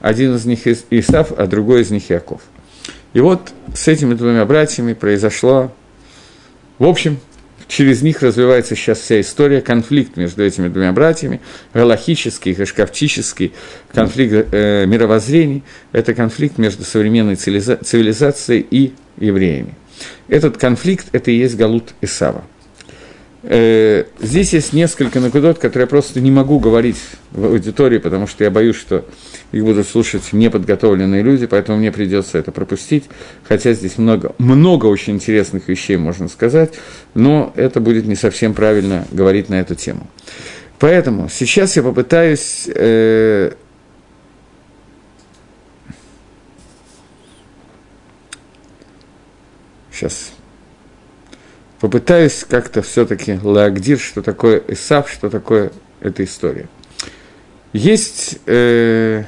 один 0.00 0.34
из 0.34 0.44
них 0.44 0.66
Исав, 0.66 1.32
а 1.36 1.46
другой 1.46 1.82
из 1.82 1.90
них 1.90 2.10
Иаков. 2.10 2.40
И 3.12 3.20
вот 3.20 3.52
с 3.74 3.88
этими 3.88 4.14
двумя 4.14 4.44
братьями 4.44 4.92
произошло, 4.92 5.72
в 6.78 6.84
общем, 6.84 7.18
через 7.68 8.02
них 8.02 8.22
развивается 8.22 8.74
сейчас 8.74 8.98
вся 8.98 9.20
история, 9.20 9.60
конфликт 9.60 10.16
между 10.16 10.44
этими 10.44 10.68
двумя 10.68 10.92
братьями, 10.92 11.40
галахический, 11.74 12.54
хашкафтический, 12.54 13.52
конфликт 13.92 14.48
э, 14.52 14.86
мировоззрений, 14.86 15.62
это 15.92 16.14
конфликт 16.14 16.58
между 16.58 16.84
современной 16.84 17.36
цивилизацией 17.36 18.66
и 18.70 18.92
евреями. 19.18 19.74
Этот 20.28 20.56
конфликт– 20.56 21.06
это 21.12 21.30
и 21.30 21.36
есть 21.36 21.56
Галут 21.56 21.94
Исава. 22.00 22.44
Э, 23.44 24.04
здесь 24.20 24.52
есть 24.52 24.72
несколько 24.72 25.20
накудот, 25.20 25.58
которые 25.58 25.84
я 25.84 25.86
просто 25.86 26.20
не 26.20 26.30
могу 26.30 26.58
говорить 26.58 26.98
в 27.30 27.44
аудитории, 27.44 27.98
потому 27.98 28.26
что 28.26 28.42
я 28.42 28.50
боюсь, 28.50 28.76
что 28.76 29.04
их 29.52 29.64
будут 29.64 29.86
слушать 29.86 30.32
неподготовленные 30.32 31.22
люди, 31.22 31.46
поэтому 31.46 31.78
мне 31.78 31.92
придется 31.92 32.38
это 32.38 32.50
пропустить. 32.50 33.04
Хотя 33.44 33.72
здесь 33.74 33.96
много, 33.96 34.34
много 34.38 34.86
очень 34.86 35.14
интересных 35.14 35.68
вещей 35.68 35.96
можно 35.96 36.28
сказать, 36.28 36.74
но 37.14 37.52
это 37.54 37.80
будет 37.80 38.06
не 38.06 38.16
совсем 38.16 38.54
правильно 38.54 39.06
говорить 39.12 39.48
на 39.48 39.60
эту 39.60 39.76
тему. 39.76 40.08
Поэтому 40.80 41.28
сейчас 41.28 41.76
я 41.76 41.82
попытаюсь 41.82 42.68
сейчас 49.98 50.32
попытаюсь 51.80 52.44
как-то 52.48 52.82
все-таки 52.82 53.38
лагдир, 53.42 53.98
что 53.98 54.22
такое 54.22 54.62
Исав, 54.68 55.10
что 55.10 55.30
такое 55.30 55.72
эта 56.00 56.24
история. 56.24 56.68
Есть 57.72 58.38
э, 58.46 59.24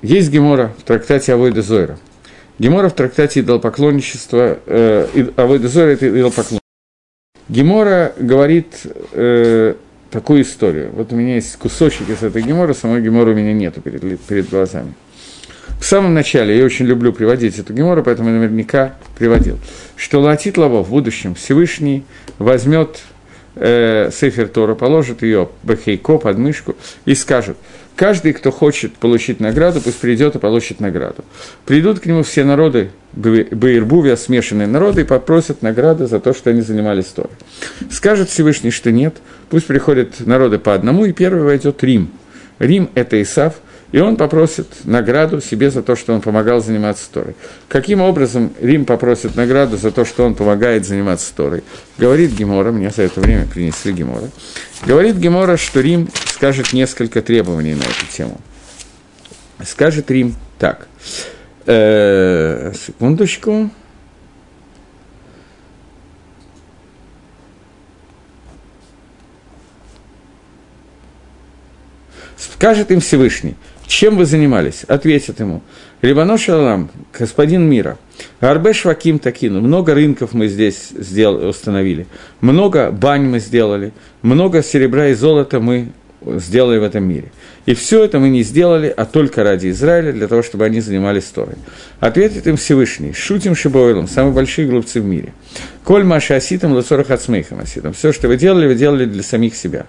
есть 0.00 0.30
Гемора 0.30 0.72
в 0.78 0.82
трактате 0.82 1.34
Авойда 1.34 1.62
Зойра. 1.62 1.98
Гемора 2.58 2.88
в 2.88 2.94
трактате 2.94 3.40
идолопоклонничества, 3.40 4.58
э, 4.66 5.30
Авойда 5.36 5.68
Зойра– 5.68 5.90
это 5.92 6.08
идолопоклонничество. 6.08 6.60
Гемора 7.48 8.14
говорит 8.18 8.86
э, 9.12 9.74
такую 10.10 10.42
историю. 10.42 10.90
Вот 10.92 11.12
у 11.12 11.16
меня 11.16 11.34
есть 11.34 11.56
кусочек 11.56 12.08
из 12.08 12.22
этой 12.22 12.42
Гемора, 12.42 12.72
самой 12.72 13.02
Гемора 13.02 13.32
у 13.32 13.34
меня 13.34 13.52
нету 13.52 13.80
перед, 13.80 14.20
перед 14.20 14.48
глазами. 14.48 14.94
В 15.82 15.84
самом 15.84 16.14
начале, 16.14 16.56
я 16.56 16.64
очень 16.64 16.86
люблю 16.86 17.12
приводить 17.12 17.58
эту 17.58 17.72
гемору, 17.72 18.02
поэтому 18.02 18.28
я 18.28 18.36
наверняка 18.36 18.94
приводил, 19.18 19.58
что 19.96 20.20
Латит 20.20 20.56
Лаво 20.56 20.84
в 20.84 20.90
будущем 20.90 21.34
Всевышний 21.34 22.04
возьмет 22.38 23.00
э, 23.56 24.10
Сефер 24.12 24.48
Тора, 24.48 24.74
положит 24.74 25.22
ее 25.22 25.48
Бахейко 25.64 26.18
под 26.18 26.38
мышку 26.38 26.76
и 27.04 27.16
скажет, 27.16 27.56
каждый, 27.96 28.32
кто 28.32 28.52
хочет 28.52 28.94
получить 28.94 29.40
награду, 29.40 29.80
пусть 29.80 29.98
придет 29.98 30.36
и 30.36 30.38
получит 30.38 30.78
награду. 30.78 31.24
Придут 31.66 31.98
к 31.98 32.06
нему 32.06 32.22
все 32.22 32.44
народы 32.44 32.90
Баирбувия, 33.12 34.14
смешанные 34.14 34.68
народы, 34.68 35.00
и 35.00 35.04
попросят 35.04 35.62
награды 35.62 36.06
за 36.06 36.20
то, 36.20 36.32
что 36.32 36.50
они 36.50 36.60
занимались 36.60 37.06
Торой. 37.06 37.32
Скажет 37.90 38.30
Всевышний, 38.30 38.70
что 38.70 38.92
нет, 38.92 39.16
пусть 39.50 39.66
приходят 39.66 40.24
народы 40.26 40.58
по 40.58 40.74
одному, 40.74 41.06
и 41.06 41.12
первый 41.12 41.42
войдет 41.42 41.82
Рим. 41.82 42.10
Рим– 42.58 42.88
это 42.94 43.20
Исав– 43.20 43.54
и 43.92 44.00
он 44.00 44.16
попросит 44.16 44.66
награду 44.84 45.40
себе 45.42 45.70
за 45.70 45.82
то, 45.82 45.94
что 45.94 46.14
он 46.14 46.22
помогал 46.22 46.62
заниматься 46.62 47.04
Торой. 47.12 47.36
Каким 47.68 48.00
образом 48.00 48.52
Рим 48.60 48.86
попросит 48.86 49.36
награду 49.36 49.76
за 49.76 49.90
то, 49.90 50.06
что 50.06 50.24
он 50.24 50.34
помогает 50.34 50.86
заниматься 50.86 51.32
Торой? 51.36 51.62
Говорит 51.98 52.32
Гемора, 52.32 52.72
мне 52.72 52.90
за 52.90 53.02
это 53.02 53.20
время 53.20 53.46
принесли 53.46 53.92
Гемора. 53.92 54.30
Говорит 54.86 55.16
Гемора, 55.16 55.58
что 55.58 55.80
Рим 55.80 56.08
скажет 56.24 56.72
несколько 56.72 57.20
требований 57.20 57.74
на 57.74 57.82
эту 57.82 58.06
тему. 58.10 58.40
Скажет 59.62 60.10
Рим 60.10 60.34
так. 60.58 60.88
Э, 61.66 62.72
секундочку. 62.74 63.70
Скажет 72.38 72.90
им 72.90 73.00
Всевышний– 73.00 73.54
чем 73.92 74.16
вы 74.16 74.24
занимались? 74.24 74.84
Ответит 74.84 75.40
ему. 75.40 75.62
Рибано 76.00 76.38
Шалам, 76.38 76.90
господин 77.16 77.68
мира, 77.68 77.98
Арбе 78.40 78.72
Шваким 78.72 79.18
Такину, 79.18 79.60
много 79.60 79.94
рынков 79.94 80.32
мы 80.32 80.48
здесь 80.48 80.88
сделали, 80.90 81.46
установили, 81.46 82.06
много 82.40 82.90
бань 82.90 83.28
мы 83.28 83.38
сделали, 83.38 83.92
много 84.22 84.62
серебра 84.62 85.08
и 85.08 85.14
золота 85.14 85.60
мы 85.60 85.92
сделали 86.38 86.78
в 86.78 86.82
этом 86.82 87.04
мире. 87.04 87.32
И 87.66 87.74
все 87.74 88.04
это 88.04 88.18
мы 88.18 88.28
не 88.28 88.42
сделали, 88.42 88.92
а 88.96 89.04
только 89.04 89.44
ради 89.44 89.70
Израиля, 89.70 90.12
для 90.12 90.26
того, 90.28 90.42
чтобы 90.42 90.64
они 90.64 90.80
занимались 90.80 91.24
Торой. 91.24 91.54
Ответит 92.00 92.46
им 92.46 92.56
Всевышний, 92.56 93.12
шутим 93.12 93.54
Шибойлом, 93.54 94.08
самые 94.08 94.32
большие 94.32 94.66
глупцы 94.66 95.00
в 95.00 95.04
мире. 95.04 95.32
Коль 95.84 96.04
Маша 96.04 96.36
Аситом, 96.36 96.72
Лацорах 96.72 97.10
Ацмейхам 97.10 97.60
Аситом. 97.60 97.92
Все, 97.92 98.12
что 98.12 98.28
вы 98.28 98.36
делали, 98.36 98.66
вы 98.66 98.74
делали 98.74 99.04
для 99.04 99.22
самих 99.22 99.54
себя. 99.54 99.86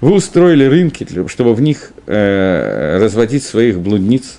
Вы 0.00 0.12
устроили 0.12 0.64
рынки, 0.64 1.06
чтобы 1.28 1.54
в 1.54 1.60
них 1.60 1.92
э, 2.06 2.98
разводить 3.00 3.44
своих 3.44 3.80
блудниц, 3.80 4.38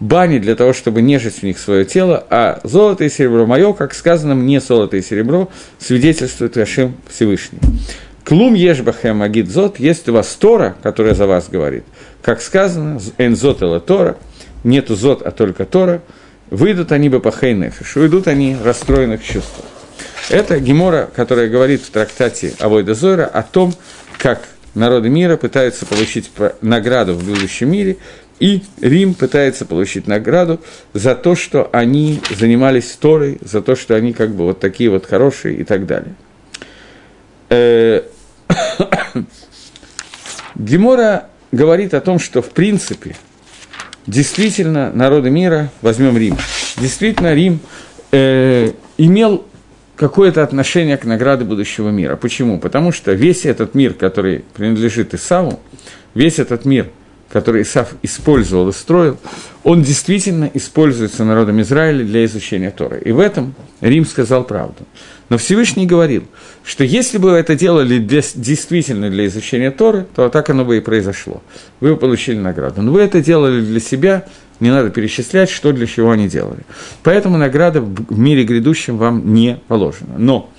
бани 0.00 0.38
для 0.38 0.54
того, 0.54 0.72
чтобы 0.72 1.02
нежить 1.02 1.36
в 1.36 1.42
них 1.42 1.58
свое 1.58 1.84
тело, 1.84 2.24
а 2.30 2.60
золото 2.62 3.04
и 3.04 3.08
серебро 3.08 3.46
мое, 3.46 3.72
как 3.72 3.94
сказано, 3.94 4.34
мне 4.34 4.60
золото 4.60 4.96
и 4.96 5.02
серебро 5.02 5.50
свидетельствует 5.78 6.56
Ашем 6.56 6.96
Всевышний. 7.08 7.58
Клум 8.28 8.52
ешбахем 8.52 9.22
агит 9.22 9.48
зот, 9.48 9.78
есть 9.78 10.06
у 10.10 10.12
вас 10.12 10.34
Тора, 10.34 10.76
которая 10.82 11.14
за 11.14 11.26
вас 11.26 11.48
говорит. 11.48 11.84
Как 12.20 12.42
сказано, 12.42 13.00
энзот 13.16 13.62
эла 13.62 13.80
Тора, 13.80 14.18
нету 14.64 14.96
зот, 14.96 15.22
а 15.22 15.30
только 15.30 15.64
Тора, 15.64 16.02
выйдут 16.50 16.92
они 16.92 17.08
бы 17.08 17.20
по 17.20 17.30
хейнефиш, 17.30 17.96
уйдут 17.96 18.28
они 18.28 18.54
расстроенных 18.62 19.24
чувств. 19.24 19.54
Это 20.28 20.60
Гемора, 20.60 21.08
которая 21.16 21.48
говорит 21.48 21.80
в 21.80 21.88
трактате 21.88 22.52
Авойда 22.58 22.92
Зойра 22.92 23.24
о 23.24 23.42
том, 23.42 23.72
как 24.18 24.42
народы 24.74 25.08
мира 25.08 25.38
пытаются 25.38 25.86
получить 25.86 26.30
награду 26.60 27.14
в 27.14 27.24
будущем 27.24 27.70
мире, 27.70 27.96
и 28.40 28.62
Рим 28.82 29.14
пытается 29.14 29.64
получить 29.64 30.06
награду 30.06 30.60
за 30.92 31.14
то, 31.14 31.34
что 31.34 31.70
они 31.72 32.20
занимались 32.38 32.94
Торой, 33.00 33.38
за 33.40 33.62
то, 33.62 33.74
что 33.74 33.94
они 33.94 34.12
как 34.12 34.34
бы 34.34 34.44
вот 34.44 34.60
такие 34.60 34.90
вот 34.90 35.06
хорошие 35.06 35.56
и 35.56 35.64
так 35.64 35.86
далее. 35.86 36.14
Гемора 40.54 41.28
говорит 41.52 41.94
о 41.94 42.00
том, 42.00 42.18
что 42.18 42.42
в 42.42 42.50
принципе 42.50 43.16
действительно 44.06 44.92
народы 44.92 45.30
мира, 45.30 45.70
возьмем 45.82 46.16
Рим, 46.16 46.36
действительно 46.76 47.34
Рим 47.34 47.60
э, 48.12 48.72
имел 48.96 49.46
какое-то 49.96 50.42
отношение 50.42 50.96
к 50.96 51.04
награде 51.04 51.44
будущего 51.44 51.90
мира. 51.90 52.16
Почему? 52.16 52.58
Потому 52.58 52.92
что 52.92 53.12
весь 53.12 53.44
этот 53.44 53.74
мир, 53.74 53.94
который 53.94 54.44
принадлежит 54.54 55.14
Исаву, 55.14 55.60
весь 56.14 56.38
этот 56.38 56.64
мир, 56.64 56.88
который 57.30 57.62
Исав 57.62 57.94
использовал 58.02 58.68
и 58.68 58.72
строил, 58.72 59.18
он 59.62 59.82
действительно 59.82 60.50
используется 60.54 61.24
народом 61.24 61.60
Израиля 61.60 62.04
для 62.04 62.24
изучения 62.24 62.70
Торы. 62.70 63.02
И 63.04 63.12
в 63.12 63.20
этом 63.20 63.54
Рим 63.80 64.06
сказал 64.06 64.44
правду. 64.44 64.86
Но 65.28 65.36
Всевышний 65.36 65.86
говорил, 65.86 66.24
что 66.64 66.84
если 66.84 67.18
бы 67.18 67.32
вы 67.32 67.36
это 67.36 67.54
делали 67.54 67.98
для, 67.98 68.22
действительно 68.34 69.10
для 69.10 69.26
изучения 69.26 69.70
Торы, 69.70 70.06
то 70.14 70.30
так 70.30 70.48
оно 70.48 70.64
бы 70.64 70.78
и 70.78 70.80
произошло. 70.80 71.42
Вы 71.80 71.94
бы 71.94 71.96
получили 71.98 72.38
награду. 72.38 72.80
Но 72.80 72.92
вы 72.92 73.02
это 73.02 73.20
делали 73.20 73.60
для 73.60 73.80
себя, 73.80 74.24
не 74.60 74.70
надо 74.70 74.88
перечислять, 74.90 75.50
что 75.50 75.72
для 75.72 75.86
чего 75.86 76.10
они 76.12 76.28
делали. 76.28 76.60
Поэтому 77.02 77.36
награда 77.36 77.82
в 77.82 78.18
мире 78.18 78.44
грядущем 78.44 78.96
вам 78.96 79.34
не 79.34 79.60
положена. 79.68 80.14
Но 80.16 80.50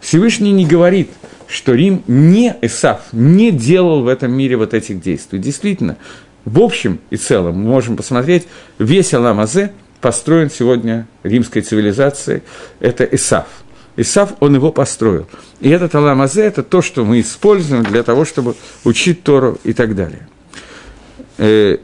Всевышний 0.00 0.52
не 0.52 0.66
говорит, 0.66 1.10
что 1.48 1.74
Рим 1.74 2.02
не, 2.06 2.54
Исаф, 2.62 3.00
не 3.12 3.50
делал 3.50 4.02
в 4.02 4.08
этом 4.08 4.32
мире 4.32 4.56
вот 4.56 4.74
этих 4.74 5.00
действий. 5.00 5.38
Действительно, 5.38 5.96
в 6.44 6.60
общем 6.60 7.00
и 7.10 7.16
целом 7.16 7.56
мы 7.56 7.70
можем 7.70 7.96
посмотреть, 7.96 8.46
весь 8.78 9.14
Аламазе 9.14 9.72
построен 10.00 10.50
сегодня 10.50 11.08
римской 11.22 11.62
цивилизацией, 11.62 12.42
это 12.80 13.04
Исаф– 13.04 13.46
Исав, 13.98 14.34
он 14.38 14.54
его 14.54 14.70
построил. 14.70 15.26
И 15.58 15.68
этот 15.70 15.92
Аламазе– 15.96 16.42
это 16.44 16.62
то, 16.62 16.82
что 16.82 17.04
мы 17.04 17.18
используем 17.20 17.82
для 17.82 18.04
того, 18.04 18.24
чтобы 18.24 18.54
учить 18.84 19.24
Тору 19.24 19.58
и 19.64 19.72
так 19.72 19.96
далее. 19.96 20.28
Э, 21.36 21.78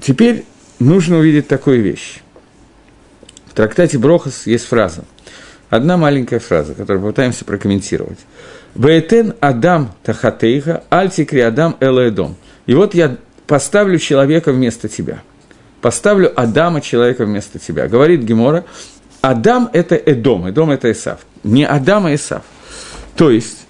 теперь 0.00 0.44
нужно 0.80 1.18
увидеть 1.18 1.46
такую 1.46 1.82
вещь. 1.82 2.18
В 3.46 3.54
трактате 3.54 3.96
Брохас 3.96 4.48
есть 4.48 4.66
фраза. 4.66 5.04
Одна 5.70 5.96
маленькая 5.96 6.38
фраза, 6.38 6.74
которую 6.74 7.02
попытаемся 7.02 7.44
прокомментировать. 7.44 8.18
«Баэтен 8.74 9.34
Адам 9.40 9.92
Тахатейха, 10.02 10.84
Альтикри 10.90 11.40
Адам 11.40 11.76
Элэдом». 11.80 12.36
И 12.66 12.74
вот 12.74 12.94
я 12.94 13.16
поставлю 13.46 13.98
человека 13.98 14.52
вместо 14.52 14.88
тебя. 14.88 15.22
Поставлю 15.80 16.32
Адама, 16.34 16.80
человека 16.80 17.24
вместо 17.24 17.58
тебя. 17.58 17.88
Говорит 17.88 18.22
Гемора, 18.22 18.64
Адам– 19.20 19.70
это 19.72 19.94
Эдом, 19.94 20.46
Эдом– 20.46 20.70
это 20.72 20.90
Исав. 20.90 21.20
Не 21.44 21.64
Адам, 21.66 22.06
а 22.06 22.14
Исав. 22.14 22.42
То 23.16 23.30
есть, 23.30 23.66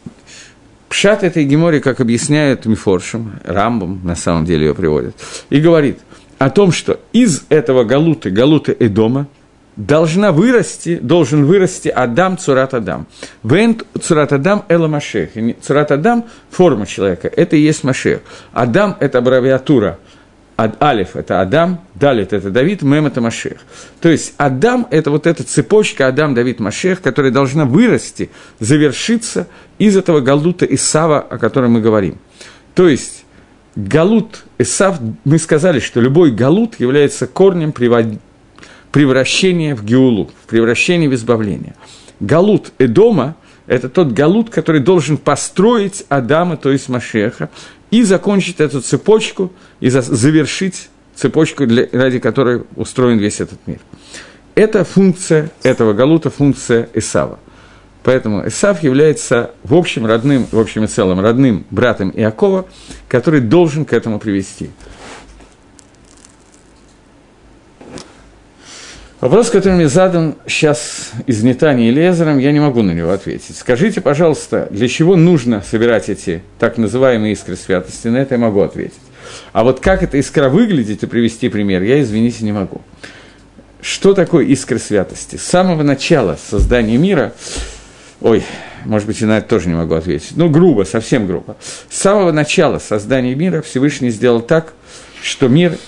Пшат 0.89 1.25
этой 1.25 1.45
Гемори, 1.45 1.81
как 1.81 2.01
объясняют 2.01 2.67
Мифоршем, 2.67 3.41
Рамбом, 3.45 4.01
на 4.05 4.15
самом 4.15 4.45
деле 4.45 4.67
ее 4.67 4.75
приводят, 4.75 5.17
и 5.51 5.61
говорит 5.61 5.99
о 6.39 6.51
том, 6.51 6.71
что 6.71 7.01
из 7.13 7.43
этого 7.49 7.83
Галуты, 7.83 8.31
Галуты 8.31 8.77
Эдома, 8.79 9.27
должна 9.77 10.33
вырасти, 10.33 10.97
должен 10.97 11.45
вырасти 11.45 11.89
Адам 11.89 12.39
Цурат 12.39 12.75
Адам. 12.75 13.07
Вен 13.43 13.81
Цурат 14.01 14.33
Адам 14.33 14.65
Эла 14.69 14.89
Машех. 14.89 15.31
Цурат 15.63 15.91
Адам– 15.91 16.25
форма 16.51 16.87
человека, 16.87 17.29
это 17.29 17.57
и 17.57 17.61
есть 17.61 17.85
Машех. 17.85 18.21
Адам– 18.53 18.97
это 19.01 19.19
аббревиатура. 19.19 19.99
Алиф– 20.57 21.11
это 21.17 21.41
Адам, 21.41 21.81
Далит– 21.97 22.33
это 22.33 22.49
Давид, 22.51 22.83
Мем– 22.83 23.07
это 23.09 23.21
Машех. 23.21 23.59
То 24.01 24.09
есть 24.09 24.35
Адам– 24.37 24.87
это 24.91 25.11
вот 25.11 25.27
эта 25.27 25.43
цепочка 25.43 26.07
Адам, 26.07 26.35
Давид, 26.35 26.61
Машех, 26.61 27.03
которая 27.03 27.33
должна 27.33 27.65
вырасти, 27.65 28.31
завершиться 28.61 29.49
из 29.79 29.97
этого 29.97 30.21
Галута 30.21 30.65
Исава, 30.67 31.19
о 31.19 31.39
котором 31.39 31.73
мы 31.73 31.81
говорим. 31.81 32.19
То 32.77 32.89
есть 32.89 33.25
Галут 33.75 34.45
Исав, 34.59 34.99
мы 35.25 35.39
сказали, 35.39 35.81
что 35.81 36.01
любой 36.01 36.31
Галут 36.31 36.79
является 36.79 37.27
корнем 37.27 37.73
превращения 38.95 39.75
в 39.75 39.85
Геулу, 39.85 40.31
превращения 40.47 41.09
в 41.11 41.15
избавление. 41.15 41.75
Галут 42.21 42.71
Эдома– 42.79 43.35
это 43.67 43.89
тот 43.89 44.13
Галут, 44.13 44.51
который 44.51 44.81
должен 44.81 45.17
построить 45.17 46.05
Адама, 46.09 46.57
то 46.57 46.71
есть 46.71 46.89
Машеха, 46.89 47.51
и 47.91 48.05
закончить 48.05 48.61
эту 48.61 48.81
цепочку, 48.81 49.53
и 49.81 49.89
завершить 49.89 50.91
цепочку, 51.17 51.67
для, 51.67 51.89
ради 51.91 52.21
которой 52.21 52.63
устроен 52.77 53.19
весь 53.19 53.41
этот 53.41 53.59
мир. 53.67 53.81
Это 54.55 54.85
функция 54.85 55.51
этого 55.65 55.93
Галута, 55.93 56.31
функция 56.31 56.89
Исава. 56.95 57.41
Поэтому 58.05 58.47
Исав 58.47 58.85
является 58.85 59.51
в 59.65 59.75
общем 59.75 60.07
родным, 60.07 60.47
в 60.53 60.59
общем 60.61 60.85
и 60.85 60.87
целом 60.87 61.19
родным 61.19 61.65
братом 61.71 62.13
Иакова, 62.15 62.67
который 63.09 63.41
должен 63.41 63.87
к 63.87 63.93
этому 63.93 64.21
привести. 64.21 64.71
Вопрос, 69.25 69.49
который 69.49 69.77
мне 69.77 69.89
задан 69.89 70.35
сейчас 70.47 71.13
из 71.27 71.43
Нетани 71.43 71.91
Лезером, 71.91 72.37
я 72.37 72.53
не 72.53 72.61
могу 72.61 72.83
на 72.83 72.91
него 72.91 73.11
ответить. 73.11 73.57
Скажите, 73.57 74.03
пожалуйста, 74.03 74.69
для 74.71 74.87
чего 74.87 75.17
нужно 75.17 75.63
собирать 75.63 76.11
эти 76.11 76.43
так 76.59 76.77
называемые 76.77 77.33
искры 77.33 77.57
святости? 77.57 78.09
На 78.09 78.19
это 78.19 78.35
я 78.35 78.39
могу 78.39 78.61
ответить. 78.61 79.01
А 79.55 79.65
вот 79.65 79.81
как 79.81 80.03
эта 80.03 80.21
искра 80.21 80.51
выглядит 80.51 81.05
и 81.05 81.07
привести 81.07 81.49
пример, 81.49 81.83
я, 81.83 82.03
извините, 82.03 82.45
не 82.45 82.53
могу. 82.53 82.83
Что 83.81 84.13
такое 84.13 84.45
искра 84.45 84.77
святости? 84.77 85.37
С 85.37 85.45
самого 85.45 85.83
начала 85.83 86.39
создания 86.51 86.99
мира, 86.99 87.33
ой, 88.21 88.43
может 88.85 89.07
быть, 89.07 89.23
и 89.23 89.25
на 89.25 89.39
это 89.39 89.49
тоже 89.49 89.69
не 89.69 89.75
могу 89.75 89.95
ответить, 89.95 90.33
ну, 90.37 90.51
грубо, 90.51 90.83
совсем 90.83 91.27
грубо. 91.27 91.57
С 91.89 91.97
самого 91.97 92.31
начала 92.31 92.79
создания 92.79 93.35
мира 93.35 93.63
Всевышний 93.63 94.11
сделал 94.11 94.43
так, 94.43 94.75
что 95.23 95.49
мир 95.49 95.79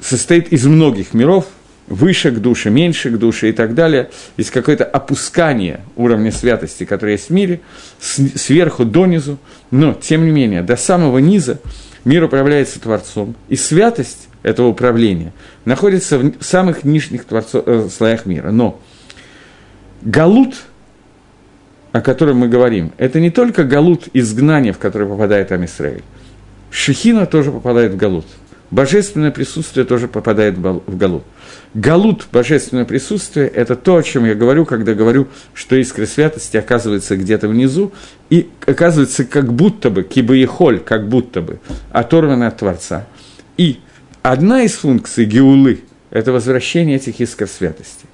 состоит 0.00 0.52
из 0.52 0.66
многих 0.66 1.12
миров, 1.12 1.46
выше 1.88 2.30
к 2.30 2.38
душе, 2.38 2.70
меньше 2.70 3.10
к 3.10 3.18
душе 3.18 3.50
и 3.50 3.52
так 3.52 3.74
далее. 3.74 4.10
Есть 4.36 4.50
какое-то 4.50 4.84
опускание 4.84 5.80
уровня 5.96 6.32
святости, 6.32 6.84
которое 6.84 7.12
есть 7.12 7.28
в 7.28 7.32
мире, 7.32 7.60
сверху 8.00 8.84
донизу, 8.84 9.38
но, 9.70 9.94
тем 9.94 10.24
не 10.24 10.30
менее, 10.30 10.62
до 10.62 10.76
самого 10.76 11.18
низа 11.18 11.60
мир 12.04 12.24
управляется 12.24 12.80
Творцом, 12.80 13.34
и 13.48 13.56
святость 13.56 14.28
этого 14.42 14.68
управления 14.68 15.32
находится 15.64 16.18
в 16.18 16.34
самых 16.40 16.84
нижних 16.84 17.24
творцов, 17.24 17.64
э, 17.66 17.88
слоях 17.94 18.26
мира. 18.26 18.52
Но 18.52 18.80
галут, 20.02 20.54
о 21.90 22.00
котором 22.00 22.38
мы 22.38 22.48
говорим, 22.48 22.92
это 22.96 23.18
не 23.18 23.30
только 23.30 23.64
галут 23.64 24.08
изгнания, 24.12 24.72
в 24.72 24.78
который 24.78 25.08
попадает 25.08 25.50
Амисраиль. 25.50 26.04
Шехина 26.70 27.26
тоже 27.26 27.50
попадает 27.50 27.92
в 27.92 27.96
галут. 27.96 28.26
Божественное 28.70 29.32
присутствие 29.32 29.84
тоже 29.84 30.06
попадает 30.06 30.58
в 30.58 30.96
галут. 30.96 31.24
Галут, 31.76 32.28
божественное 32.32 32.86
присутствие, 32.86 33.48
это 33.48 33.76
то, 33.76 33.96
о 33.96 34.02
чем 34.02 34.24
я 34.24 34.34
говорю, 34.34 34.64
когда 34.64 34.94
говорю, 34.94 35.28
что 35.52 35.78
искра 35.78 36.06
святости 36.06 36.56
оказывается 36.56 37.18
где-то 37.18 37.48
внизу, 37.48 37.92
и 38.30 38.48
оказывается 38.64 39.26
как 39.26 39.52
будто 39.52 39.90
бы, 39.90 40.02
кибаехоль, 40.02 40.80
как 40.80 41.06
будто 41.06 41.42
бы, 41.42 41.60
оторвана 41.92 42.46
от 42.46 42.56
Творца. 42.56 43.06
И 43.58 43.80
одна 44.22 44.62
из 44.62 44.72
функций 44.72 45.26
геулы– 45.26 45.80
это 46.10 46.32
возвращение 46.32 46.96
этих 46.96 47.20
искр 47.20 47.46
святости. 47.46 48.06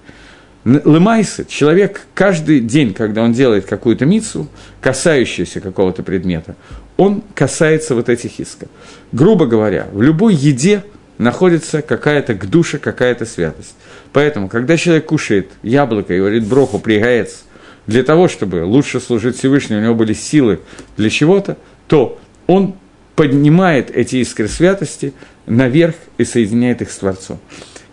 Лымайсы, 0.65 1.45
человек 1.45 2.01
каждый 2.15 2.59
день, 2.59 2.93
когда 2.93 3.23
он 3.23 3.33
делает 3.33 3.67
какую-то 3.67 4.05
мицу, 4.07 4.49
касающуюся 4.81 5.61
какого-то 5.61 6.03
предмета, 6.03 6.57
он 6.97 7.23
касается 7.37 7.95
вот 7.95 8.09
этих 8.09 8.41
искр. 8.41 8.67
Грубо 9.13 9.47
говоря, 9.47 9.87
в 9.93 10.03
любой 10.03 10.35
еде– 10.35 10.83
находится 11.19 11.83
какая-то 11.83 12.35
к 12.35 12.47
душе, 12.47 12.79
какая-то 12.79 13.27
святость. 13.27 13.75
Поэтому, 14.13 14.49
когда 14.49 14.77
человек 14.77 15.07
кушает 15.07 15.51
яблоко 15.63 16.15
и 16.15 16.19
говорит 16.19 16.45
броху 16.45 16.79
пригаец 16.79 17.45
для 17.87 18.03
того, 18.03 18.29
чтобы 18.29 18.65
лучше 18.65 19.01
служить 19.01 19.37
Всевышнему, 19.37 19.81
у 19.81 19.85
него 19.85 19.95
были 19.95 20.13
силы 20.13 20.61
для 20.97 21.11
чего-то, 21.11 21.57
то 21.87 22.19
он 22.47 22.75
поднимает 23.15 23.91
эти 23.91 24.17
искры 24.17 24.49
святости 24.49 25.13
наверх 25.47 25.95
и 26.19 26.25
соединяет 26.25 26.83
их 26.83 26.91
с 26.91 26.99
Творцом. 26.99 27.39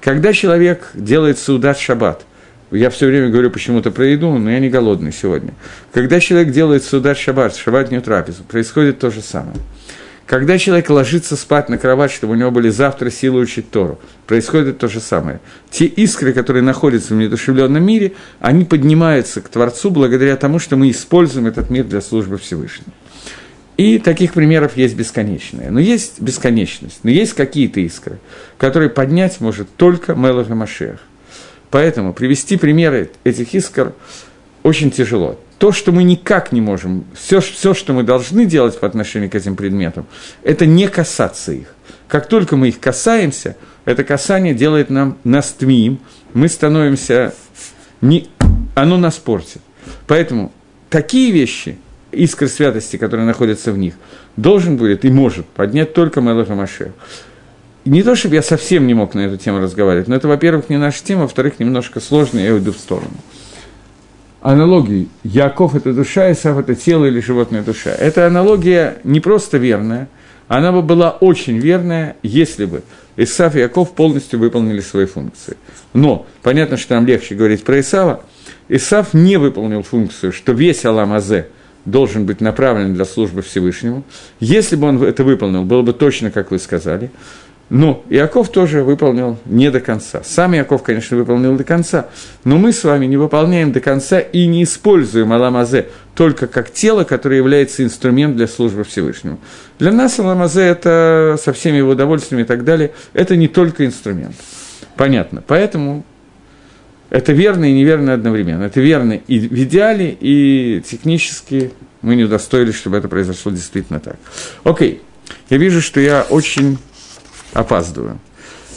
Когда 0.02 0.32
человек 0.34 0.90
делает 0.94 1.38
саудат 1.40 1.78
шаббат, 1.78 2.26
я 2.72 2.90
все 2.90 3.08
время 3.08 3.30
говорю 3.30 3.50
почему-то 3.50 3.92
про 3.92 4.06
еду, 4.06 4.38
но 4.38 4.52
я 4.52 4.60
не 4.60 4.70
голодный 4.70 5.12
сегодня. 5.12 5.54
Когда 5.92 6.20
человек 6.20 6.54
делает 6.54 6.84
саудат 6.84 7.18
шаббат, 7.18 7.56
шаббатнюю 7.56 8.02
трапезу, 8.02 8.44
происходит 8.44 9.00
то 9.00 9.12
же 9.12 9.22
самое– 9.22 9.58
когда 10.30 10.60
человек 10.60 10.92
ложится 10.92 11.36
спать 11.36 11.70
на 11.70 11.80
кровать, 11.80 12.12
чтобы 12.12 12.34
у 12.34 12.36
него 12.36 12.52
были 12.52 12.70
завтра 12.70 13.10
силы 13.10 13.40
учить 13.40 13.72
Тору, 13.72 14.00
происходит 14.28 14.78
то 14.78 14.88
же 14.88 15.00
самое. 15.00 15.40
Те 15.72 15.86
искры, 15.86 16.34
которые 16.34 16.62
находятся 16.62 17.16
в 17.16 17.18
неодушевленном 17.18 17.84
мире, 17.84 18.12
они 18.40 18.64
поднимаются 18.64 19.42
к 19.42 19.50
Творцу 19.50 19.90
благодаря 19.90 20.36
тому, 20.36 20.60
что 20.60 20.76
мы 20.76 20.92
используем 20.92 21.48
этот 21.48 21.72
мир 21.72 21.84
для 21.86 22.00
службы 22.00 22.38
Всевышнего. 22.38 22.92
И 23.78 23.98
таких 23.98 24.34
примеров 24.34 24.78
есть 24.78 24.96
бесконечное. 24.96 25.72
Но 25.72 25.80
есть 25.80 26.22
бесконечность, 26.22 27.00
но 27.02 27.10
есть 27.10 27.34
какие-то 27.34 27.80
искры, 27.80 28.20
которые 28.60 28.92
поднять 28.92 29.42
может 29.42 29.68
только 29.78 30.14
Мелах 30.14 30.52
и 30.52 30.54
Машех. 30.54 31.00
Поэтому 31.72 32.14
привести 32.14 32.56
примеры 32.58 33.10
этих 33.24 33.56
искр 33.56 33.94
очень 34.62 34.92
тяжело 34.92 35.40
то, 35.60 35.74
что 35.74 35.92
мы 35.92 36.04
никак 36.04 36.54
не 36.54 36.62
можем, 36.62 37.04
все, 37.14 37.42
все, 37.42 37.74
что 37.74 37.92
мы 37.92 38.04
должны 38.04 38.46
делать 38.46 38.80
по 38.80 38.88
отношению 38.88 39.30
к 39.30 39.36
этим 39.36 39.58
предметам, 39.58 40.08
это 40.42 40.66
не 40.66 40.88
касаться 40.88 41.52
их. 41.52 41.76
Как 42.08 42.28
только 42.28 42.56
мы 42.56 42.70
их 42.70 42.80
касаемся, 42.80 43.58
это 43.84 44.06
касание 44.06 44.54
делает 44.54 44.90
нам 44.90 45.18
нас 45.26 45.52
твиим, 45.52 46.00
мы 46.34 46.48
становимся, 46.48 47.34
не, 48.00 48.30
оно 48.74 48.98
нас 48.98 49.16
портит. 49.18 49.62
Поэтому 50.08 50.54
такие 50.90 51.32
вещи, 51.32 51.78
искры 52.14 52.48
святости, 52.48 52.96
которые 52.96 53.26
находятся 53.26 53.74
в 53.74 53.78
них, 53.78 53.96
должен 54.38 54.78
будет 54.78 55.04
и 55.04 55.12
может 55.12 55.46
поднять 55.46 55.94
только 55.94 56.22
Мелаха 56.22 56.56
Машех. 56.56 56.94
Не 57.84 58.02
то, 58.02 58.16
чтобы 58.16 58.36
я 58.36 58.44
совсем 58.44 58.88
не 58.88 58.94
мог 58.94 59.14
на 59.14 59.22
эту 59.22 59.36
тему 59.36 59.60
разговаривать, 59.60 60.08
но 60.08 60.16
это, 60.16 60.30
во-первых, 60.30 60.70
не 60.70 60.78
наша 60.78 61.04
тема, 61.04 61.24
во-вторых, 61.24 61.60
немножко 61.60 62.00
сложно, 62.00 62.40
я 62.40 62.54
уйду 62.54 62.72
в 62.72 62.78
сторону 62.78 63.18
аналогии 64.42 65.08
Яков– 65.24 65.76
это 65.76 65.94
душа, 65.94 66.32
Исав– 66.32 66.58
это 66.60 66.76
тело 66.76 67.06
или 67.06 67.20
животная 67.20 67.64
душа. 67.64 67.92
Эта 67.92 68.28
аналогия 68.28 68.98
не 69.04 69.20
просто 69.20 69.58
верная, 69.58 70.08
она 70.48 70.72
бы 70.72 70.82
была 70.82 71.12
очень 71.12 71.58
верная, 71.58 72.16
если 72.24 72.66
бы 72.66 72.82
Исав 73.18 73.56
и 73.56 73.60
Яков 73.60 73.94
полностью 73.94 74.40
выполнили 74.40 74.80
свои 74.80 75.06
функции. 75.06 75.58
Но 75.94 76.26
понятно, 76.42 76.78
что 76.78 76.96
нам 76.96 77.06
легче 77.06 77.36
говорить 77.36 77.64
про 77.64 77.80
Исава. 77.80 78.24
Исав 78.68 79.14
не 79.14 79.38
выполнил 79.38 79.84
функцию, 79.84 80.32
что 80.32 80.54
весь 80.54 80.86
Алам 80.86 81.14
Азе 81.14 81.48
должен 81.86 82.26
быть 82.26 82.42
направлен 82.42 82.94
для 82.94 83.06
службы 83.06 83.42
Всевышнему. 83.42 84.04
Если 84.40 84.76
бы 84.76 84.88
он 84.88 85.04
это 85.04 85.24
выполнил, 85.24 85.64
было 85.64 85.82
бы 85.82 85.94
точно, 85.94 86.32
как 86.32 86.52
вы 86.52 86.60
сказали. 86.60 87.12
Но 87.70 88.04
Иаков 88.10 88.50
тоже 88.50 88.84
выполнил 88.84 89.38
не 89.46 89.70
до 89.70 89.80
конца. 89.80 90.22
Сам 90.24 90.56
Иаков, 90.56 90.82
конечно, 90.82 91.16
выполнил 91.16 91.56
до 91.56 91.64
конца, 91.64 92.08
но 92.44 92.58
мы 92.58 92.74
с 92.74 92.84
вами 92.84 93.06
не 93.06 93.16
выполняем 93.16 93.72
до 93.72 93.80
конца 93.80 94.20
и 94.20 94.48
не 94.48 94.64
используем 94.64 95.32
Аламазе 95.32 95.88
только 96.16 96.48
как 96.48 96.72
тело, 96.74 97.04
которое 97.04 97.38
является 97.38 97.84
инструментом 97.84 98.38
для 98.38 98.48
службы 98.48 98.84
Всевышнему. 98.84 99.40
Для 99.78 99.92
нас 99.92 100.20
Аламазе 100.20 100.64
это 100.64 101.38
со 101.42 101.54
всеми 101.54 101.78
его 101.78 101.92
удовольствиями 101.92 102.42
и 102.42 102.46
так 102.46 102.64
далее, 102.64 102.92
это 103.14 103.36
не 103.36 103.48
только 103.48 103.86
инструмент. 103.86 104.36
Понятно. 104.96 105.44
Поэтому 105.46 106.04
это 107.12 107.34
верно 107.34 107.66
и 107.66 107.74
неверно 107.74 108.14
одновременно. 108.14 108.64
Это 108.64 108.82
верно 108.82 109.14
и 109.14 109.40
в 109.40 109.64
идеале, 109.64 110.18
и 110.20 110.82
технически 110.86 111.72
мы 112.02 112.16
не 112.16 112.24
удостоились, 112.24 112.76
чтобы 112.76 112.98
это 112.98 113.08
произошло 113.08 113.52
действительно 113.52 114.00
так. 114.00 114.18
Окей. 114.64 115.02
Я 115.50 115.58
вижу, 115.58 115.82
что 115.82 116.00
я 116.00 116.26
очень 116.30 116.80
опаздываю. 117.54 118.20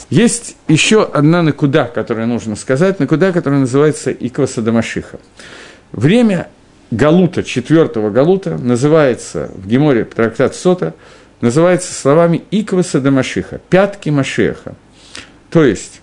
Есть 0.09 0.55
еще 0.67 1.03
одна 1.03 1.41
накуда, 1.41 1.85
которую 1.85 2.27
нужно 2.27 2.55
сказать, 2.55 2.99
накуда, 2.99 3.31
которая 3.31 3.59
называется 3.61 4.11
Икваса 4.11 4.61
Дамашиха. 4.61 5.19
Время 5.91 6.49
Галута, 6.91 7.43
четвертого 7.43 8.09
Галута, 8.09 8.57
называется 8.57 9.49
в 9.55 9.67
Геморе 9.67 10.05
трактат 10.05 10.55
Сота, 10.55 10.93
называется 11.41 11.93
словами 11.93 12.43
Икваса 12.51 13.01
Дамашиха, 13.01 13.59
пятки 13.69 14.09
Машеха. 14.09 14.75
То 15.49 15.63
есть, 15.63 16.01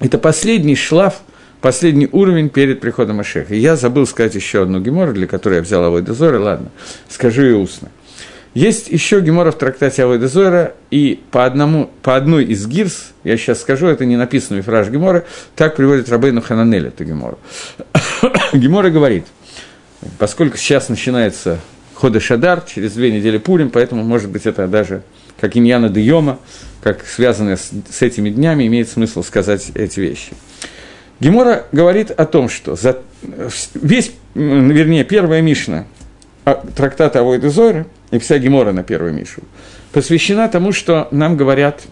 Это 0.00 0.18
последний 0.18 0.76
шлаф, 0.76 1.22
последний 1.60 2.08
уровень 2.10 2.50
перед 2.50 2.80
приходом 2.80 3.20
Ашеха. 3.20 3.54
И 3.54 3.58
я 3.58 3.76
забыл 3.76 4.06
сказать 4.06 4.34
еще 4.34 4.62
одну 4.62 4.80
гемору, 4.80 5.14
для 5.14 5.26
которой 5.26 5.54
я 5.56 5.62
взял 5.62 5.82
Авой 5.84 6.02
Дозоры, 6.02 6.38
ладно, 6.38 6.70
скажу 7.08 7.42
ее 7.42 7.56
устно. 7.56 7.88
Есть 8.54 8.88
еще 8.88 9.20
гемора 9.20 9.50
в 9.50 9.58
трактате 9.58 10.04
Авой 10.04 10.18
Дозора, 10.18 10.74
и 10.92 11.20
по, 11.32 11.44
одному, 11.44 11.90
по 12.02 12.14
одной 12.14 12.44
из 12.44 12.66
гирс, 12.68 13.12
я 13.24 13.36
сейчас 13.36 13.60
скажу, 13.60 13.88
это 13.88 14.04
не 14.04 14.16
написано 14.16 14.62
в 14.62 14.64
фраж 14.64 14.88
гемора, 14.88 15.24
так 15.56 15.74
приводит 15.74 16.08
Рабейну 16.08 16.40
Хананель 16.40 16.86
эту 16.86 17.04
гемору. 17.04 17.38
гемора 18.52 18.90
говорит, 18.90 19.26
поскольку 20.18 20.56
сейчас 20.56 20.88
начинается 20.88 21.58
Хода 21.94 22.20
Шадар, 22.20 22.60
через 22.60 22.92
две 22.92 23.10
недели 23.10 23.38
Пурим, 23.38 23.70
поэтому, 23.70 24.04
может 24.04 24.30
быть, 24.30 24.46
это 24.46 24.68
даже 24.68 25.02
как 25.40 25.56
Иньяна 25.56 25.88
де 25.88 26.08
как 26.80 27.04
связанное 27.06 27.56
с, 27.56 27.72
с 27.90 28.02
этими 28.02 28.30
днями, 28.30 28.68
имеет 28.68 28.88
смысл 28.88 29.24
сказать 29.24 29.72
эти 29.74 29.98
вещи. 29.98 30.32
Гемора 31.18 31.66
говорит 31.72 32.12
о 32.12 32.24
том, 32.24 32.48
что 32.48 32.76
за 32.76 32.98
весь, 33.74 34.12
вернее, 34.34 35.02
первая 35.02 35.42
Мишна 35.42 35.86
а, 36.44 36.62
трактата 36.76 37.20
Авойд 37.20 37.42
Зойра, 37.44 37.86
и 38.10 38.18
вся 38.18 38.38
Гемора 38.38 38.72
на 38.72 38.82
первую 38.82 39.12
Мишу, 39.12 39.42
посвящена 39.92 40.48
тому, 40.48 40.72
что 40.72 41.08
нам 41.10 41.36
говорят 41.36 41.82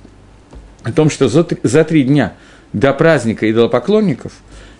о 0.82 0.92
том, 0.92 1.10
что 1.10 1.28
за 1.28 1.84
три 1.84 2.02
дня 2.04 2.34
до 2.72 2.92
праздника 2.92 3.50
идолопоклонников 3.50 4.32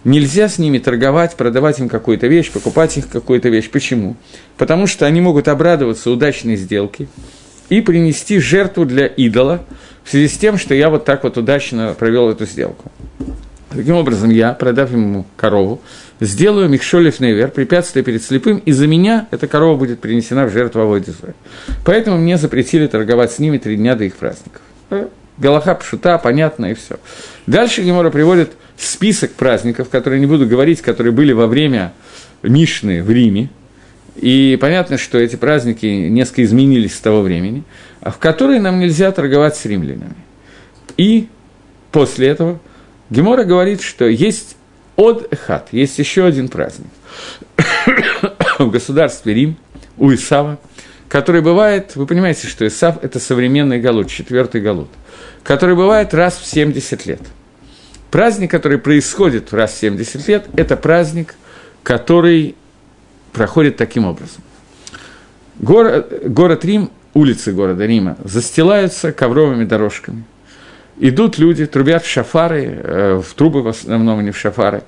нельзя 0.04 0.48
с 0.48 0.58
ними 0.58 0.78
торговать, 0.78 1.36
продавать 1.36 1.78
им 1.78 1.88
какую-то 1.88 2.26
вещь, 2.26 2.50
покупать 2.50 2.96
их 2.96 3.08
какую-то 3.08 3.48
вещь. 3.48 3.70
Почему? 3.70 4.16
Потому 4.56 4.86
что 4.86 5.06
они 5.06 5.20
могут 5.20 5.48
обрадоваться 5.48 6.10
удачной 6.10 6.56
сделке 6.56 7.08
и 7.68 7.80
принести 7.80 8.38
жертву 8.38 8.84
для 8.84 9.06
идола 9.06 9.64
в 10.04 10.10
связи 10.10 10.28
с 10.28 10.38
тем, 10.38 10.58
что 10.58 10.74
я 10.74 10.90
вот 10.90 11.04
так 11.04 11.22
вот 11.24 11.36
удачно 11.36 11.94
провел 11.98 12.30
эту 12.30 12.46
сделку. 12.46 12.90
Таким 13.70 13.94
образом, 13.94 14.28
я, 14.30 14.52
продав 14.52 14.92
ему 14.92 15.24
корову, 15.36 15.80
сделаю 16.24 16.68
Михшолев 16.68 17.20
Невер, 17.20 17.50
препятствие 17.50 18.04
перед 18.04 18.22
слепым, 18.22 18.58
и 18.58 18.72
за 18.72 18.86
меня 18.86 19.28
эта 19.30 19.46
корова 19.46 19.76
будет 19.76 20.00
принесена 20.00 20.46
в 20.46 20.52
жертву 20.52 20.82
Авойдизуэ. 20.82 21.34
Поэтому 21.84 22.18
мне 22.18 22.38
запретили 22.38 22.86
торговать 22.86 23.32
с 23.32 23.38
ними 23.38 23.58
три 23.58 23.76
дня 23.76 23.94
до 23.94 24.04
их 24.04 24.14
праздников. 24.14 24.62
Э, 24.90 25.08
Галаха 25.38 25.74
пшута, 25.74 26.18
понятно, 26.18 26.66
и 26.66 26.74
все. 26.74 26.98
Дальше 27.46 27.82
Гемора 27.82 28.10
приводит 28.10 28.52
список 28.76 29.32
праздников, 29.32 29.88
которые 29.88 30.20
не 30.20 30.26
буду 30.26 30.46
говорить, 30.46 30.82
которые 30.82 31.12
были 31.12 31.32
во 31.32 31.46
время 31.46 31.92
Мишны 32.42 33.02
в 33.02 33.10
Риме. 33.10 33.50
И 34.16 34.58
понятно, 34.60 34.98
что 34.98 35.18
эти 35.18 35.36
праздники 35.36 35.86
несколько 35.86 36.44
изменились 36.44 36.94
с 36.94 37.00
того 37.00 37.22
времени, 37.22 37.64
а 38.00 38.10
в 38.10 38.18
которые 38.18 38.60
нам 38.60 38.78
нельзя 38.78 39.10
торговать 39.10 39.56
с 39.56 39.64
римлянами. 39.64 40.16
И 40.96 41.28
после 41.90 42.28
этого– 42.28 42.60
Гемора 43.12 43.44
говорит, 43.44 43.82
что 43.82 44.06
есть 44.06 44.56
от 44.96 45.32
Эхат, 45.32 45.68
есть 45.72 45.98
еще 45.98 46.24
один 46.24 46.48
праздник 46.48 46.88
в 48.58 48.70
государстве 48.70 49.34
Рим, 49.34 49.56
у 49.98 50.12
Исава, 50.12 50.58
который 51.08 51.42
бывает, 51.42 51.96
вы 51.96 52.06
понимаете, 52.06 52.46
что 52.46 52.66
Исав– 52.66 52.96
это 53.02 53.20
современный 53.20 53.80
Галут, 53.80 54.08
четвертый 54.08 54.60
Галут, 54.60 54.88
который 55.42 55.76
бывает 55.76 56.14
раз 56.14 56.38
в 56.38 56.46
70 56.46 57.06
лет. 57.06 57.20
Праздник, 58.10 58.50
который 58.50 58.78
происходит 58.78 59.52
раз 59.52 59.72
в 59.72 59.78
70 59.78 60.28
лет, 60.28 60.46
это 60.56 60.76
праздник, 60.76 61.34
который 61.82 62.54
проходит 63.32 63.76
таким 63.76 64.04
образом. 64.04 64.42
Город, 65.58 66.22
город 66.26 66.64
Рим, 66.64 66.90
улицы 67.14 67.52
города 67.52 67.86
Рима 67.86 68.16
застилаются 68.24 69.12
ковровыми 69.12 69.64
дорожками 69.64 70.24
идут 71.02 71.36
люди, 71.36 71.66
трубят 71.66 72.04
в 72.04 72.08
шафары, 72.08 72.80
э, 72.82 73.22
в 73.22 73.34
трубы 73.34 73.62
в 73.62 73.68
основном, 73.68 74.20
а 74.20 74.22
не 74.22 74.30
в 74.30 74.38
шафары, 74.38 74.84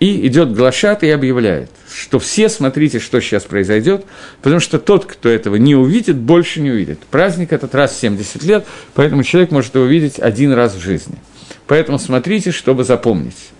и 0.00 0.26
идет 0.26 0.54
глашат 0.54 1.02
и 1.02 1.10
объявляет, 1.10 1.70
что 1.92 2.18
все 2.18 2.48
смотрите, 2.48 2.98
что 2.98 3.20
сейчас 3.20 3.44
произойдет, 3.44 4.06
потому 4.40 4.60
что 4.60 4.78
тот, 4.78 5.04
кто 5.04 5.28
этого 5.28 5.56
не 5.56 5.74
увидит, 5.74 6.16
больше 6.16 6.60
не 6.60 6.70
увидит. 6.70 7.00
Праздник 7.10 7.52
этот 7.52 7.74
раз 7.74 7.92
в 7.92 8.00
70 8.00 8.42
лет, 8.44 8.66
поэтому 8.94 9.22
человек 9.24 9.50
может 9.50 9.74
его 9.74 9.84
видеть 9.84 10.18
один 10.18 10.52
раз 10.52 10.74
в 10.74 10.80
жизни. 10.80 11.16
Поэтому 11.66 11.98
смотрите, 11.98 12.50
чтобы 12.50 12.84
запомнить. 12.84 13.50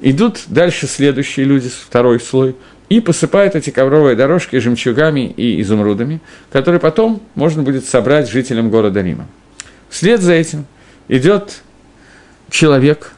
Идут 0.00 0.40
дальше 0.48 0.88
следующие 0.88 1.46
люди, 1.46 1.68
второй 1.68 2.18
слой, 2.18 2.56
и 2.88 3.00
посыпают 3.00 3.54
эти 3.54 3.70
ковровые 3.70 4.16
дорожки 4.16 4.58
жемчугами 4.58 5.28
и 5.36 5.60
изумрудами, 5.60 6.20
которые 6.50 6.80
потом 6.80 7.22
можно 7.36 7.62
будет 7.62 7.84
собрать 7.84 8.28
жителям 8.28 8.70
города 8.70 9.02
Рима. 9.02 9.28
Вслед 9.88 10.20
за 10.20 10.32
этим– 10.32 10.66
идет 11.08 11.62
человек, 12.50 13.12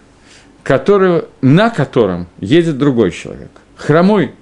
который, 0.63 1.25
на 1.41 1.71
котором 1.71 2.29
едет 2.39 2.79
другой 2.79 3.11
человек. 3.11 3.51
Хромой 3.77 4.35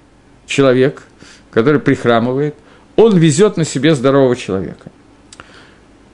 человек, 0.45 1.03
который 1.51 1.79
прихрамывает, 1.79 2.55
он 2.95 3.17
везет 3.17 3.57
на 3.57 3.65
себе 3.65 3.95
здорового 3.95 4.35
человека. 4.35 4.91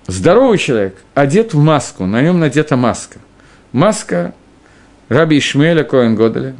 Здоровый 0.08 0.58
человек 0.58 0.98
одет 1.14 1.54
в 1.54 1.58
маску, 1.58 2.06
на 2.06 2.22
нем 2.22 2.40
надета 2.40 2.76
маска. 2.76 3.20
Маска 3.72 4.36
раби 5.10 5.40
Ишмеля 5.40 5.84
Коэн 5.84 6.16
Годеля. 6.16 6.56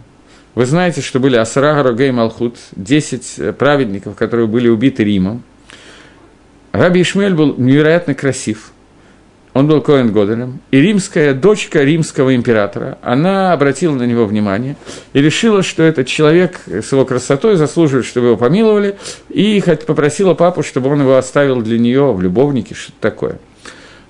Вы 0.56 0.66
знаете, 0.66 1.02
что 1.02 1.20
были 1.20 1.36
Асара 1.36 1.84
Рогей 1.84 2.12
Малхут, 2.12 2.58
10 2.76 3.56
праведников, 3.58 4.16
которые 4.16 4.48
были 4.48 4.68
убиты 4.68 5.04
Римом. 5.04 5.44
Раби 6.72 7.02
Ишмель 7.02 7.36
был 7.36 7.56
невероятно 7.58 8.16
красив– 8.16 8.72
он 9.56 9.68
был 9.68 9.82
Коэн 9.82 10.12
Годелем, 10.12 10.60
и 10.70 10.82
римская 10.82 11.34
дочка 11.34 11.82
римского 11.82 12.36
императора, 12.36 12.98
она 13.02 13.54
обратила 13.54 13.96
на 13.96 14.04
него 14.04 14.26
внимание 14.26 14.76
и 15.14 15.22
решила, 15.22 15.64
что 15.64 15.82
этот 15.82 16.08
человек 16.08 16.60
с 16.68 16.92
его 16.92 17.06
красотой 17.06 17.56
заслуживает, 17.56 18.06
чтобы 18.06 18.28
его 18.28 18.38
помиловали, 18.38 18.98
и 19.30 19.64
попросила 19.88 20.34
папу, 20.34 20.62
чтобы 20.62 20.90
он 20.90 21.00
его 21.00 21.16
оставил 21.16 21.62
для 21.62 21.80
нее 21.80 22.12
в 22.12 22.22
любовнике, 22.22 22.76
что-то 22.76 22.98
такое. 23.00 23.40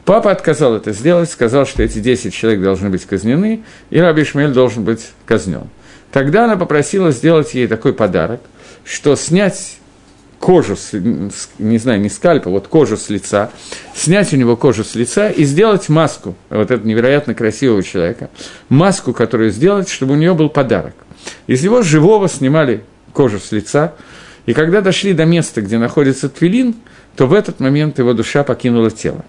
Папа 0.03 0.31
отказал 0.31 0.75
это 0.75 0.93
сделать, 0.93 1.29
сказал, 1.29 1.67
что 1.67 1.83
эти 1.83 1.99
10 1.99 2.33
человек 2.33 2.63
должны 2.63 2.89
быть 2.89 3.05
казнены, 3.05 3.63
и 3.91 3.99
Раби 3.99 4.23
Шмель 4.23 4.51
должен 4.51 4.83
быть 4.83 5.11
казнен. 5.27 5.69
Тогда 6.11 6.45
она 6.45 6.57
попросила 6.57 7.11
сделать 7.11 7.53
ей 7.53 7.67
такой 7.67 7.93
подарок, 7.93 8.41
что 8.83 9.15
снять 9.15 9.77
кожу, 10.45 10.75
с, 10.75 10.91
не 11.57 11.79
знаю, 11.79 11.99
не 11.99 12.07
скальпа, 12.07 12.51
вот 12.51 12.67
кожу 12.67 12.97
с 12.97 13.09
лица, 13.09 13.49
снять 13.95 14.31
у 14.31 14.37
него 14.37 14.55
кожу 14.55 14.83
с 14.83 14.93
лица 14.93 15.31
и 15.31 15.43
сделать 15.43 15.89
маску, 15.89 16.35
вот 16.51 16.69
этого 16.69 16.85
невероятно 16.85 17.33
красивого 17.33 17.81
человека, 17.81 18.29
маску, 18.69 19.11
которую 19.11 19.49
сделать, 19.49 19.89
чтобы 19.89 20.13
у 20.13 20.17
нее 20.17 20.35
был 20.35 20.49
подарок. 20.49 20.93
Из 21.47 21.63
его 21.63 21.81
живого 21.81 22.29
снимали 22.29 22.83
кожу 23.11 23.39
с 23.39 23.51
лица, 23.51 23.95
и 24.45 24.53
когда 24.53 24.81
дошли 24.81 25.13
до 25.13 25.25
места, 25.25 25.63
где 25.63 25.79
находится 25.79 26.29
Твилин, 26.29 26.75
то 27.15 27.25
в 27.25 27.33
этот 27.33 27.59
момент 27.59 27.97
его 27.97 28.13
душа 28.13 28.43
покинула 28.43 28.91
тело. 28.91 29.25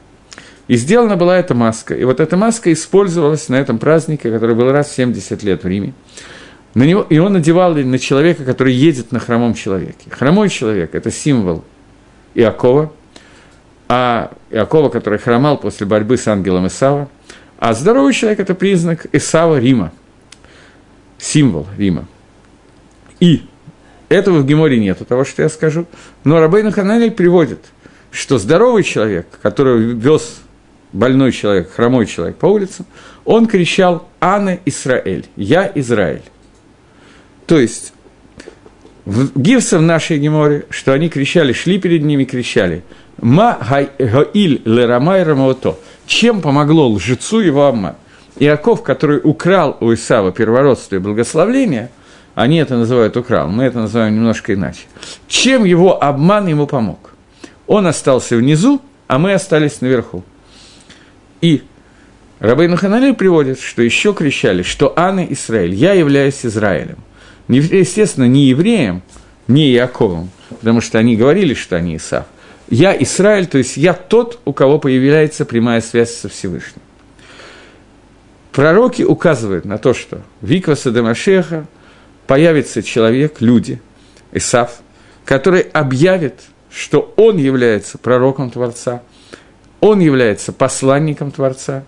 И 0.68 0.76
сделана 0.76 1.16
была 1.16 1.38
эта 1.38 1.54
маска. 1.54 1.94
И 1.94 2.04
вот 2.04 2.20
эта 2.20 2.36
маска 2.36 2.70
использовалась 2.70 3.48
на 3.48 3.54
этом 3.54 3.78
празднике, 3.78 4.30
который 4.30 4.54
был 4.54 4.70
раз 4.70 4.90
в 4.90 4.94
70 4.94 5.42
лет 5.44 5.64
в 5.64 5.66
Риме. 5.66 5.94
На 6.76 6.82
него, 6.82 7.06
и 7.08 7.16
он 7.16 7.32
надевал 7.32 7.74
на 7.74 7.98
человека, 7.98 8.44
который 8.44 8.74
едет 8.74 9.10
на 9.10 9.18
хромом 9.18 9.54
человеке. 9.54 10.10
Хромой 10.10 10.50
человек– 10.50 10.90
это 10.94 11.10
символ 11.10 11.64
Иакова, 12.34 12.92
а 13.88 14.30
Иакова, 14.50 14.90
который 14.90 15.18
хромал 15.18 15.56
после 15.56 15.86
борьбы 15.86 16.18
с 16.18 16.28
ангелом 16.28 16.66
Исава, 16.66 17.08
а 17.58 17.72
здоровый 17.72 18.12
человек– 18.12 18.40
это 18.40 18.54
признак 18.54 19.06
Исава 19.12 19.58
Рима, 19.58 19.90
символ 21.16 21.66
Рима. 21.78 22.04
И 23.20 23.46
этого 24.10 24.40
в 24.40 24.46
Геморе 24.46 24.78
нету, 24.78 25.06
того, 25.06 25.24
что 25.24 25.40
я 25.40 25.48
скажу, 25.48 25.86
но 26.24 26.40
Рабейн 26.40 26.70
Хананель 26.72 27.12
приводит, 27.12 27.60
что 28.10 28.36
здоровый 28.36 28.82
человек, 28.82 29.26
который 29.40 29.94
вез 29.94 30.40
больной 30.92 31.32
человек, 31.32 31.72
хромой 31.72 32.04
человек 32.04 32.36
по 32.36 32.44
улице, 32.44 32.84
он 33.24 33.46
кричал 33.46 34.06
«Ана 34.20 34.58
Исраэль», 34.66 35.24
«Я 35.36 35.72
Израиль». 35.74 36.20
То 37.46 37.58
есть, 37.58 37.92
в 39.04 39.38
Гивса 39.38 39.78
в 39.78 39.82
нашей 39.82 40.18
Геморе, 40.18 40.66
что 40.70 40.92
они 40.92 41.08
кричали, 41.08 41.52
шли 41.52 41.78
перед 41.78 42.02
ними, 42.02 42.24
кричали, 42.24 42.82
«Ма 43.20 43.58
гаиль 43.98 44.60
лерамай 44.64 45.22
рамаото» 45.22 45.78
Чем 46.06 46.40
помогло 46.40 46.88
лжецу 46.88 47.40
его 47.40 47.66
Амма? 47.66 47.96
Иаков, 48.38 48.82
который 48.82 49.20
украл 49.22 49.76
у 49.80 49.92
Исава 49.94 50.30
первородство 50.30 50.96
и 50.96 50.98
благословление, 50.98 51.90
они 52.34 52.58
это 52.58 52.76
называют 52.76 53.16
украл, 53.16 53.48
мы 53.48 53.64
это 53.64 53.78
называем 53.80 54.14
немножко 54.14 54.52
иначе. 54.52 54.82
Чем 55.26 55.64
его 55.64 56.02
обман 56.02 56.46
ему 56.46 56.66
помог? 56.66 57.14
Он 57.66 57.86
остался 57.86 58.36
внизу, 58.36 58.82
а 59.08 59.18
мы 59.18 59.32
остались 59.32 59.80
наверху. 59.80 60.22
И 61.40 61.62
Рабейн 62.38 62.76
Ханали 62.76 63.12
приводит, 63.12 63.58
что 63.60 63.82
еще 63.82 64.12
кричали, 64.12 64.62
что 64.62 64.92
Анна 64.96 65.24
Израиль, 65.30 65.74
я 65.74 65.94
являюсь 65.94 66.44
Израилем 66.44 66.98
естественно, 67.48 68.26
не 68.26 68.46
евреям, 68.46 69.02
не 69.48 69.70
Яковом, 69.70 70.30
потому 70.48 70.80
что 70.80 70.98
они 70.98 71.16
говорили, 71.16 71.54
что 71.54 71.76
они 71.76 71.96
Исав. 71.96 72.26
Я 72.68 73.00
Израиль, 73.02 73.46
то 73.46 73.58
есть 73.58 73.76
я 73.76 73.94
тот, 73.94 74.40
у 74.44 74.52
кого 74.52 74.78
появляется 74.78 75.44
прямая 75.44 75.80
связь 75.80 76.14
со 76.14 76.28
Всевышним. 76.28 76.82
Пророки 78.50 79.02
указывают 79.02 79.64
на 79.64 79.78
то, 79.78 79.94
что 79.94 80.22
Викваса 80.40 80.90
Демашеха 80.90 81.66
появится 82.26 82.82
человек, 82.82 83.40
люди, 83.40 83.80
Исав, 84.32 84.80
который 85.24 85.60
объявит, 85.60 86.40
что 86.70 87.12
он 87.16 87.36
является 87.36 87.98
пророком 87.98 88.50
Творца, 88.50 89.02
он 89.80 90.00
является 90.00 90.52
посланником 90.52 91.30
Творца, 91.30 91.84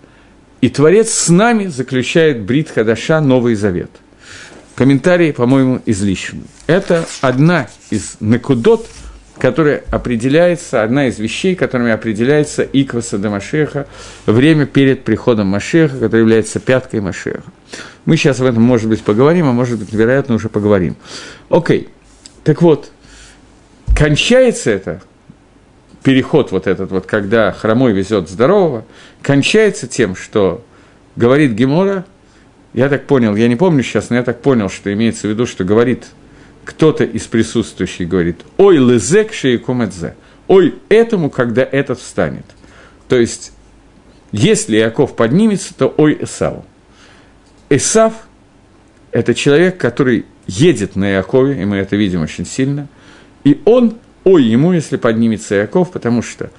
и 0.60 0.68
Творец 0.68 1.10
с 1.10 1.28
нами 1.28 1.66
заключает 1.66 2.42
Брит 2.42 2.70
Хадаша, 2.70 3.20
Новый 3.20 3.54
Завет. 3.54 3.90
Комментарий, 4.78 5.32
по-моему, 5.32 5.82
излишен. 5.86 6.44
Это 6.68 7.04
одна 7.20 7.66
из 7.90 8.16
накудот– 8.20 8.86
которая 9.38 9.84
определяется, 9.90 10.82
одна 10.82 11.06
из 11.06 11.18
вещей, 11.18 11.54
которыми 11.54 11.92
определяется 11.92 12.62
Икваса 12.64 13.18
до 13.18 13.30
Машеха, 13.30 13.86
время 14.26 14.66
перед 14.66 15.04
приходом 15.04 15.46
Машеха, 15.46 15.96
который 15.96 16.20
является 16.22 16.60
пяткой 16.60 17.00
Машеха. 17.00 17.44
Мы 18.04 18.16
сейчас 18.16 18.40
в 18.40 18.44
этом, 18.44 18.62
может 18.62 18.88
быть, 18.88 19.02
поговорим, 19.02 19.48
а 19.48 19.52
может 19.52 19.78
быть, 19.78 19.92
вероятно, 19.92 20.34
уже 20.34 20.48
поговорим. 20.48 20.96
Окей, 21.50 21.88
так 22.42 22.62
вот, 22.62 22.90
кончается 23.96 24.70
это, 24.70 25.02
переход 26.02 26.50
вот 26.50 26.66
этот 26.66 26.90
вот, 26.90 27.06
когда 27.06 27.52
хромой 27.52 27.92
везет 27.92 28.28
здорового, 28.28 28.84
кончается 29.22 29.86
тем, 29.86 30.16
что 30.16 30.64
говорит 31.14 31.52
Гемора, 31.52 32.04
я 32.74 32.88
так 32.88 33.06
понял, 33.06 33.34
я 33.36 33.48
не 33.48 33.56
помню 33.56 33.82
сейчас, 33.82 34.10
но 34.10 34.16
я 34.16 34.22
так 34.22 34.42
понял, 34.42 34.68
что 34.68 34.92
имеется 34.92 35.26
в 35.26 35.30
виду, 35.30 35.46
что 35.46 35.64
говорит 35.64 36.06
кто-то 36.68 37.02
из 37.02 37.26
присутствующих 37.26 38.06
говорит, 38.06 38.42
ой, 38.58 38.76
лезек 38.76 39.32
шейкумедзе, 39.32 40.14
ой, 40.48 40.74
этому, 40.90 41.30
когда 41.30 41.62
этот 41.62 41.98
встанет. 41.98 42.44
То 43.08 43.18
есть, 43.18 43.52
если 44.32 44.76
Иаков 44.76 45.16
поднимется, 45.16 45.72
то 45.72 45.94
ой, 45.96 46.18
Эсау. 46.20 46.66
Эсав– 47.70 48.12
это 49.12 49.34
человек, 49.34 49.78
который 49.78 50.26
едет 50.46 50.94
на 50.94 51.10
Иакове, 51.10 51.62
и 51.62 51.64
мы 51.64 51.76
это 51.76 51.96
видим 51.96 52.20
очень 52.20 52.44
сильно, 52.44 52.86
и 53.44 53.62
он, 53.64 53.96
ой, 54.24 54.44
ему, 54.44 54.74
если 54.74 54.98
поднимется 54.98 55.54
Иаков, 55.54 55.90
потому 55.90 56.20
что 56.20 56.50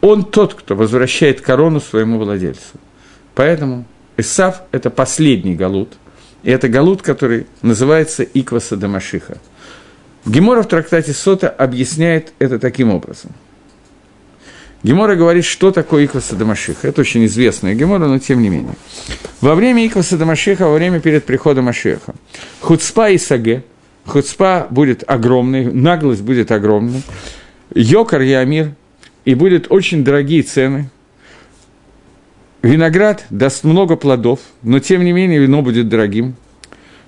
он 0.00 0.24
тот, 0.24 0.54
кто 0.54 0.74
возвращает 0.74 1.40
корону 1.40 1.80
своему 1.80 2.18
владельцу. 2.18 2.80
Поэтому 3.36 3.84
Исав– 4.18 4.62
это 4.72 4.90
последний 4.90 5.54
галут– 5.54 5.94
и 6.42 6.50
это 6.50 6.68
галут, 6.68 7.02
который 7.02 7.46
называется 7.62 8.22
Икваса 8.22 8.76
Дамашиха. 8.76 9.38
Гемора 10.24 10.62
в 10.62 10.68
трактате 10.68 11.12
Сота 11.12 11.48
объясняет 11.48 12.32
это 12.38 12.58
таким 12.58 12.90
образом. 12.90 13.32
Гемора 14.84 15.16
говорит, 15.16 15.44
что 15.44 15.72
такое 15.72 16.04
Икваса 16.04 16.36
Дамашиха. 16.36 16.86
Это 16.86 17.00
очень 17.00 17.26
известная 17.26 17.74
Гемора, 17.74 18.06
но 18.06 18.18
тем 18.18 18.40
не 18.40 18.48
менее. 18.48 18.74
Во 19.40 19.54
время 19.54 19.86
Икваса 19.86 20.16
Дамашиха, 20.16 20.66
во 20.66 20.74
время 20.74 21.00
перед 21.00 21.24
приходом 21.24 21.64
Машеха, 21.64 22.14
хуцпа 22.60 23.10
и 23.10 23.18
саге, 23.18 23.64
хуцпа 24.06 24.68
будет 24.70 25.02
огромный, 25.06 25.64
наглость 25.64 26.22
будет 26.22 26.52
огромной, 26.52 27.02
йокар 27.74 28.22
и 28.22 28.32
амир, 28.32 28.74
и 29.24 29.34
будут 29.34 29.66
очень 29.70 30.04
дорогие 30.04 30.42
цены– 30.42 30.90
Виноград 32.62 33.24
даст 33.30 33.62
много 33.62 33.96
плодов, 33.96 34.40
но 34.62 34.80
тем 34.80 35.04
не 35.04 35.12
менее 35.12 35.38
вино 35.38 35.62
будет 35.62 35.88
дорогим. 35.88 36.34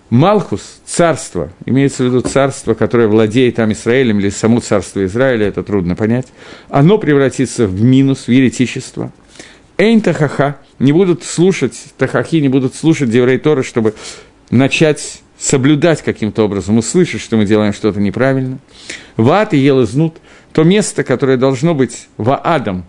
Малхус, 0.08 0.80
царство, 0.84 1.50
имеется 1.66 2.02
в 2.02 2.06
виду 2.06 2.20
царство, 2.20 2.74
которое 2.74 3.08
владеет 3.08 3.56
там 3.56 3.72
Израилем 3.72 4.18
или 4.18 4.30
само 4.30 4.60
царство 4.60 5.04
Израиля, 5.04 5.46
это 5.46 5.62
трудно 5.62 5.94
понять, 5.94 6.26
оно 6.68 6.98
превратится 6.98 7.66
в 7.66 7.80
минус, 7.80 8.26
в 8.26 8.28
еретичество. 8.28 9.12
Эйн 9.78 10.00
Тахаха, 10.00 10.58
не 10.78 10.92
будут 10.92 11.22
слушать, 11.24 11.74
Тахахи 11.96 12.36
не 12.36 12.48
будут 12.48 12.74
слушать 12.74 13.10
Деврей 13.10 13.38
Тора, 13.38 13.62
чтобы 13.62 13.94
начать 14.50 15.22
соблюдать 15.38 16.02
каким-то 16.02 16.44
образом, 16.44 16.78
услышать, 16.78 17.20
что 17.20 17.36
мы 17.36 17.46
делаем 17.46 17.72
что-то 17.72 18.00
неправильно. 18.00 18.58
Ваат 19.16 19.54
и 19.54 19.58
ел 19.58 19.82
изнут, 19.82 20.18
то 20.52 20.64
место, 20.64 21.04
которое 21.04 21.36
должно 21.36 21.74
быть 21.74 22.08
ваадом, 22.16 22.84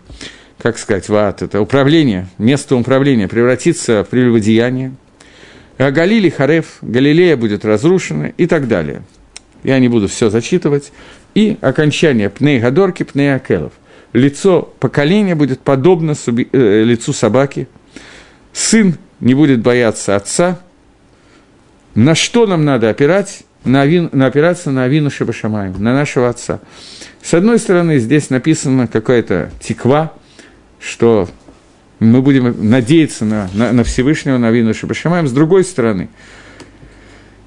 как 0.62 0.78
сказать, 0.78 1.08
ваат, 1.08 1.42
это 1.42 1.60
управление, 1.60 2.28
место 2.38 2.76
управления 2.76 3.26
превратится 3.26 4.04
в 4.04 4.08
прелюбодеяние, 4.08 4.94
а 5.76 5.90
Галили, 5.90 6.28
Харев, 6.28 6.78
Галилея 6.82 7.36
будет 7.36 7.64
разрушена 7.64 8.32
и 8.36 8.46
так 8.46 8.68
далее. 8.68 9.02
Я 9.64 9.80
не 9.80 9.88
буду 9.88 10.06
все 10.06 10.30
зачитывать. 10.30 10.92
И 11.34 11.56
окончание 11.60 12.30
Пней 12.30 12.60
Гадорки, 12.60 13.02
Пней 13.02 13.34
Акелов. 13.34 13.72
Лицо 14.12 14.72
поколения 14.78 15.34
будет 15.34 15.60
подобно 15.60 16.14
суби, 16.14 16.48
э, 16.52 16.82
лицу 16.84 17.12
собаки. 17.12 17.66
Сын 18.52 18.96
не 19.18 19.34
будет 19.34 19.62
бояться 19.62 20.14
отца. 20.14 20.60
На 21.94 22.14
что 22.14 22.46
нам 22.46 22.64
надо 22.64 22.90
опирать? 22.90 23.44
На, 23.64 23.82
авин, 23.82 24.10
на 24.12 24.26
опираться 24.26 24.70
на 24.70 24.84
Авину 24.84 25.08
Шабашамаем, 25.10 25.74
на 25.82 25.94
нашего 25.94 26.28
отца. 26.28 26.60
С 27.22 27.32
одной 27.32 27.58
стороны, 27.58 27.98
здесь 27.98 28.28
написано 28.28 28.88
какая-то 28.88 29.50
тиква, 29.60 30.12
что 30.82 31.28
мы 32.00 32.20
будем 32.20 32.68
надеяться 32.68 33.24
на, 33.24 33.48
на, 33.54 33.72
на 33.72 33.84
Всевышнего, 33.84 34.36
на 34.36 34.50
Вину 34.50 34.74
Шабашамаем. 34.74 35.28
С 35.28 35.32
другой 35.32 35.62
стороны, 35.62 36.08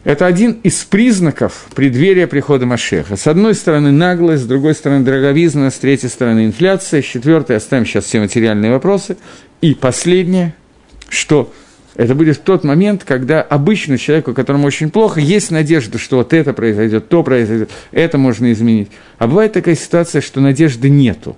это 0.05 0.25
один 0.25 0.53
из 0.63 0.83
признаков 0.85 1.65
преддверия 1.75 2.27
прихода 2.27 2.65
Машеха. 2.65 3.17
С 3.17 3.27
одной 3.27 3.53
стороны 3.55 3.91
наглость, 3.91 4.43
с 4.43 4.45
другой 4.45 4.73
стороны 4.73 5.03
дороговизна, 5.03 5.69
с 5.69 5.75
третьей 5.75 6.09
стороны 6.09 6.45
инфляция, 6.45 7.01
с 7.01 7.05
четвертой 7.05 7.57
оставим 7.57 7.85
сейчас 7.85 8.05
все 8.05 8.19
материальные 8.19 8.71
вопросы. 8.71 9.17
И 9.61 9.73
последнее, 9.73 10.55
что 11.09 11.51
это 11.95 12.15
будет 12.15 12.43
тот 12.43 12.63
момент, 12.63 13.03
когда 13.03 13.41
обычно 13.41 13.97
человеку, 13.97 14.33
которому 14.33 14.67
очень 14.67 14.91
плохо, 14.91 15.19
есть 15.19 15.51
надежда, 15.51 15.97
что 15.97 16.17
вот 16.17 16.33
это 16.33 16.53
произойдет, 16.53 17.09
то 17.09 17.23
произойдет, 17.23 17.69
это 17.91 18.17
можно 18.17 18.51
изменить. 18.53 18.89
А 19.17 19.27
бывает 19.27 19.53
такая 19.53 19.75
ситуация, 19.75 20.21
что 20.21 20.39
надежды 20.39 20.89
нету 20.89 21.35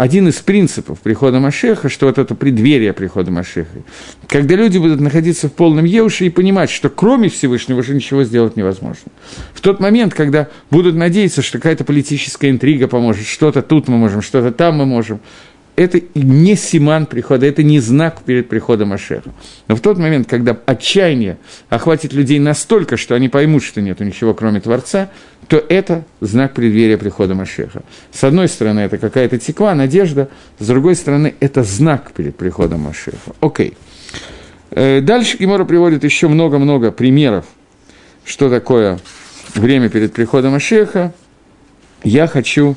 один 0.00 0.28
из 0.28 0.36
принципов 0.36 0.98
прихода 1.00 1.40
Машеха, 1.40 1.90
что 1.90 2.06
вот 2.06 2.16
это 2.16 2.34
преддверие 2.34 2.94
прихода 2.94 3.30
Машеха, 3.30 3.82
когда 4.28 4.54
люди 4.54 4.78
будут 4.78 4.98
находиться 4.98 5.48
в 5.48 5.52
полном 5.52 5.84
еуше 5.84 6.24
и 6.24 6.30
понимать, 6.30 6.70
что 6.70 6.88
кроме 6.88 7.28
Всевышнего 7.28 7.80
уже 7.80 7.94
ничего 7.94 8.24
сделать 8.24 8.56
невозможно. 8.56 9.12
В 9.52 9.60
тот 9.60 9.78
момент, 9.78 10.14
когда 10.14 10.48
будут 10.70 10.94
надеяться, 10.94 11.42
что 11.42 11.58
какая-то 11.58 11.84
политическая 11.84 12.48
интрига 12.48 12.88
поможет, 12.88 13.26
что-то 13.26 13.60
тут 13.60 13.88
мы 13.88 13.98
можем, 13.98 14.22
что-то 14.22 14.52
там 14.52 14.76
мы 14.76 14.86
можем, 14.86 15.20
это 15.76 16.00
не 16.14 16.56
симан 16.56 17.04
прихода, 17.04 17.44
это 17.44 17.62
не 17.62 17.78
знак 17.78 18.22
перед 18.24 18.48
приходом 18.48 18.94
Ашера. 18.94 19.24
Но 19.68 19.76
в 19.76 19.80
тот 19.80 19.98
момент, 19.98 20.26
когда 20.26 20.56
отчаяние 20.64 21.36
охватит 21.68 22.14
людей 22.14 22.38
настолько, 22.38 22.96
что 22.96 23.14
они 23.14 23.28
поймут, 23.28 23.62
что 23.62 23.82
нет 23.82 24.00
ничего, 24.00 24.32
кроме 24.32 24.62
Творца, 24.62 25.10
то 25.50 25.56
это 25.68 26.04
знак 26.20 26.54
преддверия 26.54 26.96
прихода 26.96 27.34
Машеха. 27.34 27.82
С 28.12 28.22
одной 28.22 28.46
стороны, 28.46 28.78
это 28.78 28.98
какая-то 28.98 29.36
теква, 29.36 29.74
надежда, 29.74 30.28
с 30.60 30.66
другой 30.68 30.94
стороны, 30.94 31.34
это 31.40 31.64
знак 31.64 32.12
перед 32.12 32.36
приходом 32.36 32.82
Машеха. 32.82 33.32
Окей. 33.40 33.76
Э, 34.70 35.00
дальше 35.00 35.38
Гемора 35.38 35.64
приводит 35.64 36.04
еще 36.04 36.28
много-много 36.28 36.92
примеров, 36.92 37.46
что 38.24 38.48
такое 38.48 39.00
время 39.56 39.88
перед 39.88 40.12
приходом 40.12 40.52
Машеха. 40.52 41.12
Я 42.04 42.28
хочу 42.28 42.76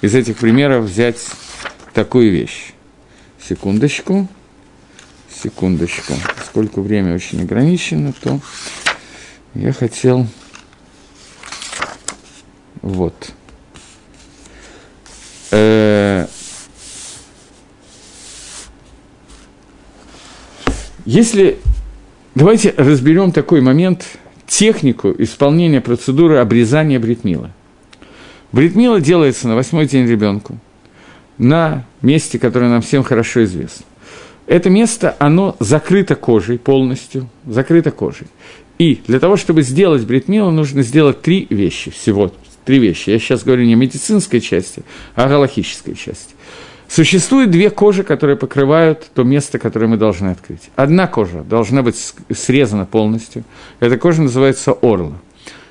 из 0.00 0.14
этих 0.14 0.36
примеров 0.36 0.84
взять 0.84 1.18
такую 1.92 2.30
вещь. 2.30 2.72
Секундочку. 3.42 4.28
Секундочку. 5.42 6.12
Сколько 6.46 6.82
время 6.82 7.16
очень 7.16 7.42
ограничено, 7.42 8.12
то 8.22 8.38
я 9.54 9.72
хотел... 9.72 10.28
Вот. 12.82 13.32
Э, 15.50 16.26
если... 21.04 21.58
Давайте 22.34 22.74
разберем 22.76 23.32
такой 23.32 23.60
момент, 23.60 24.06
технику 24.46 25.14
исполнения 25.18 25.80
процедуры 25.80 26.36
обрезания 26.36 26.98
бритмила. 26.98 27.50
Бритмила 28.52 29.00
делается 29.00 29.48
на 29.48 29.54
восьмой 29.54 29.86
день 29.86 30.06
ребенку– 30.06 30.58
на 31.38 31.84
месте, 32.00 32.38
которое 32.38 32.70
нам 32.70 32.82
всем 32.82 33.02
хорошо 33.02 33.44
известно. 33.44 33.84
Это 34.46 34.70
место, 34.70 35.16
оно 35.18 35.56
закрыто 35.60 36.14
кожей 36.14 36.58
полностью, 36.58 37.28
закрыто 37.46 37.90
кожей. 37.90 38.26
И 38.78 39.00
для 39.06 39.20
того, 39.20 39.36
чтобы 39.36 39.62
сделать 39.62 40.04
бритмилу, 40.04 40.50
нужно 40.50 40.82
сделать 40.82 41.22
три 41.22 41.46
вещи 41.48 41.90
всего. 41.90 42.32
Три 42.64 42.78
вещи. 42.78 43.10
Я 43.10 43.18
сейчас 43.18 43.42
говорю 43.44 43.64
не 43.64 43.74
о 43.74 43.76
медицинской 43.76 44.40
части, 44.40 44.82
а 45.14 45.24
о 45.24 45.28
галахической 45.28 45.94
части. 45.94 46.34
Существует 46.88 47.50
две 47.50 47.70
кожи, 47.70 48.02
которые 48.02 48.36
покрывают 48.36 49.10
то 49.14 49.24
место, 49.24 49.58
которое 49.58 49.86
мы 49.86 49.96
должны 49.96 50.28
открыть. 50.28 50.70
Одна 50.76 51.06
кожа 51.06 51.42
должна 51.42 51.82
быть 51.82 51.96
срезана 52.30 52.84
полностью. 52.84 53.44
Эта 53.80 53.96
кожа 53.96 54.22
называется 54.22 54.72
орла. 54.72 55.14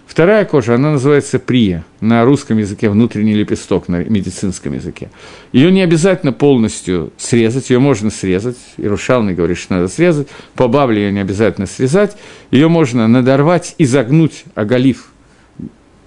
Вторая 0.08 0.44
кожа, 0.44 0.76
она 0.76 0.92
называется 0.92 1.40
прия, 1.40 1.86
на 2.02 2.26
русском 2.26 2.58
языке 2.58 2.90
внутренний 2.90 3.34
лепесток, 3.34 3.88
на 3.88 4.04
медицинском 4.04 4.74
языке. 4.74 5.10
Ее 5.54 5.72
не 5.72 5.82
обязательно 5.82 6.34
полностью 6.34 7.14
срезать, 7.18 7.70
ее 7.70 7.80
можно 7.80 8.10
срезать, 8.10 8.58
и 8.76 8.86
Рушалный 8.88 9.34
говорит, 9.34 9.58
что 9.58 9.76
надо 9.76 9.88
срезать, 9.88 10.28
по 10.56 10.68
Бабле 10.68 11.04
ее 11.04 11.12
не 11.14 11.22
обязательно 11.22 11.66
срезать, 11.66 12.18
ее 12.50 12.68
можно 12.68 13.08
надорвать 13.08 13.76
и 13.78 13.86
загнуть, 13.86 14.44
оголив 14.54 15.12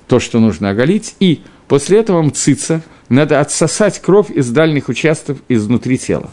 то, 0.06 0.20
что 0.20 0.40
нужно 0.40 0.70
оголить, 0.70 1.16
и 1.20 1.42
после 1.68 1.98
этого 1.98 2.22
мциться, 2.22 2.82
надо 3.08 3.40
отсосать 3.40 4.00
кровь 4.00 4.30
из 4.30 4.50
дальних 4.50 4.88
участков 4.88 5.38
изнутри 5.48 5.98
тела. 5.98 6.30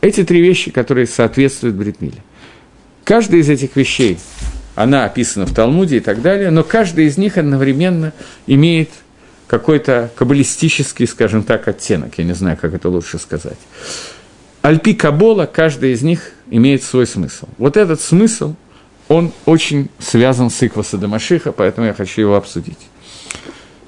Эти 0.00 0.24
три 0.24 0.40
вещи, 0.40 0.70
которые 0.70 1.06
соответствуют 1.06 1.76
бритмиле. 1.76 2.22
Каждая 3.04 3.40
из 3.40 3.48
этих 3.48 3.76
вещей 3.76 4.18
она 4.74 5.04
описана 5.04 5.46
в 5.46 5.54
Талмуде 5.54 5.98
и 5.98 6.00
так 6.00 6.22
далее, 6.22 6.50
но 6.50 6.62
каждая 6.62 7.06
из 7.06 7.16
них 7.16 7.38
одновременно 7.38 8.12
имеет 8.46 8.90
какой-то 9.46 10.10
каббалистический, 10.16 11.06
скажем 11.06 11.42
так, 11.42 11.66
оттенок, 11.68 12.18
я 12.18 12.24
не 12.24 12.34
знаю, 12.34 12.58
как 12.60 12.74
это 12.74 12.88
лучше 12.88 13.18
сказать. 13.18 13.58
Альпи 14.62 14.94
Кабола, 14.94 15.46
каждая 15.46 15.92
из 15.92 16.02
них 16.02 16.32
имеет 16.50 16.82
свой 16.82 17.06
смысл. 17.06 17.46
Вот 17.56 17.76
этот 17.76 18.00
смысл, 18.00 18.56
он 19.08 19.32
очень 19.44 19.88
связан 19.98 20.50
с 20.50 20.62
Икваса 20.62 20.98
Дамашиха, 20.98 21.52
поэтому 21.52 21.86
я 21.86 21.94
хочу 21.94 22.20
его 22.20 22.34
обсудить. 22.34 22.78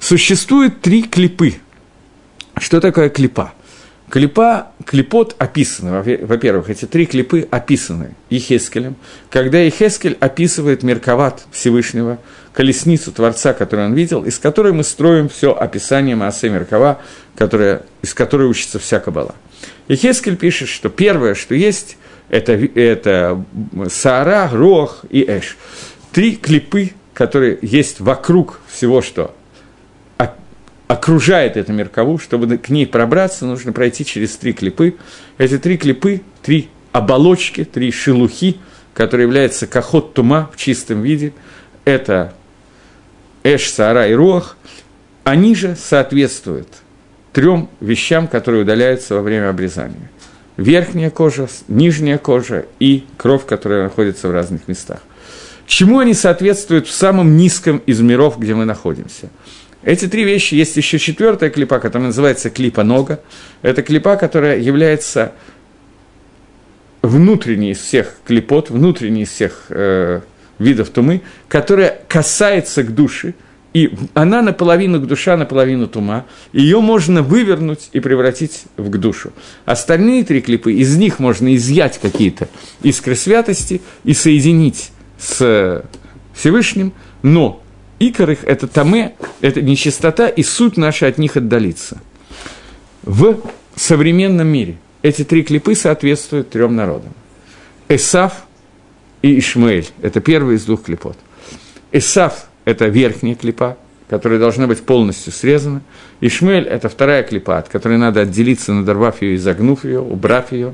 Существует 0.09 0.81
три 0.81 1.03
клипы. 1.03 1.57
Что 2.57 2.81
такое 2.81 3.09
клипа? 3.09 3.53
Клипа, 4.09 4.71
клипот 4.83 5.35
описаны, 5.37 6.01
во-первых, 6.25 6.71
эти 6.71 6.85
три 6.85 7.05
клипы 7.05 7.47
описаны 7.51 8.15
Ехескелем, 8.31 8.95
когда 9.29 9.59
Ехескель 9.59 10.17
описывает 10.19 10.81
Мерковат 10.81 11.45
Всевышнего, 11.51 12.17
колесницу 12.53 13.11
Творца, 13.11 13.53
которую 13.53 13.89
он 13.89 13.93
видел, 13.93 14.25
из 14.25 14.39
которой 14.39 14.73
мы 14.73 14.83
строим 14.83 15.29
все 15.29 15.53
описание 15.53 16.15
Маасе 16.15 16.49
Меркова, 16.49 16.99
которое, 17.35 17.83
из 18.01 18.15
которой 18.15 18.47
учится 18.47 18.79
вся 18.79 18.99
Кабала. 18.99 19.35
Ехескель 19.89 20.37
пишет, 20.37 20.69
что 20.69 20.89
первое, 20.89 21.35
что 21.35 21.53
есть, 21.53 21.97
это, 22.29 22.53
это 22.53 23.45
Саара, 23.91 24.49
Рох 24.51 25.05
и 25.11 25.23
Эш. 25.23 25.55
Три 26.11 26.35
клипы, 26.35 26.93
которые 27.13 27.59
есть 27.61 27.99
вокруг 27.99 28.59
всего, 28.71 29.03
что 29.03 29.35
окружает 30.89 31.55
эту 31.55 31.71
меркову, 31.71 32.17
чтобы 32.17 32.57
к 32.57 32.69
ней 32.69 32.87
пробраться, 32.87 33.45
нужно 33.45 33.71
пройти 33.71 34.03
через 34.03 34.35
три 34.35 34.53
клипы. 34.53 34.95
Эти 35.37 35.59
три 35.59 35.77
клипы, 35.77 36.21
три 36.41 36.67
оболочки, 36.91 37.63
три 37.63 37.91
шелухи, 37.91 38.57
которые 38.95 39.27
являются 39.27 39.67
кахот 39.67 40.15
тума 40.15 40.49
в 40.51 40.57
чистом 40.57 41.03
виде, 41.03 41.31
это 41.85 42.33
эш, 43.43 43.69
сара 43.69 44.07
и 44.07 44.13
руах, 44.13 44.57
они 45.23 45.53
же 45.53 45.75
соответствуют 45.75 46.67
трем 47.33 47.69
вещам, 47.79 48.27
которые 48.27 48.63
удаляются 48.63 49.13
во 49.13 49.21
время 49.21 49.51
обрезания. 49.51 50.09
Верхняя 50.57 51.11
кожа, 51.11 51.47
нижняя 51.67 52.17
кожа 52.17 52.65
и 52.79 53.05
кровь, 53.15 53.45
которая 53.45 53.83
находится 53.83 54.27
в 54.27 54.31
разных 54.31 54.67
местах. 54.67 55.01
Чему 55.67 55.99
они 55.99 56.15
соответствуют 56.15 56.87
в 56.87 56.91
самом 56.91 57.37
низком 57.37 57.77
из 57.85 58.01
миров, 58.01 58.39
где 58.39 58.55
мы 58.55 58.65
находимся– 58.65 59.29
эти 59.83 60.07
три 60.07 60.23
вещи. 60.23 60.55
Есть 60.55 60.77
еще 60.77 60.99
четвертая 60.99 61.49
клипа, 61.49 61.79
которая 61.79 62.07
называется 62.07 62.49
клипа 62.49 62.83
нога. 62.83 63.19
Это 63.61 63.81
клипа, 63.81 64.15
которая 64.15 64.59
является 64.59 65.33
внутренней 67.01 67.71
из 67.71 67.79
всех 67.79 68.15
клипот, 68.25 68.69
внутренней 68.69 69.23
из 69.23 69.29
всех 69.29 69.65
э, 69.69 70.21
видов 70.57 70.89
тумы, 70.89 71.21
которая 71.47 72.01
касается 72.07 72.83
к 72.83 72.93
душе, 72.93 73.33
и 73.73 73.91
она 74.15 74.41
наполовину 74.41 74.99
к 74.99 75.05
душа, 75.05 75.37
наполовину 75.37 75.87
тума. 75.87 76.25
Ее 76.53 76.81
можно 76.81 77.21
вывернуть 77.21 77.89
и 77.93 77.99
превратить 77.99 78.63
в 78.77 78.89
к 78.89 78.97
душу. 78.97 79.31
Остальные 79.65 80.23
три 80.25 80.41
клипы, 80.41 80.73
из 80.73 80.97
них 80.97 81.19
можно 81.19 81.55
изъять 81.55 81.99
какие-то 81.99 82.49
искры 82.81 83.15
святости 83.15 83.81
и 84.03 84.13
соединить 84.13 84.91
с 85.19 85.85
Всевышним, 86.33 86.93
но 87.21 87.61
Икор 87.99 88.31
их– 88.31 88.43
это 88.45 88.67
таме, 88.67 89.15
это 89.41 89.61
нечистота, 89.61 90.29
и 90.29 90.41
суть 90.41 90.77
наша 90.77 91.07
от 91.07 91.17
них 91.17 91.35
отдалится. 91.35 91.99
В 93.03 93.39
современном 93.75 94.47
мире 94.47 94.77
эти 95.01 95.23
три 95.23 95.43
клипы 95.43 95.75
соответствуют 95.75 96.49
трем 96.49 96.75
народам. 96.75 97.13
Эсав 97.89 98.45
и 99.21 99.37
Ишмаэль– 99.39 99.87
это 100.01 100.21
первый 100.21 100.55
из 100.55 100.65
двух 100.65 100.83
клипот. 100.83 101.17
Эсав– 101.91 102.47
это 102.65 102.87
верхняя 102.87 103.35
клипа, 103.35 103.77
которая 104.09 104.39
должна 104.39 104.67
быть 104.67 104.81
полностью 104.81 105.31
срезана. 105.31 105.81
Ишмель– 106.21 106.67
это 106.67 106.89
вторая 106.89 107.23
клипа, 107.23 107.57
от 107.57 107.69
которой 107.69 107.97
надо 107.97 108.21
отделиться, 108.21 108.73
надорвав 108.73 109.21
ее, 109.21 109.35
изогнув 109.35 109.85
ее, 109.85 109.99
убрав 109.99 110.51
ее. 110.51 110.73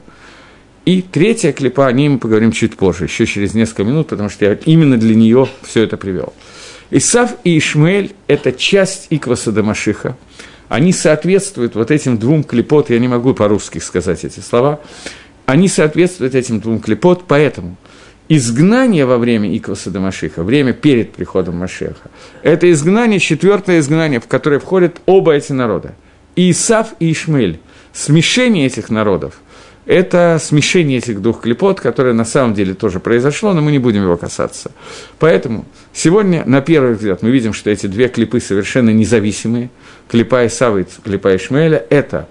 И 0.86 1.02
третья 1.02 1.52
клипа, 1.52 1.88
о 1.88 1.92
ней 1.92 2.08
мы 2.10 2.20
поговорим 2.20 2.52
чуть 2.52 2.78
позже, 2.78 3.06
еще 3.06 3.26
через 3.26 3.54
несколько 3.54 3.84
минут, 3.84 4.10
потому 4.10 4.30
что 4.30 4.46
я 4.46 4.54
именно 4.66 4.98
для 4.98 5.16
нее 5.16 5.48
все 5.64 5.84
это 5.84 5.98
привел. 5.98 6.34
Исав 6.92 7.36
и 7.44 7.58
Ишмаэль– 7.58 8.14
это 8.28 8.52
часть 8.52 9.08
Икваса 9.10 9.52
Дамашиха. 9.52 10.16
Они 10.68 10.94
соответствуют 10.94 11.76
вот 11.76 11.92
этим 11.92 12.18
двум 12.18 12.44
клепот, 12.44 12.90
я 12.90 13.00
не 13.00 13.08
могу 13.08 13.34
по-русски 13.34 13.80
сказать 13.80 14.24
эти 14.24 14.40
слова, 14.40 14.80
они 15.46 15.68
соответствуют 15.68 16.36
этим 16.36 16.60
двум 16.60 16.80
клепот, 16.80 17.26
поэтому 17.28 17.76
изгнание 18.30 19.06
во 19.06 19.18
время 19.18 19.56
Икваса 19.56 19.92
Дамашиха, 19.92 20.44
время 20.44 20.74
перед 20.74 21.14
приходом 21.14 21.58
Машеха, 21.58 22.10
это 22.42 22.72
изгнание, 22.72 23.20
четвертое 23.20 23.80
изгнание, 23.80 24.20
в 24.20 24.28
которое 24.28 24.60
входят 24.60 24.98
оба 25.06 25.34
эти 25.34 25.52
народа. 25.52 25.96
И 26.36 26.52
Исав 26.52 26.96
и 27.00 27.12
Ишмель, 27.12 27.60
смешение 27.94 28.68
этих 28.68 28.90
народов– 28.90 29.36
это 29.86 30.40
смешение 30.42 30.98
этих 30.98 31.22
двух 31.22 31.42
клепот, 31.42 31.80
которое 31.80 32.14
на 32.14 32.26
самом 32.26 32.54
деле 32.54 32.74
тоже 32.74 33.00
произошло, 33.00 33.54
но 33.54 33.62
мы 33.62 33.72
не 33.72 33.80
будем 33.80 34.04
его 34.04 34.18
касаться. 34.18 34.72
Поэтому 35.20 35.66
сегодня, 35.94 36.44
на 36.46 36.62
первый 36.62 36.94
взгляд, 36.94 37.22
мы 37.22 37.30
видим, 37.30 37.54
что 37.54 37.70
эти 37.70 37.86
две 37.86 38.08
клипы 38.08 38.40
совершенно 38.40 38.90
независимые. 38.90 39.70
Клипа 40.08 40.48
Исава 40.48 40.80
и 40.80 40.86
клипа 41.04 41.36
Ишмаэля– 41.36 41.86
это 41.90 42.28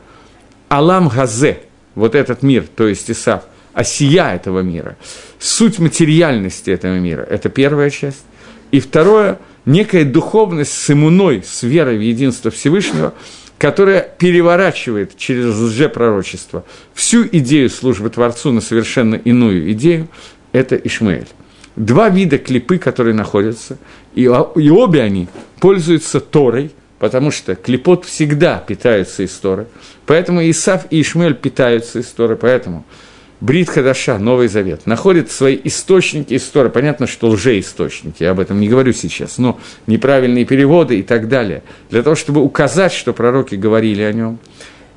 Алам 0.69 1.09
Газе, 1.09 1.61
вот 1.95 2.15
этот 2.15 2.43
мир, 2.43 2.65
то 2.75 2.89
есть 2.89 3.11
Исав, 3.11 3.45
осия 3.73 4.35
этого 4.35 4.61
мира, 4.61 4.97
суть 5.39 5.79
материальности 5.79 6.71
этого 6.71 6.99
мира– 6.99 7.23
это 7.31 7.49
первая 7.49 7.91
часть. 7.91 8.25
И 8.73 8.81
второе– 8.81 9.39
некая 9.65 10.05
духовность 10.05 10.73
с 10.73 10.91
иммуной, 10.91 11.45
с 11.45 11.63
верой 11.63 11.99
в 11.99 12.01
единство 12.01 12.51
Всевышнего– 12.51 13.15
которая 13.59 14.01
переворачивает 14.01 15.17
через 15.17 15.55
лжепророчество 15.57 16.65
всю 16.93 17.27
идею 17.27 17.71
службы 17.71 18.11
Творцу 18.11 18.53
на 18.53 18.61
совершенно 18.61 19.15
иную 19.15 19.73
идею, 19.73 20.09
это 20.53 20.77
Ишмаэль. 20.77 21.29
Два 21.77 22.09
вида 22.09 22.39
клипы, 22.39 22.79
которые 22.79 23.15
находятся, 23.15 23.79
и, 24.15 24.23
и 24.23 24.71
обе 24.71 25.03
они 25.03 25.29
пользуются 25.61 26.21
Торой, 26.21 26.71
потому 26.99 27.31
что 27.31 27.55
клипот 27.57 28.05
всегда 28.05 28.59
питается 28.59 29.25
из 29.25 29.33
Торы, 29.33 29.67
поэтому 30.07 30.49
Исав 30.49 30.87
и 30.91 31.01
Ишмель 31.01 31.35
питаются 31.35 31.99
из 32.01 32.07
Торы, 32.07 32.37
поэтому– 32.37 32.85
Брит 33.41 33.69
Хадаша, 33.69 34.19
Новый 34.19 34.49
Завет, 34.49 34.87
находит 34.87 35.31
свои 35.31 35.59
источники 35.65 36.35
истории. 36.35 36.71
Понятно, 36.71 37.07
что 37.07 37.29
лжеисточники, 37.29 38.23
я 38.23 38.31
об 38.31 38.41
этом 38.41 38.61
не 38.61 38.69
говорю 38.69 38.93
сейчас, 38.93 39.39
но 39.39 39.59
неправильные 39.87 40.45
переводы 40.45 41.01
и 41.01 41.03
так 41.03 41.29
далее. 41.29 41.63
Для 41.91 42.03
того, 42.03 42.17
чтобы 42.17 42.43
указать, 42.43 42.93
что 42.93 43.13
пророки 43.13 43.55
говорили 43.57 44.03
о 44.03 44.13
нем. 44.13 44.39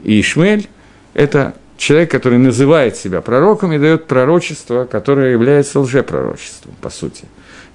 И 0.03 0.21
Ишмель– 0.21 0.69
это 1.13 1.55
человек, 1.77 2.11
который 2.11 2.37
называет 2.37 2.95
себя 2.95 3.21
пророком 3.21 3.73
и 3.73 3.79
дает 3.79 4.05
пророчество, 4.05 4.85
которое 4.85 5.31
является 5.31 5.79
лжепророчеством, 5.79 6.73
по 6.81 6.89
сути. 6.89 7.25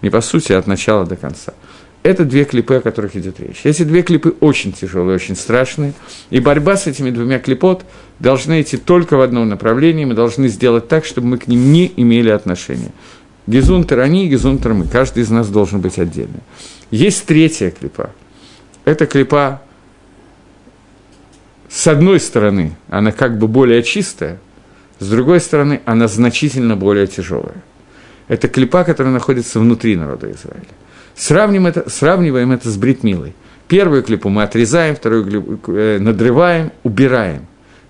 Не 0.01 0.11
по 0.11 0.21
сути, 0.21 0.53
а 0.53 0.59
от 0.59 0.67
начала 0.67 1.07
до 1.07 1.17
конца. 1.17 1.55
Это 2.03 2.25
две 2.25 2.45
клипы, 2.45 2.75
о 2.75 2.81
которых 2.81 3.15
идет 3.15 3.39
речь. 3.39 3.61
Эти 3.63 3.85
две 3.85 4.03
клипы 4.03 4.35
очень 4.41 4.73
тяжелые, 4.73 5.15
очень 5.15 5.37
страшные, 5.37 5.93
и 6.31 6.41
борьба 6.41 6.77
с 6.77 6.89
этими 6.89 7.11
двумя 7.11 7.39
клипот 7.39 7.85
должна 8.19 8.61
идти 8.61 8.77
только 8.77 9.17
в 9.17 9.21
одном 9.21 9.49
направлении, 9.49 10.05
мы 10.05 10.15
должны 10.15 10.49
сделать 10.49 10.89
так, 10.89 11.05
чтобы 11.05 11.29
мы 11.29 11.39
к 11.39 11.47
ним 11.47 11.73
не 11.73 11.93
имели 11.97 12.31
отношения. 12.31 12.91
Гизунтер 13.47 14.01
они, 14.01 14.29
гизунтер 14.29 14.75
мы, 14.75 14.87
каждый 14.87 15.23
из 15.23 15.31
нас 15.31 15.49
должен 15.49 15.81
быть 15.81 15.99
отдельно. 15.99 16.41
Есть 16.91 17.25
третья 17.25 17.71
клипа. 17.71 18.11
Эта 18.85 19.07
клипа, 19.07 19.63
с 21.69 21.87
одной 21.87 22.19
стороны, 22.19 22.77
она 22.89 23.13
как 23.13 23.39
бы 23.39 23.47
более 23.47 23.83
чистая, 23.85 24.41
с 24.99 25.09
другой 25.09 25.41
стороны, 25.41 25.81
она 25.85 26.09
значительно 26.09 26.77
более 26.77 27.07
тяжелая. 27.07 27.63
Это 28.27 28.49
клипа, 28.49 28.85
которая 28.85 29.13
находится 29.13 29.61
внутри 29.61 29.97
народа 29.97 30.31
Израиля. 30.31 30.67
Сравним 31.15 31.67
это, 31.67 31.89
сравниваем 31.91 32.53
это 32.53 32.71
с 32.71 32.77
бритмилой. 32.77 33.35
Первую 33.69 34.03
клипу 34.03 34.29
мы 34.29 34.43
отрезаем, 34.43 34.97
вторую 34.97 35.25
клипу 35.25 35.73
э, 35.73 35.99
надрываем, 35.99 36.73
убираем. 36.83 37.47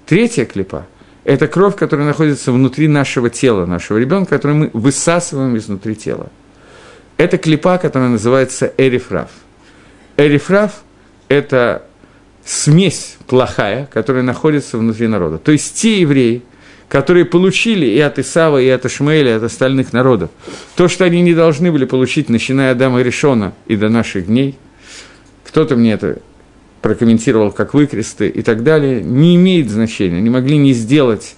Третья 0.07 0.45
клипа– 0.45 0.87
это 1.25 1.49
кровь, 1.49 1.77
которая 1.77 2.07
находится 2.07 2.53
внутри 2.53 2.89
нашего 2.89 3.31
тела, 3.31 3.67
нашего 3.67 3.99
ребенка, 3.99 4.37
которую 4.37 4.59
мы 4.59 4.71
высасываем 4.73 5.57
изнутри 5.57 5.95
тела. 5.95 6.31
Это 7.17 7.39
клипа, 7.39 7.79
которая 7.79 8.11
называется 8.11 8.73
эрифраф– 8.77 9.31
Эрифраф– 10.17 10.83
это 11.29 11.83
смесь 12.45 13.17
плохая, 13.27 13.89
которая 13.93 14.23
находится 14.23 14.79
внутри 14.79 15.07
народа. 15.07 15.39
То 15.39 15.53
есть 15.53 15.75
те 15.75 16.01
евреи, 16.01 16.43
которые 16.93 17.25
получили 17.25 17.87
и 17.87 17.99
от 18.01 18.19
Исава, 18.19 18.61
и 18.61 18.69
от 18.69 18.85
Ишмаэля, 18.85 19.31
и 19.31 19.37
от 19.37 19.43
остальных 19.45 19.95
народов, 19.95 20.29
то, 20.77 20.89
что 20.89 21.07
они 21.07 21.23
не 21.23 21.33
должны 21.33 21.73
были 21.73 21.87
получить, 21.87 22.29
начиная 22.29 22.73
от 22.73 22.77
Адама 22.77 23.01
и 23.01 23.03
Решона 23.03 23.55
и 23.67 23.77
до 23.77 23.89
наших 23.89 24.27
дней, 24.27 24.57
кто-то 25.43 25.75
мне 25.75 25.93
это 25.93 26.19
прокомментировал 26.83 27.51
как 27.51 27.73
выкресты 27.73 28.29
и 28.29 28.43
так 28.43 28.63
далее, 28.63 29.03
не 29.03 29.37
имеет 29.37 29.71
значения, 29.71 30.19
они 30.19 30.29
могли 30.29 30.59
не 30.59 30.75
сделать 30.75 31.35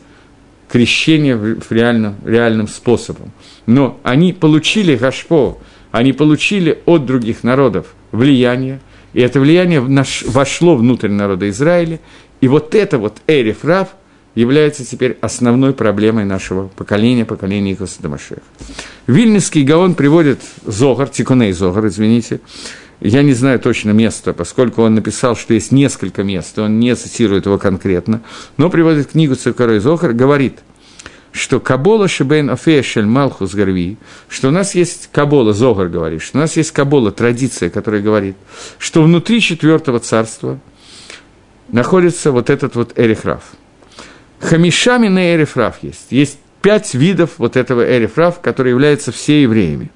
крещение 0.68 1.36
в 1.36 1.70
реальном, 1.70 2.16
реальным 2.24 2.66
способом. 2.66 3.30
Но 3.66 4.00
они 4.02 4.32
получили 4.32 4.96
гашпо, 4.96 5.58
они 5.92 6.12
получили 6.12 6.80
от 6.84 7.06
других 7.06 7.44
народов 7.44 7.94
влияние, 8.10 8.80
и 9.12 9.20
это 9.20 9.38
влияние 9.38 9.80
вошло 9.80 10.74
внутрь 10.74 11.10
народа 11.10 11.48
Израиля, 11.48 12.00
и 12.40 12.48
вот 12.48 12.74
это 12.74 12.98
вот 12.98 13.18
Эриф 13.28 13.64
Рав 13.64 13.90
является 14.34 14.84
теперь 14.84 15.16
основной 15.20 15.72
проблемой 15.72 16.24
нашего 16.24 16.68
поколения, 16.68 17.24
поколения 17.24 17.72
Икоса 17.72 18.02
Дамашеха. 18.02 18.42
Вильнинский 19.06 19.62
Гаон 19.62 19.94
приводит 19.94 20.40
Зогар, 20.64 21.08
Тикуней 21.08 21.52
Зогар, 21.52 21.86
извините, 21.86 22.40
я 23.00 23.22
не 23.22 23.32
знаю 23.32 23.60
точно 23.60 23.90
место, 23.90 24.32
поскольку 24.32 24.82
он 24.82 24.94
написал, 24.94 25.36
что 25.36 25.54
есть 25.54 25.72
несколько 25.72 26.22
мест, 26.22 26.58
он 26.58 26.78
не 26.80 26.94
цитирует 26.94 27.46
его 27.46 27.58
конкретно, 27.58 28.22
но 28.56 28.70
приводит 28.70 29.12
книгу 29.12 29.34
Цикарой 29.34 29.78
Зохар, 29.78 30.12
говорит, 30.12 30.60
что 31.30 31.58
Кабола 31.58 32.06
Шибейн 32.06 32.48
Офешель 32.48 33.06
Малхус 33.06 33.54
Гарви, 33.54 33.98
что 34.28 34.48
у 34.48 34.50
нас 34.52 34.74
есть 34.74 35.10
Кабола, 35.12 35.52
Зогар 35.52 35.88
говорит, 35.88 36.22
что 36.22 36.38
у 36.38 36.40
нас 36.40 36.56
есть 36.56 36.70
Кабола, 36.70 37.10
традиция, 37.10 37.70
которая 37.70 38.00
говорит, 38.00 38.36
что 38.78 39.02
внутри 39.02 39.40
четвертого 39.40 39.98
царства 40.00 40.58
находится 41.68 42.30
вот 42.30 42.50
этот 42.50 42.76
вот 42.76 42.92
Эрихраф. 42.96 43.42
Хамишами 44.44 45.08
на 45.08 45.34
Эрифраф 45.34 45.76
есть. 45.82 46.08
Есть 46.10 46.38
пять 46.60 46.92
видов 46.92 47.32
вот 47.38 47.56
этого 47.56 47.82
Эрифраф, 47.82 48.40
которые 48.40 48.72
являются 48.72 49.10
все 49.10 49.42
евреями. 49.42 49.90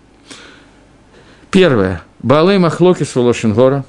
Первое– 1.50 2.02
Баалей 2.20 2.58
Махлокис 2.58 3.14
Лошенгора, 3.14 3.84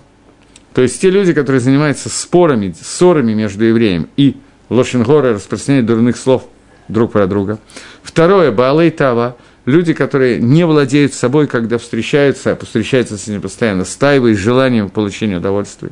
то 0.74 0.82
есть 0.82 1.02
те 1.02 1.10
люди, 1.10 1.34
которые 1.34 1.62
занимаются 1.62 2.10
спорами, 2.10 2.76
ссорами 2.80 3.34
между 3.34 3.64
евреем 3.64 4.10
и 4.18 4.36
Лошенгора, 4.70 5.34
распространяют 5.34 5.88
дурных 5.88 6.18
слов 6.18 6.48
друг 6.90 7.14
про 7.14 7.26
друга. 7.26 7.58
Второе, 8.04 8.52
Баалей 8.52 8.92
Тава, 8.92 9.38
люди, 9.66 9.94
которые 9.94 10.40
не 10.40 10.66
владеют 10.66 11.14
собой, 11.14 11.48
когда 11.48 11.78
встречаются, 11.78 12.52
а 12.52 12.66
встречаются 12.66 13.18
с 13.18 13.28
ними 13.28 13.40
постоянно, 13.40 13.86
стаивая 13.86 14.36
с 14.36 14.38
желанием 14.38 14.90
получения 14.90 15.38
удовольствия. 15.38 15.92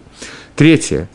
Третье, 0.55 1.09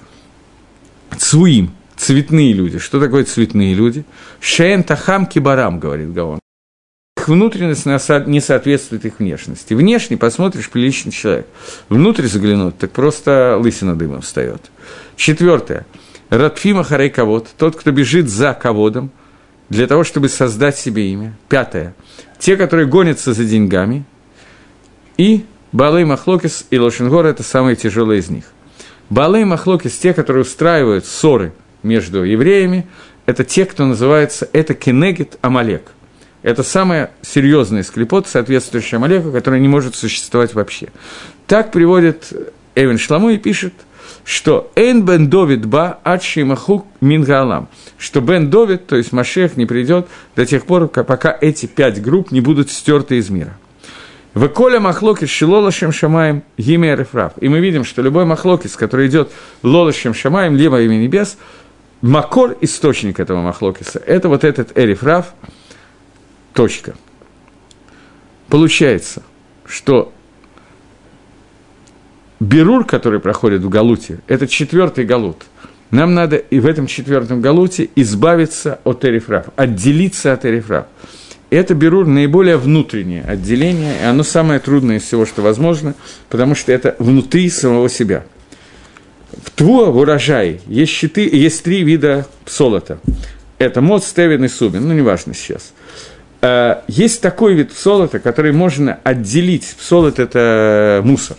Цуим, 1.19 1.73
цветные 1.97 2.53
люди. 2.53 2.79
Что 2.79 3.01
такое 3.01 3.25
цветные 3.25 3.75
люди? 3.75 4.05
Шеен 4.41 4.85
Тахам 4.85 5.27
Кибарам, 5.27 5.79
говорит 5.79 6.13
Гаон 6.13 6.39
их 7.23 7.29
внутренность 7.29 7.87
не 8.27 8.41
соответствует 8.41 9.05
их 9.05 9.21
внешности. 9.21 9.75
Внешне 9.75 10.17
посмотришь 10.17 10.69
приличный 10.69 11.13
человек. 11.13 11.47
Внутрь 11.89 12.27
заглянуть, 12.27 12.79
так 12.79 12.91
просто 12.91 13.59
лысина 13.61 13.97
дымом 13.97 14.23
встает. 14.23 14.61
Четвертое. 15.15 15.87
Радфима 16.31 16.83
Харей 16.83 17.11
тот, 17.11 17.77
кто 17.77 17.93
бежит 17.93 18.29
за 18.29 18.55
ководом, 18.55 19.11
для 19.69 19.87
того, 19.87 20.03
чтобы 20.03 20.29
создать 20.29 20.77
себе 20.77 21.13
имя. 21.13 21.37
Пятое. 21.49 21.95
Те, 22.41 22.57
которые 22.57 22.87
гонятся 22.87 23.35
за 23.35 23.45
деньгами. 23.45 24.05
И 25.17 25.45
Балей 25.71 26.05
Махлокис 26.05 26.67
и 26.71 26.79
Лошенгор– 26.79 27.25
это 27.27 27.45
самые 27.45 27.77
тяжелые 27.77 28.19
из 28.19 28.31
них. 28.31 28.47
Балей 29.11 29.45
Махлокис– 29.45 29.97
те, 30.03 30.13
которые 30.13 30.43
устраивают 30.43 31.07
ссоры 31.07 31.53
между 31.83 32.25
евреями, 32.25 32.87
это 33.27 33.45
те, 33.45 33.67
кто 33.67 33.85
называется, 33.87 34.49
это 34.53 34.75
Кенегит 34.75 35.39
Амалек– 35.43 35.93
это 36.43 36.65
самая 36.65 37.13
серьезная 37.23 37.85
склепот, 37.85 38.27
соответствующая 38.27 38.97
Амалеку, 38.97 39.31
которая 39.31 39.61
не 39.61 39.69
может 39.69 39.95
существовать 39.95 40.55
вообще. 40.55 40.89
Так 41.47 41.71
приводит 41.71 42.33
Эвен 42.75 42.99
Шламу 42.99 43.31
и 43.31 43.39
пишет, 43.39 43.73
что 44.25 44.71
«Эйн 44.75 45.05
бен 45.05 45.31
Довид 45.31 45.67
ба 45.67 46.01
адши 46.03 46.45
махук 46.45 46.87
мингалам», 47.01 47.69
что 47.97 48.21
бен 48.21 48.51
Довид, 48.51 48.87
то 48.87 48.97
есть 48.97 49.13
Машех, 49.13 49.57
не 49.57 49.67
придет 49.67 50.09
до 50.35 50.45
тех 50.45 50.67
пор, 50.67 50.89
пока 50.89 51.37
эти 51.41 51.67
пять 51.67 52.03
групп 52.03 52.33
не 52.33 52.41
будут 52.41 52.71
стерты 52.71 53.19
из 53.19 53.31
мира. 53.31 53.57
В 54.35 54.49
Коля 54.49 54.81
Махлокис 54.81 55.29
Шилолашем 55.29 55.93
Шамаем 55.93 56.43
Гиме 56.57 56.97
Рефрав. 56.97 57.35
И 57.41 57.51
мы 57.51 57.61
видим, 57.61 57.85
что 57.85 58.01
любой 58.01 58.25
Махлокис, 58.25 58.77
который 58.77 59.07
идет 59.09 59.31
Лолашем 59.63 60.15
Шамаем, 60.15 60.57
либо 60.57 60.81
имя 60.81 60.97
небес, 60.97 61.37
Макор, 62.03 62.57
источник 62.61 63.21
этого 63.21 63.41
Махлокиса, 63.41 63.99
это 63.99 64.29
вот 64.29 64.45
этот 64.45 64.77
Эрифрав– 64.77 65.35
Точка. 66.53 66.95
Получается, 68.49 69.23
что 69.65 70.13
Берур, 72.41 72.85
который 72.85 73.21
проходит 73.21 73.63
в 73.63 73.69
Галуте, 73.69 74.21
это 74.27 74.47
четвертый 74.47 75.05
Галут. 75.05 75.45
Нам 75.91 76.15
надо 76.15 76.37
и 76.37 76.59
в 76.61 76.67
этом 76.67 76.87
четвертом 76.87 77.41
Галуте 77.41 77.89
избавиться 77.97 78.81
от 78.85 79.05
Эрифрав, 79.05 79.47
отделиться 79.57 80.33
от 80.33 80.45
Эрифрав. 80.45 80.87
Это 81.51 81.75
Берур 81.75 82.07
наиболее 82.07 82.57
внутреннее 82.57 83.23
отделение, 83.23 84.01
и 84.01 84.05
оно 84.05 84.23
самое 84.23 84.59
трудное 84.59 84.97
из 84.97 85.03
всего, 85.03 85.27
что 85.27 85.43
возможно, 85.43 85.95
потому 86.29 86.55
что 86.55 86.73
это 86.73 86.97
внутри 86.99 87.49
самого 87.51 87.89
себя. 87.89 88.25
В 89.45 89.51
Твуа, 89.51 89.91
в 89.91 89.97
урожае, 89.97 90.61
есть, 90.67 90.93
щиты, 90.93 91.29
есть 91.33 91.63
три 91.63 91.83
вида 91.83 92.27
солота. 92.47 92.99
Это 93.59 93.81
мод, 93.81 94.05
стевин 94.05 94.45
и 94.45 94.49
субин, 94.49 94.87
ну, 94.87 94.95
неважно 94.95 95.35
сейчас. 95.35 95.73
Э, 96.43 96.83
есть 96.89 97.21
такой 97.21 97.55
вид 97.55 97.73
солота, 97.73 98.19
который 98.19 98.53
можно 98.53 98.99
отделить. 99.05 99.75
Солод– 99.81 100.19
это 100.19 101.01
мусор. 101.05 101.37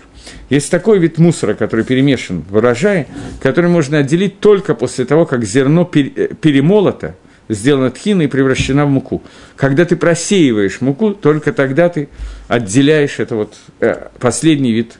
Есть 0.49 0.71
такой 0.71 0.99
вид 0.99 1.17
мусора, 1.17 1.53
который 1.53 1.83
перемешан 1.83 2.43
в 2.49 2.55
урожае, 2.55 3.07
который 3.41 3.69
можно 3.69 3.99
отделить 3.99 4.39
только 4.39 4.75
после 4.75 5.05
того, 5.05 5.25
как 5.25 5.43
зерно 5.43 5.89
э, 5.93 6.29
перемолото, 6.39 7.15
сделано 7.49 7.91
тхиной 7.91 8.25
и 8.25 8.27
превращено 8.27 8.85
в 8.85 8.89
муку. 8.89 9.21
Когда 9.55 9.83
ты 9.83 9.95
просеиваешь 9.95 10.79
муку, 10.81 11.13
только 11.13 11.51
тогда 11.53 11.89
ты 11.89 12.07
отделяешь 12.47 13.19
это 13.19 13.35
вот 13.35 13.55
э, 13.81 14.07
последний 14.19 14.71
вид. 14.71 14.99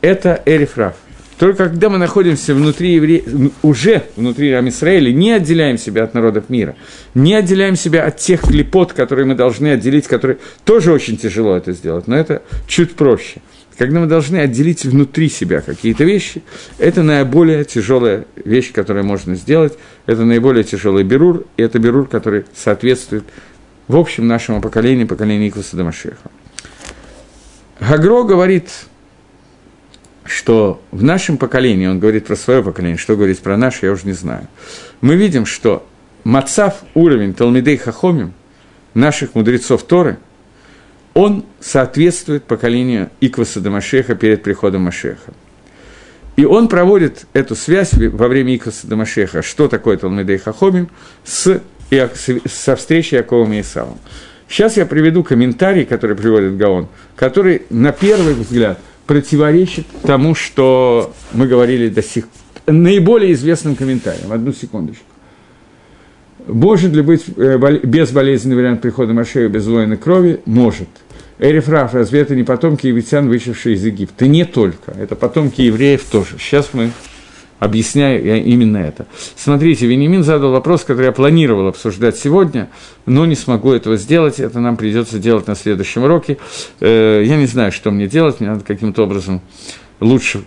Это 0.00 0.42
эрифраф. 0.46 0.94
Только 1.40 1.70
когда 1.70 1.88
мы 1.88 1.96
находимся 1.96 2.54
внутри 2.54 2.92
евре... 2.92 3.24
уже 3.62 4.02
внутри 4.14 4.52
Амисраэля, 4.52 5.10
не 5.10 5.32
отделяем 5.32 5.78
себя 5.78 6.04
от 6.04 6.12
народов 6.12 6.50
мира, 6.50 6.76
не 7.14 7.34
отделяем 7.34 7.76
себя 7.76 8.04
от 8.04 8.18
тех 8.18 8.42
клепот, 8.42 8.92
которые 8.92 9.24
мы 9.24 9.34
должны 9.34 9.68
отделить, 9.68 10.06
которые 10.06 10.36
тоже 10.66 10.92
очень 10.92 11.16
тяжело 11.16 11.56
это 11.56 11.72
сделать, 11.72 12.06
но 12.08 12.14
это 12.14 12.42
чуть 12.68 12.94
проще. 12.94 13.40
Когда 13.78 14.00
мы 14.00 14.06
должны 14.06 14.36
отделить 14.36 14.84
внутри 14.84 15.30
себя 15.30 15.62
какие-то 15.62 16.04
вещи, 16.04 16.42
это 16.76 17.02
наиболее 17.02 17.64
тяжелая 17.64 18.26
вещь, 18.44 18.70
которую 18.70 19.06
можно 19.06 19.34
сделать, 19.34 19.78
это 20.04 20.26
наиболее 20.26 20.62
тяжелый 20.62 21.04
берур, 21.04 21.46
и 21.56 21.62
это 21.62 21.78
берур, 21.78 22.06
который 22.06 22.44
соответствует 22.54 23.24
в 23.88 23.96
общем 23.96 24.28
нашему 24.28 24.60
поколению, 24.60 25.08
поколению 25.08 25.48
Икласа 25.48 25.78
Дамашеха. 25.78 26.30
Гагро 27.80 28.24
говорит, 28.24 28.68
что 30.30 30.80
в 30.92 31.02
нашем 31.02 31.36
поколении, 31.36 31.86
он 31.86 31.98
говорит 31.98 32.26
про 32.26 32.36
свое 32.36 32.62
поколение, 32.62 32.96
что 32.96 33.16
говорит 33.16 33.40
про 33.40 33.56
наше, 33.56 33.86
я 33.86 33.92
уже 33.92 34.06
не 34.06 34.12
знаю, 34.12 34.46
мы 35.00 35.16
видим, 35.16 35.44
что 35.44 35.86
Мацав, 36.22 36.82
уровень 36.94 37.34
Талмидей 37.34 37.76
Хахомим, 37.76 38.32
наших 38.94 39.34
мудрецов 39.34 39.82
Торы, 39.82 40.18
он 41.14 41.44
соответствует 41.58 42.44
поколению 42.44 43.10
Икваса 43.20 43.60
Дамашеха 43.60 44.14
перед 44.14 44.42
приходом 44.42 44.82
Машеха. 44.82 45.32
И 46.36 46.44
он 46.44 46.68
проводит 46.68 47.26
эту 47.32 47.56
связь 47.56 47.92
во 47.94 48.28
время 48.28 48.54
Икваса 48.54 48.86
Дамашеха, 48.86 49.42
что 49.42 49.66
такое 49.66 49.96
Талмидей 49.96 50.38
Хахомим, 50.38 50.90
с, 51.24 51.60
со 52.46 52.76
встречей 52.76 53.18
Яковом 53.18 53.52
и. 53.52 53.98
Сейчас 54.48 54.76
я 54.76 54.86
приведу 54.86 55.24
комментарий, 55.24 55.84
который 55.84 56.16
приводит 56.16 56.56
Гаон, 56.56 56.88
который 57.16 57.62
на 57.70 57.90
первый 57.90 58.34
взгляд– 58.34 58.78
противоречит 59.10 59.86
тому, 60.04 60.36
что 60.36 61.12
мы 61.32 61.48
говорили 61.48 61.88
до 61.88 62.00
сих. 62.00 62.28
Наиболее 62.68 63.32
известным 63.32 63.74
комментарием. 63.74 64.30
Одну 64.30 64.52
секундочку. 64.52 65.02
Может 66.46 66.92
ли 66.92 67.02
быть 67.02 67.24
э, 67.36 67.58
безболезненный 67.82 68.54
вариант 68.54 68.82
прихода 68.82 69.12
Машея 69.12 69.48
без 69.48 69.66
воина 69.66 69.96
крови? 69.96 70.38
Может. 70.46 70.86
Эрифраф, 71.40 71.92
разве 71.92 72.20
это 72.20 72.36
не 72.36 72.44
потомки 72.44 72.86
египтян, 72.86 73.28
вышедшие 73.28 73.74
из 73.74 73.84
Египта? 73.84 74.28
Не 74.28 74.44
только, 74.44 74.92
это 74.92 75.16
потомки 75.16 75.62
евреев 75.62 76.04
тоже. 76.04 76.36
Сейчас 76.38 76.68
мы 76.72 76.92
объясняю 77.60 78.24
я 78.24 78.36
именно 78.38 78.78
это. 78.78 79.06
Смотрите, 79.36 79.86
Венимин 79.86 80.24
задал 80.24 80.50
вопрос, 80.50 80.82
который 80.82 81.06
я 81.06 81.12
планировал 81.12 81.68
обсуждать 81.68 82.16
сегодня, 82.16 82.68
но 83.06 83.26
не 83.26 83.36
смогу 83.36 83.72
этого 83.72 83.96
сделать, 83.96 84.40
это 84.40 84.58
нам 84.58 84.76
придется 84.76 85.20
делать 85.20 85.46
на 85.46 85.54
следующем 85.54 86.02
уроке. 86.02 86.38
Э, 86.80 87.22
я 87.24 87.36
не 87.36 87.46
знаю, 87.46 87.70
что 87.70 87.90
мне 87.92 88.08
делать, 88.08 88.40
мне 88.40 88.48
надо 88.48 88.64
каким-то 88.64 89.04
образом 89.04 89.42
лучше 90.00 90.42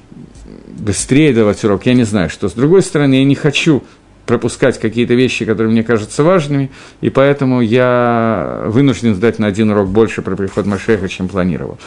быстрее 0.68 1.34
давать 1.34 1.64
урок, 1.64 1.86
я 1.86 1.93
не 1.93 2.03
знаю, 2.03 2.30
что. 2.30 2.49
С 2.49 2.53
другой 2.53 2.82
стороны, 2.82 3.14
я 3.14 3.24
не 3.24 3.36
хочу 3.36 3.84
пропускать 4.26 4.80
какие-то 4.80 5.13
вещи, 5.13 5.45
которые 5.45 5.71
мне 5.71 5.84
кажутся 5.84 6.24
важными, 6.24 6.71
и 7.01 7.09
поэтому 7.09 7.61
я 7.61 8.63
вынужден 8.67 9.15
сдать 9.15 9.39
на 9.39 9.47
один 9.47 9.71
урок 9.71 9.89
больше 9.89 10.21
про 10.21 10.36
приход 10.36 10.65
Машеха, 10.65 11.09
чем 11.09 11.28
планировал. 11.28 11.78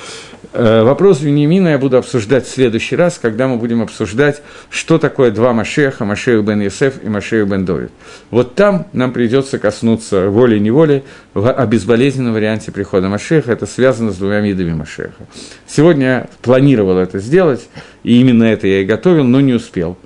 Э, 0.53 0.83
вопрос 0.83 1.21
Вениамина 1.21 1.69
я 1.69 1.79
буду 1.79 1.97
обсуждать 1.97 2.47
в 2.47 2.51
следующий 2.51 2.97
раз, 2.97 3.19
когда 3.21 3.49
мы 3.49 3.57
будем 3.57 3.83
обсуждать, 3.83 4.43
что 4.71 4.99
такое 4.99 5.31
два 5.31 5.53
Машеха, 5.53 6.05
Машех 6.05 6.45
бен 6.45 6.61
Йосеф 6.61 7.03
и 7.03 7.09
Машех 7.09 7.49
бен 7.49 7.65
Довид. 7.65 7.91
Вот 8.31 8.55
там 8.55 8.87
нам 8.93 9.13
придется 9.13 9.59
коснуться 9.59 10.29
волей-неволей 10.29 11.05
о 11.35 11.67
безболезненном 11.67 12.35
варианте 12.35 12.71
прихода 12.71 13.09
Машеха. 13.09 13.53
Это 13.53 13.67
связано 13.67 14.13
с 14.13 14.17
двумя 14.17 14.41
видами 14.41 14.75
Машеха. 14.75 15.27
Сегодня 15.67 16.07
я 16.07 16.27
планировал 16.43 16.99
это 16.99 17.19
сделать, 17.19 17.69
и 18.03 18.21
именно 18.21 18.45
это 18.45 18.67
я 18.67 18.83
и 18.83 18.85
готовил, 18.85 19.25
но 19.25 19.41
не 19.41 19.55
успел 19.55 19.97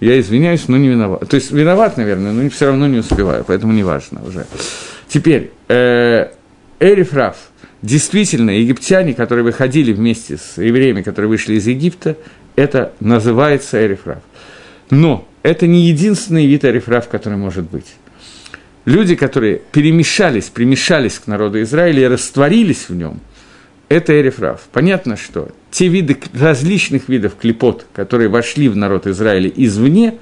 я 0.00 0.18
извиняюсь, 0.20 0.68
но 0.68 0.76
не 0.76 0.88
виноват. 0.88 1.28
То 1.28 1.36
есть 1.36 1.50
виноват, 1.50 1.96
наверное, 1.96 2.32
но 2.32 2.48
все 2.50 2.66
равно 2.66 2.86
не 2.86 2.98
успеваю, 2.98 3.44
поэтому 3.46 3.72
не 3.72 3.82
важно 3.82 4.22
уже. 4.24 4.46
Теперь, 5.08 5.50
э, 5.68 6.28
Эриф. 6.80 7.12
Действительно, 7.80 8.50
египтяне, 8.50 9.14
которые 9.14 9.44
выходили 9.44 9.92
вместе 9.92 10.36
с 10.36 10.60
евреями, 10.60 11.02
которые 11.02 11.28
вышли 11.28 11.54
из 11.54 11.66
Египта, 11.66 12.16
это 12.56 12.92
называется 12.98 13.84
Эриф. 13.84 14.00
Но 14.90 15.28
это 15.42 15.66
не 15.66 15.88
единственный 15.88 16.46
вид 16.46 16.64
Эриф 16.64 16.86
который 17.08 17.38
может 17.38 17.70
быть. 17.70 17.86
Люди, 18.84 19.16
которые 19.16 19.60
перемешались, 19.70 20.46
примешались 20.46 21.18
к 21.18 21.26
народу 21.26 21.60
Израиля 21.62 22.02
и 22.02 22.06
растворились 22.06 22.88
в 22.88 22.94
нем, 22.94 23.20
это 23.88 24.20
Эрифраф. 24.20 24.62
Понятно, 24.72 25.16
что 25.16 25.48
те 25.70 25.88
виды 25.88 26.16
различных 26.34 27.08
видов 27.08 27.36
клепот, 27.40 27.86
которые 27.94 28.28
вошли 28.28 28.68
в 28.68 28.76
народ 28.76 29.06
Израиля 29.06 29.50
извне, 29.54 30.14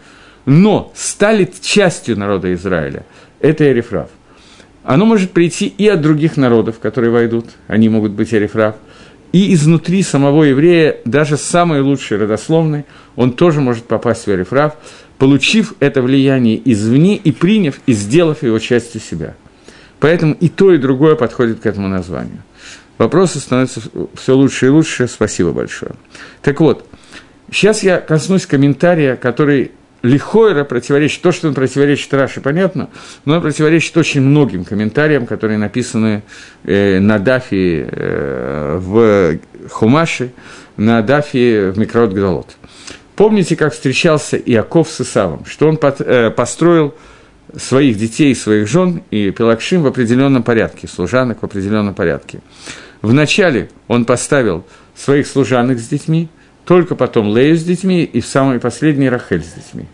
но 0.45 0.93
стали 0.95 1.51
частью 1.61 2.19
народа 2.19 2.53
Израиля, 2.55 3.05
это 3.41 3.71
Эрифраф. 3.71 4.09
Оно 4.85 5.05
может 5.05 5.33
прийти 5.33 5.67
и 5.67 5.89
от 5.89 6.01
других 6.01 6.37
народов, 6.37 6.79
которые 6.79 7.11
войдут, 7.11 7.47
они 7.67 7.89
могут 7.89 8.12
быть 8.12 8.33
Эрифраф, 8.33 8.77
и 9.33 9.53
изнутри 9.53 10.03
самого 10.03 10.45
еврея, 10.45 10.99
даже 11.05 11.37
самый 11.37 11.81
лучший 11.81 12.19
родословный, 12.19 12.85
он 13.17 13.33
тоже 13.33 13.61
может 13.61 13.85
попасть 13.85 14.27
в 14.27 14.31
Эрифраф, 14.31 14.75
получив 15.19 15.75
это 15.81 16.03
влияние 16.03 16.61
извне 16.64 17.17
и 17.17 17.33
приняв, 17.33 17.81
и 17.87 17.93
сделав 17.93 18.45
его 18.45 18.59
частью 18.61 19.01
себя. 19.01 19.35
Поэтому 19.99 20.37
и 20.39 20.49
то, 20.49 20.73
и 20.73 20.79
другое 20.79 21.17
подходит 21.17 21.61
к 21.61 21.67
этому 21.67 21.89
названию. 21.89 22.43
Вопросы 22.99 23.40
становятся 23.40 23.80
все 24.14 24.34
лучше 24.34 24.66
и 24.66 24.68
лучше. 24.68 25.07
Спасибо 25.09 25.53
большое. 25.53 25.92
Так 26.42 26.61
вот, 26.61 26.88
сейчас 27.51 27.82
я 27.82 28.01
коснусь 28.01 28.47
комментария, 28.47 29.16
который 29.16 29.72
лихойра 30.03 30.64
противоречит, 30.64 31.22
то, 31.22 31.32
что 31.32 31.49
он 31.49 31.55
противоречит 31.55 32.12
Раши, 32.14 32.40
понятно, 32.40 32.88
но 33.24 33.36
он 33.36 33.42
противоречит 33.42 33.97
очень 33.97 34.20
многим 34.20 34.64
комментариям, 34.64 35.26
которые 35.26 35.59
написаны 35.59 36.22
э, 36.64 37.01
на 37.01 37.18
Дафе 37.18 37.88
э, 37.90 38.78
в 38.80 39.38
Хумаше, 39.70 40.30
на 40.76 41.03
Дафе 41.03 41.70
в 41.70 41.78
Микрот 41.78 42.12
Гдалот. 42.12 42.57
Помните, 43.16 43.57
как 43.57 43.72
встречался 43.72 44.36
Иаков 44.36 44.90
с 44.90 45.01
Исавом, 45.01 45.44
что 45.47 45.68
он 45.68 45.76
под, 45.76 46.01
э, 46.01 46.30
построил 46.30 46.94
своих 47.57 47.97
детей, 47.97 48.34
своих 48.34 48.68
жен 48.68 49.03
и 49.11 49.30
Пелакшим 49.30 49.82
в 49.82 49.86
определенном 49.86 50.42
порядке, 50.42 50.86
служанок 50.88 51.40
в 51.40 51.44
определенном 51.44 51.94
порядке. 51.94 52.40
Вначале 53.07 53.69
он 53.87 54.05
поставил 54.05 54.65
своих 54.97 55.29
служанок 55.29 55.79
с 55.79 55.87
детьми, 55.87 56.29
только 56.65 56.97
потом 56.97 57.37
Лею 57.37 57.57
с 57.57 57.63
детьми 57.63 58.03
и 58.03 58.21
в 58.21 58.27
самый 58.27 58.59
последний 58.59 59.09
Рахель 59.09 59.45
с 59.45 59.53
детьми. 59.53 59.87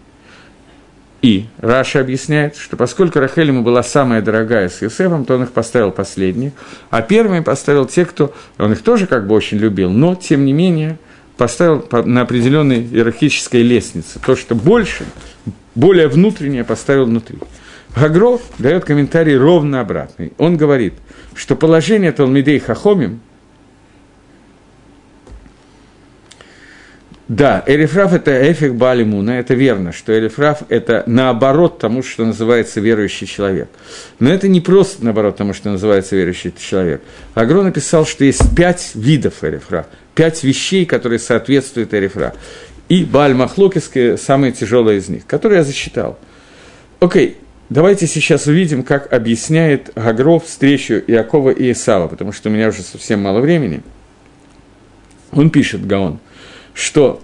И 1.21 1.45
Раша 1.59 2.01
объясняет, 2.01 2.57
что 2.57 2.79
поскольку 2.79 3.21
Рахель 3.21 3.49
ему 3.49 3.63
была 3.63 3.83
самая 3.83 4.23
дорогая 4.23 4.71
с 4.71 4.81
Юсефом, 4.81 5.27
то 5.27 5.35
он 5.35 5.43
их 5.43 5.53
поставил 5.53 5.91
последних, 5.91 6.53
а 6.89 7.03
первыми 7.03 7.41
поставил 7.41 7.85
те, 7.85 8.07
кто... 8.07 8.35
Он 8.57 8.73
их 8.73 8.81
тоже 8.81 9.07
как 9.07 9.27
бы 9.27 9.35
очень 9.35 9.59
любил, 9.59 9.91
но, 9.91 10.15
тем 10.15 10.47
не 10.47 10.55
менее, 10.55 10.99
поставил 11.37 11.87
на 12.07 12.23
определенной 12.23 12.81
иерархической 12.81 13.61
лестнице. 13.61 14.21
То, 14.25 14.37
что 14.37 14.55
больше, 14.55 15.05
более 15.75 16.09
внутреннее 16.09 16.65
поставил 16.65 17.05
внутри. 17.05 17.39
Гагро 17.95 18.39
дает 18.59 18.85
комментарий 18.85 19.37
ровно 19.37 19.81
обратный. 19.81 20.33
Он 20.39 20.57
говорит, 20.57 20.95
что 21.35 21.57
положение 21.57 22.13
Талмидей 22.13 22.59
Хахомим, 22.59 23.21
да, 27.29 27.63
Элифраф– 27.67 28.13
это 28.15 28.31
эфик 28.31 28.75
Балимуна, 28.75 29.31
это 29.31 29.55
верно, 29.55 29.93
что 29.93 30.17
Элифраф– 30.19 30.65
это 30.69 31.03
наоборот 31.07 31.79
тому, 31.79 32.03
что 32.03 32.27
называется 32.27 32.81
верующий 32.81 33.27
человек. 33.27 33.71
Но 34.19 34.31
это 34.31 34.49
не 34.49 34.61
просто 34.61 35.03
наоборот 35.03 35.37
тому, 35.37 35.55
что 35.55 35.71
называется 35.71 36.15
верующий 36.15 36.53
человек. 36.59 37.01
Агро 37.35 37.63
написал, 37.63 38.05
что 38.05 38.25
есть 38.25 38.55
пять 38.55 38.91
видов 38.95 39.45
Элифра, 39.45 39.87
пять 40.15 40.45
вещей, 40.45 40.85
которые 40.85 41.19
соответствуют 41.19 41.95
Элифра. 41.95 42.35
И 42.91 43.05
Баль 43.05 43.33
Махлокис– 43.33 43.91
самые 44.21 44.53
тяжелые 44.53 44.99
из 44.99 45.09
них, 45.09 45.25
которые 45.25 45.61
я 45.61 45.65
засчитал. 45.65 46.19
Окей, 47.01 47.39
Давайте 47.73 48.07
сейчас 48.07 48.47
увидим, 48.49 48.83
как 48.83 49.11
объясняет 49.15 49.93
Гагров 49.95 50.45
встречу 50.45 51.03
Иакова 51.07 51.49
и 51.49 51.73
Исава, 51.73 52.07
потому 52.07 52.31
что 52.31 52.51
у 52.51 52.53
меня 52.53 52.69
уже 52.69 52.83
совсем 52.83 53.23
мало 53.23 53.41
времени. 53.41 53.81
Он 55.31 55.49
пишет, 55.49 55.87
Гаон, 55.87 56.19
что 56.75 57.23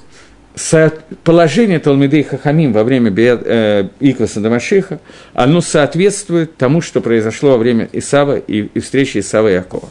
положение 1.22 1.80
Талмидей 1.80 2.22
Хахамим 2.22 2.72
во 2.72 2.82
время 2.82 3.12
э, 3.14 3.90
Икваса 4.00 4.40
Дамашиха, 4.40 5.00
оно 5.34 5.60
соответствует 5.60 6.56
тому, 6.56 6.80
что 6.80 7.02
произошло 7.02 7.50
во 7.50 7.58
время 7.58 7.86
Исава 7.92 8.38
и, 8.38 8.70
и 8.72 8.80
встречи 8.80 9.18
Исава 9.18 9.50
и 9.50 9.52
Якова. 9.52 9.90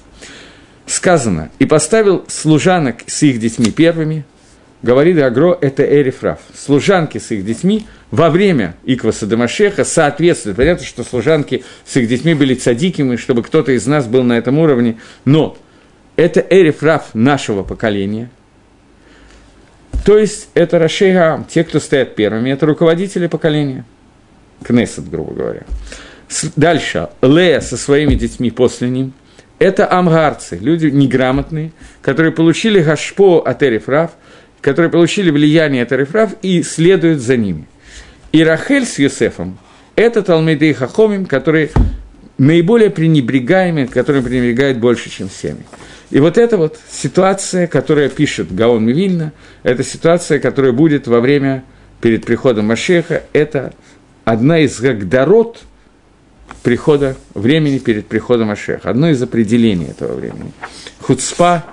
Сказано, 0.88 1.51
и 1.60 1.68
поставил 1.68 2.26
служанок 2.30 3.01
с 3.05 3.22
их 3.22 3.39
детьми 3.39 3.70
первыми, 3.70 4.26
говорит 4.82 5.19
Агро, 5.19 5.57
это 5.59 5.84
Эрифраф. 5.84 6.39
Служанки 6.55 7.17
с 7.17 7.32
их 7.32 7.45
детьми 7.45 7.86
во 8.11 8.30
время 8.30 8.75
Икваса 8.86 9.25
Дамашеха 9.25 9.84
соответствует. 9.84 10.57
Понятно, 10.57 10.86
что 10.86 11.03
служанки 11.03 11.63
с 11.86 11.95
их 11.97 12.07
детьми 12.07 12.34
были 12.34 12.55
цадикими, 12.55 13.15
чтобы 13.15 13.43
кто-то 13.43 13.71
из 13.71 13.86
нас 13.88 14.07
был 14.07 14.23
на 14.23 14.34
этом 14.34 14.57
уровне, 14.59 14.99
но 15.25 15.57
это 16.15 16.45
Эрифраф 16.49 17.13
нашего 17.13 17.63
поколения. 17.63 18.30
То 20.05 20.17
есть 20.17 20.49
это 20.53 20.80
Рашейга, 20.80 21.45
те, 21.49 21.63
кто 21.63 21.80
стоят 21.80 22.15
первыми, 22.15 22.49
это 22.49 22.65
руководители 22.65 23.28
поколения. 23.28 23.84
Кнессет, 24.63 25.09
грубо 25.09 25.34
говоря. 25.34 25.63
Дальше. 26.55 27.09
Лея 27.21 27.59
со 27.59 27.78
своими 27.78 28.15
детьми 28.15 28.51
после 28.51 28.89
ним. 28.89 29.13
Это 29.59 29.91
амгарцы, 29.91 30.57
люди 30.57 30.88
неграмотные, 30.88 31.71
которые 32.01 32.32
получили 32.32 32.80
гашпо 32.80 33.39
от 33.39 33.63
Эрифраф, 33.63 34.11
которые 34.62 34.91
получили 34.91 35.30
влияние 35.30 35.84
от 35.84 35.91
Эрифраф 35.91 36.34
и 36.41 36.64
следуют 36.64 37.20
за 37.20 37.38
ними– 37.38 37.66
и 38.32 38.43
Рахель 38.43 38.86
с 38.86 38.99
Юсефом– 38.99 39.58
это 39.95 40.22
Талмейды 40.22 40.74
Хахомим, 40.74 41.26
которые 41.26 41.72
наиболее 42.38 42.89
пренебрегаемые, 42.89 43.88
которые 43.88 44.22
пренебрегают 44.22 44.78
больше, 44.78 45.10
чем 45.10 45.30
всеми. 45.30 45.66
И 46.10 46.20
вот 46.20 46.38
эта 46.38 46.58
вот 46.58 46.78
ситуация, 46.89 47.68
которая 47.68 48.10
пишет 48.10 48.53
Гаон 48.53 48.86
Мивильна, 48.86 49.34
это 49.64 49.84
ситуация, 49.84 50.39
которая 50.39 50.72
будет 50.72 51.08
во 51.08 51.20
время, 51.20 51.64
перед 51.99 52.26
приходом 52.26 52.68
Машеха, 52.68 53.24
это 53.34 53.74
одна 54.24 54.60
из 54.60 54.80
гагдарот 54.80 55.64
прихода, 56.64 57.16
времени 57.34 57.80
перед 57.80 58.08
приходом 58.08 58.49
Машеха, 58.49 58.89
одно 58.89 59.10
из 59.10 59.22
определений 59.24 59.88
этого 59.88 60.14
времени. 60.16 60.51
Хуцпа, 61.01 61.64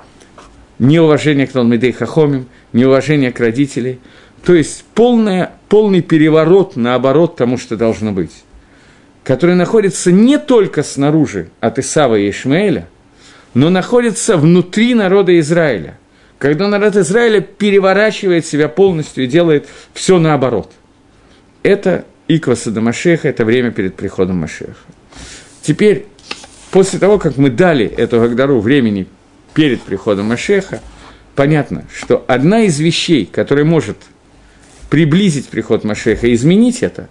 неуважение 0.79 1.47
к 1.47 1.53
Талмидей 1.53 1.93
Хахомим, 1.93 2.47
неуважение 2.73 3.33
к 3.33 3.41
родителям– 3.41 3.99
то 4.45 4.55
есть 4.55 4.85
полная, 4.95 5.53
полный 5.69 6.03
переворот 6.03 6.77
наоборот 6.77 7.37
тому, 7.37 7.57
что 7.57 7.77
должно 7.77 8.13
быть, 8.13 8.45
который 9.23 9.55
находится 9.55 10.13
не 10.13 10.39
только 10.39 10.83
снаружи 10.83 11.49
от 11.61 11.79
Исава 11.79 12.17
и 12.17 12.29
Ишмаэля, 12.29 12.87
но 13.55 13.71
находится 13.71 14.37
внутри 14.37 14.95
народа 14.95 15.39
Израиля, 15.41 15.99
когда 16.39 16.69
народ 16.69 16.97
Израиля 16.97 17.41
переворачивает 17.41 18.45
себя 18.45 18.69
полностью 18.69 19.25
и 19.25 19.29
делает 19.29 19.67
все 19.95 20.19
наоборот. 20.19 20.71
Это 21.63 22.05
Икваса 22.29 22.71
до 22.71 22.83
Машеха, 22.83 23.29
это 23.29 23.47
время 23.47 23.71
перед 23.71 23.95
приходом 23.95 24.39
Машеха. 24.39 24.75
Теперь, 25.63 26.05
после 26.71 26.99
того, 26.99 27.19
как 27.19 27.39
мы 27.39 27.49
дали 27.49 27.87
эту 27.87 28.21
Гагдару 28.21 28.61
времени 28.61 29.07
перед 29.55 29.83
приходом 29.83 30.27
Машеха, 30.27 30.81
понятно, 31.35 31.85
что 31.95 32.25
одна 32.27 32.63
из 32.63 32.79
вещей, 32.81 33.27
которая 33.27 33.65
может– 33.65 33.97
приблизить 34.95 35.49
приход 35.49 35.83
Машеха, 35.83 36.33
изменить 36.33 36.85
это, 36.85 37.09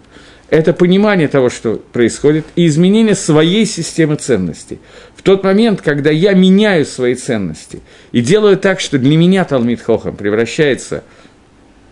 это 0.49 0.71
понимание 0.71 1.27
того, 1.27 1.49
что 1.49 1.81
происходит, 1.91 2.45
и 2.55 2.65
изменение 2.67 3.13
своей 3.13 3.65
системы 3.65 4.15
ценностей. 4.15 4.79
В 5.17 5.21
тот 5.21 5.43
момент, 5.43 5.81
когда 5.81 6.09
я 6.09 6.31
меняю 6.31 6.85
свои 6.85 7.15
ценности 7.15 7.81
и 8.13 8.21
делаю 8.21 8.55
так, 8.57 8.79
что 8.79 8.97
для 8.97 9.17
меня 9.17 9.43
Талмит 9.43 9.81
Хохам 9.81 10.15
превращается 10.15 11.03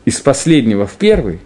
из 0.06 0.22
последнего 0.22 0.88
в 0.88 0.93
первый, 0.93 1.39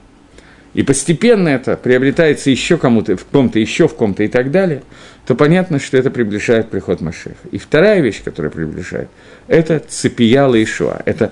и 0.76 0.84
постепенно 0.84 1.48
это 1.48 1.78
приобретается 1.78 2.52
еще 2.52 2.78
кому-то, 2.78 3.16
в 3.16 3.24
ком-то, 3.26 3.58
еще 3.58 3.88
в 3.88 3.96
ком-то 3.96 4.24
и 4.24 4.28
так 4.28 4.52
далее, 4.52 4.84
то 5.26 5.34
понятно, 5.34 5.80
что 5.80 5.98
это 5.98 6.12
приближает 6.12 6.70
приход 6.70 7.00
Машеха. 7.00 7.48
И 7.52 7.58
вторая 7.58 8.02
вещь, 8.02 8.22
которая 8.22 8.52
приближает, 8.52 9.08
это 9.48 9.80
цепияла 9.80 10.62
Ишуа, 10.62 11.02
это 11.06 11.32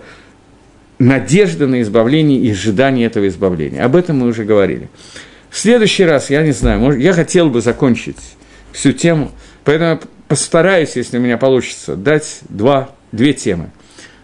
надежда 0.98 1.68
на 1.68 1.82
избавление 1.82 2.39
и 2.39 2.52
ожидание 2.52 3.06
этого 3.06 3.28
избавления. 3.28 3.84
Об 3.84 3.98
этом 3.98 4.20
мы 4.20 4.28
уже 4.28 4.46
говорили. 4.46 4.89
В 5.50 5.60
следующий 5.60 6.06
раз, 6.06 6.30
я 6.30 6.41
не 6.41 6.54
знаю, 6.54 6.80
может, 6.80 7.02
я 7.02 7.12
хотел 7.12 7.50
бы 7.50 7.60
закончить 7.60 8.18
всю 8.72 8.94
тему, 8.94 9.30
поэтому 9.66 10.00
постараюсь, 10.30 10.96
если 10.96 11.18
у 11.18 11.22
меня 11.22 11.38
получится, 11.38 11.98
дать 11.98 12.39
два, 12.48 12.91
две 13.12 13.34
темы. 13.34 13.72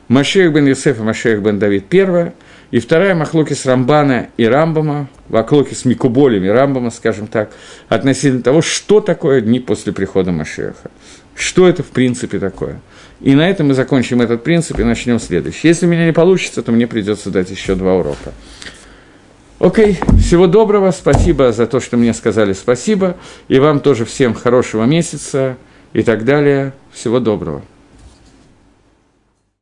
Машех 0.07 0.53
бен 0.53 0.65
Юсеф 0.65 0.97
и 0.97 1.03
Машех 1.03 1.41
бен 1.41 1.59
Давид 1.59 1.87
первая, 1.89 2.33
и 2.71 2.79
вторая 2.79 3.15
Махлоки 3.15 3.53
с 3.53 3.65
Рамбана 3.65 4.29
и 4.37 4.45
Рамбама, 4.45 5.09
Ваклоки 5.27 5.73
с 5.73 5.85
Микуболем 5.85 6.43
и 6.43 6.49
Рамбама, 6.49 6.91
скажем 6.91 7.27
так, 7.27 7.51
относительно 7.87 8.41
того, 8.41 8.61
что 8.61 9.01
такое 9.01 9.41
дни 9.41 9.59
после 9.59 9.91
прихода 9.91 10.31
Машеха. 10.31 10.91
Что 11.35 11.67
это 11.67 11.83
в 11.83 11.87
принципе 11.87 12.37
такое. 12.37 12.79
И 13.21 13.33
на 13.33 13.49
этом 13.49 13.67
мы 13.67 13.73
закончим 13.73 14.21
этот 14.21 14.43
принцип 14.43 14.79
и 14.79 14.83
начнем 14.83 15.19
следующий. 15.19 15.67
Если 15.67 15.85
у 15.85 15.89
меня 15.89 16.05
не 16.05 16.13
получится, 16.13 16.61
то 16.61 16.71
мне 16.71 16.85
придется 16.85 17.31
дать 17.31 17.49
еще 17.49 17.75
два 17.75 17.95
урока. 17.95 18.33
Окей, 19.59 19.99
всего 20.19 20.47
доброго, 20.47 20.91
спасибо 20.91 21.51
за 21.51 21.67
то, 21.67 21.81
что 21.81 21.97
мне 21.97 22.13
сказали 22.13 22.53
спасибо, 22.53 23.17
и 23.49 23.59
вам 23.59 23.81
тоже 23.81 24.05
всем 24.05 24.33
хорошего 24.33 24.85
месяца 24.85 25.57
и 25.91 26.01
так 26.01 26.23
далее. 26.23 26.73
Всего 26.93 27.19
доброго. 27.19 27.61